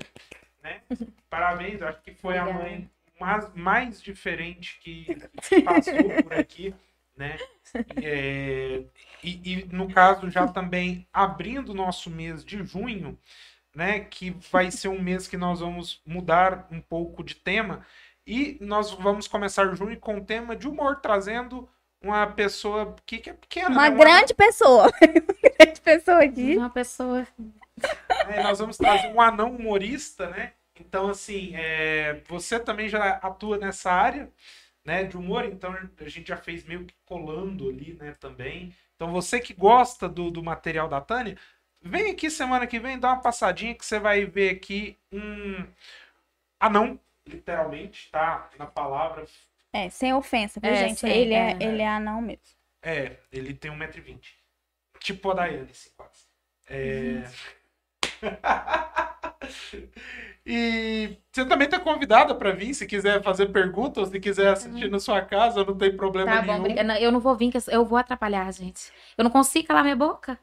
[0.64, 0.82] né?
[1.30, 2.70] Parabéns, acho que foi a Obrigada.
[2.70, 2.90] mãe
[3.20, 5.06] mais, mais diferente que
[5.64, 6.74] passou por aqui,
[7.16, 7.38] né?
[8.02, 8.84] É,
[9.24, 13.18] e, e, no caso já também abrindo o nosso mês de junho,
[13.76, 14.00] né?
[14.00, 17.86] Que vai ser um mês que nós vamos mudar um pouco de tema
[18.26, 21.70] e nós vamos começar junho com o tema de humor, trazendo
[22.02, 23.70] uma pessoa que, que é pequena.
[23.70, 23.98] Uma né?
[23.98, 24.92] grande pessoa.
[25.02, 26.58] Uma grande pessoa aqui.
[26.58, 27.28] Uma pessoa.
[28.28, 30.54] É, nós vamos trazer um anão humorista, né?
[30.80, 34.30] Então, assim, é, você também já atua nessa área,
[34.86, 38.74] né, de humor, então a gente já fez meio que colando ali, né, também.
[38.96, 41.38] Então, você que gosta do, do material da Tânia,
[41.82, 45.66] vem aqui semana que vem, dá uma passadinha que você vai ver aqui um
[46.60, 48.50] anão, literalmente, tá?
[48.58, 49.26] Na palavra.
[49.74, 51.00] É, sem ofensa, viu, É, gente?
[51.00, 51.64] sem- ele, é, é.
[51.64, 52.56] ele é anão mesmo.
[52.82, 54.20] É, ele tem 1,20m.
[55.00, 56.26] Tipo a Daiane, assim, quase.
[56.68, 57.24] É...
[60.46, 65.00] e você também tá convidada para vir, se quiser fazer perguntas, se quiser assistir na
[65.00, 66.84] sua casa, não tem problema Tá bom, nenhum.
[66.84, 68.92] Não, Eu não vou vir, eu- vou atrapalhar, gente.
[69.18, 70.38] Eu não consigo calar minha boca.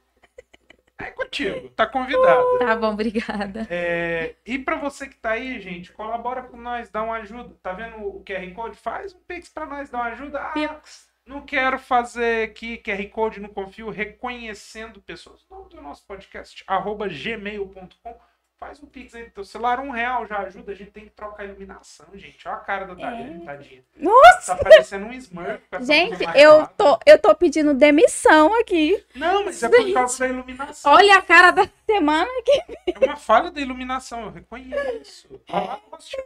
[0.98, 2.58] É contigo, tá convidada.
[2.60, 3.66] Tá bom, obrigada.
[3.68, 7.56] É, e para você que tá aí, gente, colabora com nós, dá uma ajuda.
[7.62, 8.76] Tá vendo o QR Code?
[8.76, 10.38] Faz um Pix para nós, dá uma ajuda.
[10.40, 11.08] Ah, Pix.
[11.26, 15.44] não quero fazer aqui QR Code, não confio, reconhecendo pessoas.
[15.50, 18.14] O nome do nosso podcast, arroba gmail.com.
[18.62, 20.70] Faz um Pix aí do teu celular, um real já ajuda.
[20.70, 22.46] A gente tem que trocar a iluminação, gente.
[22.46, 23.82] Olha a cara da Daiane, tadinha.
[23.96, 24.54] Nossa!
[24.54, 25.60] Tá parecendo um Smurf.
[25.80, 29.04] Gente, eu tô, eu tô pedindo demissão aqui.
[29.16, 30.92] Não, mas é por causa da iluminação.
[30.92, 31.68] Olha a cara da.
[31.84, 35.28] Semana que É uma falha da iluminação, eu reconheço.
[35.50, 36.24] Olha lá, te-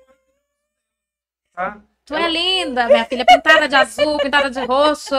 [1.55, 1.81] Tá?
[2.05, 3.25] Tu é linda, minha filha.
[3.25, 5.15] Pintada de azul, pintada de roxo.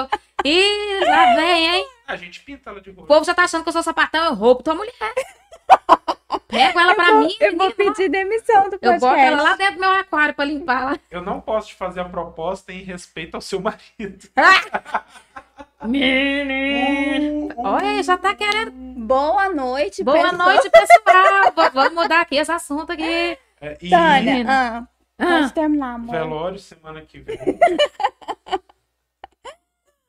[0.46, 1.88] Ih, lá vem, hein?
[2.08, 3.08] A gente pinta ela de O roxo.
[3.08, 4.94] povo já tá achando que eu sou sapatão, eu roubo tua mulher.
[6.48, 9.00] Pego ela pra mim, eu vou pedir demissão do Eu podcast.
[9.02, 11.00] boto ela lá dentro do meu aquário pra limpar lá.
[11.12, 14.30] Eu não posso te fazer a proposta em respeito ao seu marido.
[15.84, 17.50] Menino.
[17.58, 18.72] Olha, já tá querendo.
[18.72, 20.38] Boa noite, Boa pessoal.
[20.38, 21.72] noite, pessoal.
[21.74, 23.38] Vamos mudar aqui esse assunto aqui.
[23.60, 24.84] É, e Tânia, ah,
[25.20, 26.12] Ah, pode terminar, amor.
[26.12, 27.38] velório semana que vem.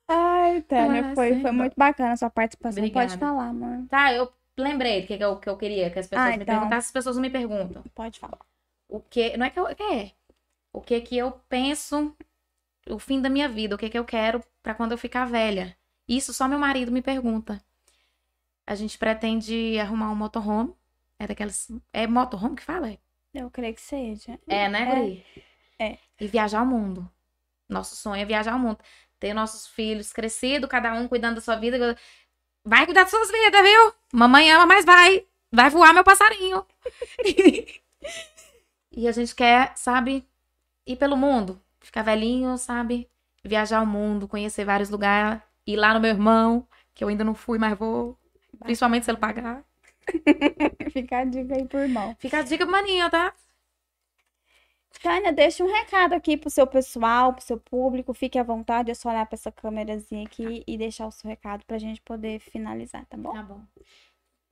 [0.07, 2.79] Ai, Tânia, Ah, foi, foi muito bacana a sua participação.
[2.83, 3.07] Obrigada.
[3.09, 3.87] Pode falar, amor.
[3.91, 4.31] tá, eu
[4.63, 6.55] lembrei do que, eu, que eu queria que as pessoas Ah, me então.
[6.55, 6.79] perguntassem.
[6.89, 7.83] As pessoas não me perguntam.
[7.95, 8.39] Pode falar.
[8.89, 9.37] O que.
[9.37, 9.69] Não é que eu.
[9.69, 10.13] É.
[10.73, 12.15] O que que eu penso.
[12.89, 13.75] O fim da minha vida.
[13.75, 15.77] O que que eu quero pra quando eu ficar velha.
[16.09, 17.63] Isso só meu marido me pergunta.
[18.67, 20.75] A gente pretende arrumar um motorhome.
[21.19, 21.71] É daquelas.
[21.93, 22.97] É motorhome que fala?
[23.35, 24.39] Eu creio que seja.
[24.47, 25.25] É, né,
[25.79, 25.93] É.
[25.93, 25.99] É.
[26.21, 27.11] E viajar ao mundo.
[27.69, 28.79] Nosso sonho é viajar ao mundo.
[29.21, 31.97] Ter nossos filhos crescidos, cada um cuidando da sua vida.
[32.69, 33.95] Vai cuidar das suas vidas, viu?
[34.13, 35.25] Mamãe ama, mas vai.
[35.51, 36.67] Vai voar meu passarinho.
[38.93, 40.23] e a gente quer, sabe,
[40.87, 41.59] ir pelo mundo.
[41.81, 43.09] Ficar velhinho, sabe?
[43.43, 45.41] Viajar ao mundo, conhecer vários lugares.
[45.67, 48.19] Ir lá no meu irmão, que eu ainda não fui, mas vou.
[48.63, 49.65] Principalmente se ele pagar.
[50.93, 52.15] Fica a dica aí pro irmão.
[52.19, 53.33] Fica a dica maninha, tá?
[55.03, 58.13] Tânia, deixa um recado aqui pro seu pessoal, pro seu público.
[58.13, 61.65] Fique à vontade, é só olhar pra essa câmerazinha aqui e deixar o seu recado
[61.67, 63.33] pra gente poder finalizar, tá bom?
[63.33, 63.61] Tá bom.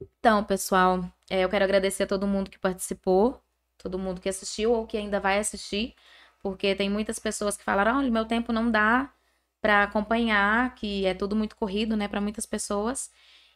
[0.01, 3.41] Então, pessoal, é, eu quero agradecer a todo mundo que participou,
[3.79, 5.95] todo mundo que assistiu ou que ainda vai assistir,
[6.43, 9.13] porque tem muitas pessoas que falaram: olha, meu tempo não dá
[9.61, 13.11] para acompanhar, que é tudo muito corrido, né, para muitas pessoas.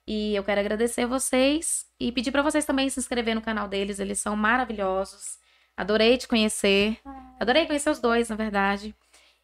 [0.06, 4.00] E eu quero agradecer vocês e pedir para vocês também se inscrever no canal deles,
[4.00, 5.39] eles são maravilhosos.
[5.80, 6.98] Adorei te conhecer.
[7.40, 8.94] Adorei conhecer os dois, na verdade.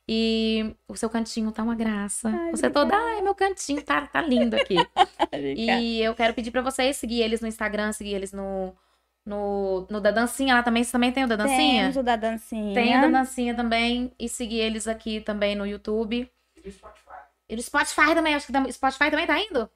[0.07, 2.29] E o seu cantinho tá uma graça.
[2.29, 4.77] Ai, Você toda, ai, meu cantinho tá, tá lindo aqui.
[5.33, 8.77] e eu quero pedir pra vocês seguir eles no Instagram, seguir eles no,
[9.25, 10.55] no, no da dancinha.
[10.55, 11.81] Lá também, você também tem o da dancinha?
[11.85, 12.75] Temos o da dancinha.
[12.75, 14.13] Tem o da dancinha também.
[14.19, 16.31] E seguir eles aqui também no YouTube.
[16.63, 17.11] E Spotify.
[17.49, 19.71] E no Spotify também, acho que o Spotify também tá indo.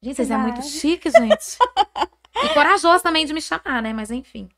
[0.00, 1.58] Gente, vocês é muito chique, gente.
[2.44, 3.92] e corajoso também de me chamar, né?
[3.92, 4.48] Mas enfim.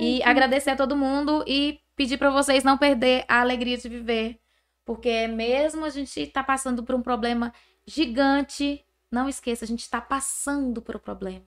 [0.00, 4.40] E agradecer a todo mundo e pedir pra vocês não perder a alegria de viver.
[4.84, 7.52] Porque mesmo a gente tá passando por um problema
[7.86, 11.44] gigante, não esqueça, a gente tá passando por um problema.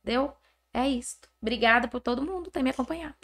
[0.00, 0.32] Entendeu?
[0.72, 1.18] É isso.
[1.40, 3.16] Obrigada por todo mundo ter me acompanhado.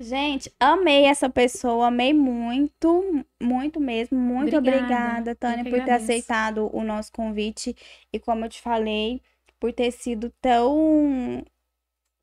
[0.00, 4.16] Gente, amei essa pessoa, amei muito, muito mesmo.
[4.16, 4.84] Muito Obrigada.
[4.84, 7.74] obrigada, Tânia, por ter aceitado o nosso convite
[8.12, 9.20] e, como eu te falei,
[9.58, 11.44] por ter sido tão,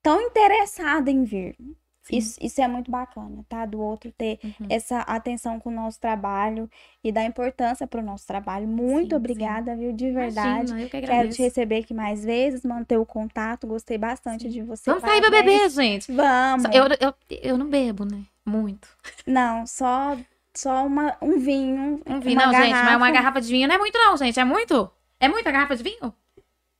[0.05, 1.55] tão interessada em vir.
[2.03, 2.17] Sim.
[2.17, 3.65] Isso, isso é muito bacana, tá?
[3.65, 4.67] Do outro ter Uhum.
[4.69, 6.69] essa atenção com o nosso trabalho
[7.03, 8.67] e dar importância para o nosso trabalho.
[8.67, 9.15] Muito Sim, sim.
[9.15, 9.91] obrigada, viu?
[9.91, 10.67] De verdade.
[10.67, 11.37] Imagina, eu que Quero agradeço.
[11.37, 13.65] te receber aqui mais vezes, manter o contato.
[13.65, 14.83] Gostei bastante de você.
[14.91, 16.11] Vamos sair pra beber, gente.
[16.11, 16.65] Vamos.
[16.65, 18.21] Eu, eu, eu não bebo, né?
[18.45, 18.87] Muito.
[19.25, 20.15] Não, só,
[20.53, 21.99] só uma, um vinho.
[22.05, 23.11] Um vinho, não, gente, mas uma garrafa.
[23.11, 24.39] garrafa de vinho não é muito, não, gente.
[24.39, 24.91] É muito?
[25.19, 26.13] É muita garrafa de vinho?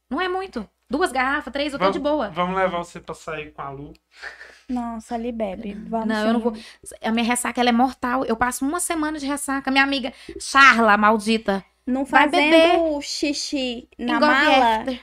[0.08, 0.70] Não é muito.
[0.90, 2.30] Duas garrafas, três, eu tô de boa.
[2.30, 3.94] Vamos levar você pra sair com a Lu.
[4.70, 5.74] Nossa, ali bebe.
[5.88, 6.44] Vamos Não, eu não sim.
[6.44, 6.54] vou.
[7.02, 8.24] A minha ressaca, ela é mortal.
[8.26, 9.72] Eu passo uma semana de ressaca.
[9.72, 11.64] Minha amiga Charla, maldita.
[11.86, 14.78] Não Vai fazendo xixi na mala.
[14.78, 15.00] after.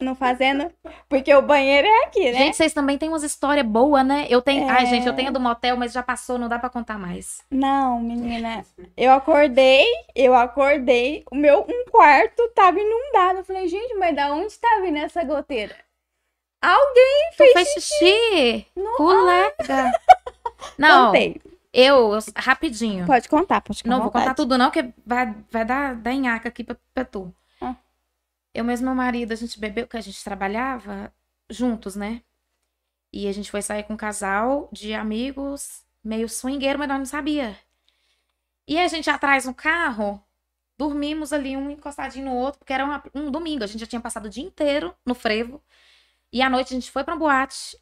[0.00, 0.70] Não fazendo.
[1.08, 2.38] Porque o banheiro é aqui, né?
[2.38, 4.26] Gente, vocês também têm umas histórias boas, né?
[4.28, 4.68] Eu tenho.
[4.68, 4.86] Ai, É.
[4.86, 7.40] gente, eu tenho a do motel, mas já passou, não dá pra contar mais.
[7.50, 8.64] Não, menina.
[8.96, 11.24] Eu acordei, eu acordei.
[11.30, 13.38] O meu um quarto tava inundado.
[13.38, 15.76] Eu falei, gente, mas da onde tá vindo essa goteira?
[16.60, 18.66] Alguém Tu fez, fez xixi?
[18.74, 18.92] no.
[18.96, 19.54] Colega.
[20.78, 21.40] Não, Contei.
[21.72, 23.06] eu, eu- rapidinho.
[23.06, 23.94] Pode contar, pode contar.
[23.96, 27.32] Não vou contar tudo, não, porque vai, vai dar, dar nhaca aqui pra, pra tu.
[28.54, 31.12] Eu mesmo e meu marido, a gente bebeu, porque a gente trabalhava
[31.50, 32.22] juntos, né?
[33.12, 37.06] E a gente foi sair com um casal de amigos, meio swingueiro, mas nós não
[37.06, 37.58] sabia.
[38.66, 40.22] E a gente atrás no carro,
[40.78, 44.00] dormimos ali um encostadinho no outro, porque era uma- um domingo, a gente já tinha
[44.00, 45.62] passado o dia inteiro no frevo.
[46.32, 47.78] E à noite a gente foi pra boate.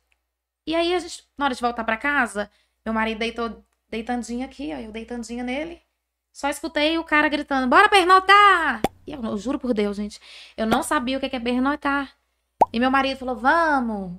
[0.67, 2.51] E aí a gente, na hora de voltar pra casa,
[2.85, 5.83] meu marido deitou deitandinho aqui, ó, eu deitandinha nele.
[6.33, 8.81] Só escutei o cara gritando, bora pernotar!
[9.07, 10.21] E eu, eu juro por Deus, gente,
[10.57, 12.13] eu não sabia o que é pernotar.
[12.73, 14.19] E meu marido falou, vamos!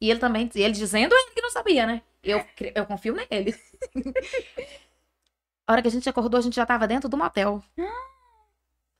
[0.00, 2.02] E ele também, ele dizendo ele que não sabia, né?
[2.22, 2.44] Eu,
[2.74, 3.54] eu confio nele.
[5.66, 7.62] a hora que a gente acordou, a gente já tava dentro do motel.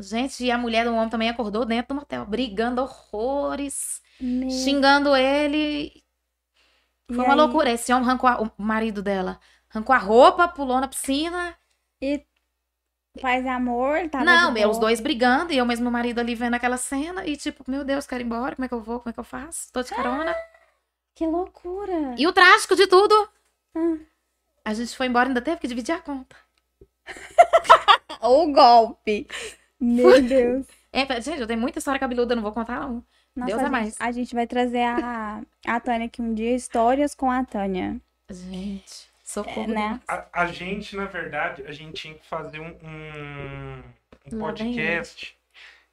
[0.00, 5.14] Gente, e a mulher do homem também acordou dentro do motel, brigando horrores, Meu- xingando
[5.16, 6.02] ele.
[7.08, 7.40] E Foi uma aí?
[7.40, 7.70] loucura.
[7.70, 9.40] Esse homem arrancou a- o marido dela.
[9.70, 11.56] Arrancou a roupa, pulou na piscina.
[12.00, 12.20] Paz
[13.22, 16.54] e amor, tava não, é, os dois brigando e eu mesmo meu marido ali vendo
[16.54, 19.10] aquela cena e tipo, meu Deus, quero ir embora, como é que eu vou, como
[19.10, 19.72] é que eu faço?
[19.72, 20.34] Tô de carona.
[21.14, 22.14] Que loucura.
[22.16, 23.28] E o trágico de tudo,
[23.74, 23.96] Ah.
[24.64, 26.36] a gente foi embora ainda teve que dividir a conta.
[28.20, 29.28] O golpe.
[29.78, 30.66] Meu Deus.
[30.92, 33.04] É, gente, eu tenho muita história cabeluda, não vou contar não.
[33.36, 33.96] Nossa, Deus a é gente, mais.
[34.00, 38.00] a gente vai trazer a, a Tânia aqui um dia, histórias com a Tânia.
[38.30, 39.70] Gente, socorro.
[39.70, 40.00] É, né?
[40.08, 43.82] A, a gente, na verdade, a gente tinha que fazer um, um,
[44.32, 45.36] um podcast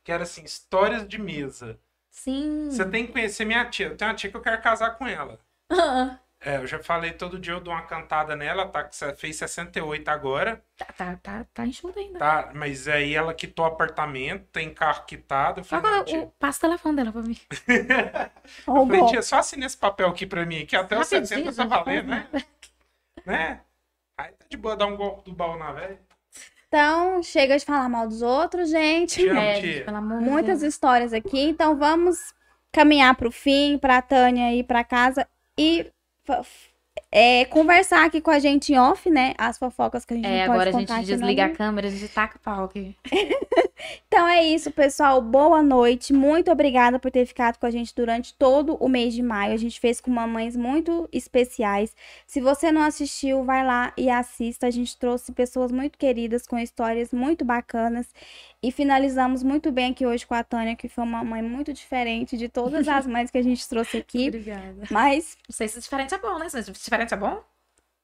[0.04, 1.78] que era assim, histórias de mesa.
[2.10, 2.70] Sim.
[2.72, 3.88] Você tem que conhecer minha tia.
[3.88, 5.40] Eu tenho uma tia que eu quero casar com ela.
[6.42, 8.84] É, eu já falei todo dia, eu dou uma cantada nela, tá?
[8.84, 12.20] Que você fez 68 agora, tá, tá, tá, tá enxuto ainda.
[12.20, 12.52] tá?
[12.54, 15.62] Mas aí ela quitou o apartamento, tem carro quitado.
[15.62, 16.20] Eu falei, Agora, não, tia.
[16.20, 17.38] o, passa o telefone dela pra mim.
[18.68, 21.56] Eu falei, tia, só assina esse papel aqui pra mim, que até os Rapidinho, 60
[21.56, 22.28] tá valendo, né?
[23.26, 23.62] Né?
[24.18, 26.00] Aí tá de boa dar um golpe do baú na velha.
[26.68, 29.16] Então, chega de falar mal dos outros, gente.
[29.22, 30.74] Te amo, É, gente, pelo amor Muitas Deus.
[30.74, 31.40] histórias aqui.
[31.42, 32.34] Então, vamos
[32.72, 35.28] caminhar pro fim, pra Tânia ir pra casa
[35.58, 35.90] e
[37.18, 39.34] é, conversar aqui com a gente em off, né?
[39.38, 41.88] As fofocas que a gente É, não pode agora a contar gente desliga a câmera,
[41.88, 42.94] a gente taca o pau aqui.
[44.08, 45.22] Então é isso, pessoal.
[45.22, 46.14] Boa noite.
[46.14, 49.54] Muito obrigada por ter ficado com a gente durante todo o mês de maio.
[49.54, 51.96] A gente fez com mamães muito especiais.
[52.26, 54.68] Se você não assistiu, vai lá e assista.
[54.68, 58.08] A gente trouxe pessoas muito queridas com histórias muito bacanas.
[58.64, 62.36] E finalizamos muito bem aqui hoje com a Tânia, que foi uma mãe muito diferente
[62.38, 64.30] de todas as mães que a gente trouxe aqui.
[64.30, 64.76] Obrigada.
[64.90, 66.50] Mas Não sei se diferente é bom, né?
[66.50, 67.44] Se diferente é bom?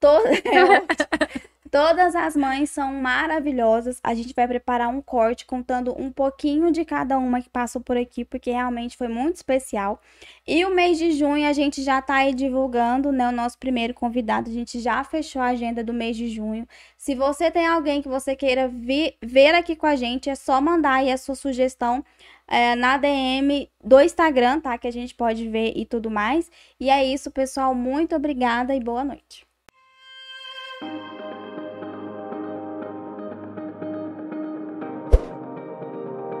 [0.00, 0.22] to-
[1.70, 3.98] Todas as mães são maravilhosas.
[4.04, 7.96] A gente vai preparar um corte contando um pouquinho de cada uma que passou por
[7.96, 9.98] aqui, porque realmente foi muito especial.
[10.46, 13.26] E o mês de junho a gente já tá aí divulgando, né?
[13.28, 14.50] O nosso primeiro convidado.
[14.50, 16.68] A gente já fechou a agenda do mês de junho.
[16.98, 20.60] Se você tem alguém que você queira vir, ver aqui com a gente, é só
[20.60, 22.04] mandar aí a sua sugestão
[22.52, 24.76] é, na DM do Instagram, tá?
[24.76, 26.50] Que a gente pode ver e tudo mais.
[26.78, 27.74] E é isso, pessoal.
[27.74, 29.46] Muito obrigada e boa noite.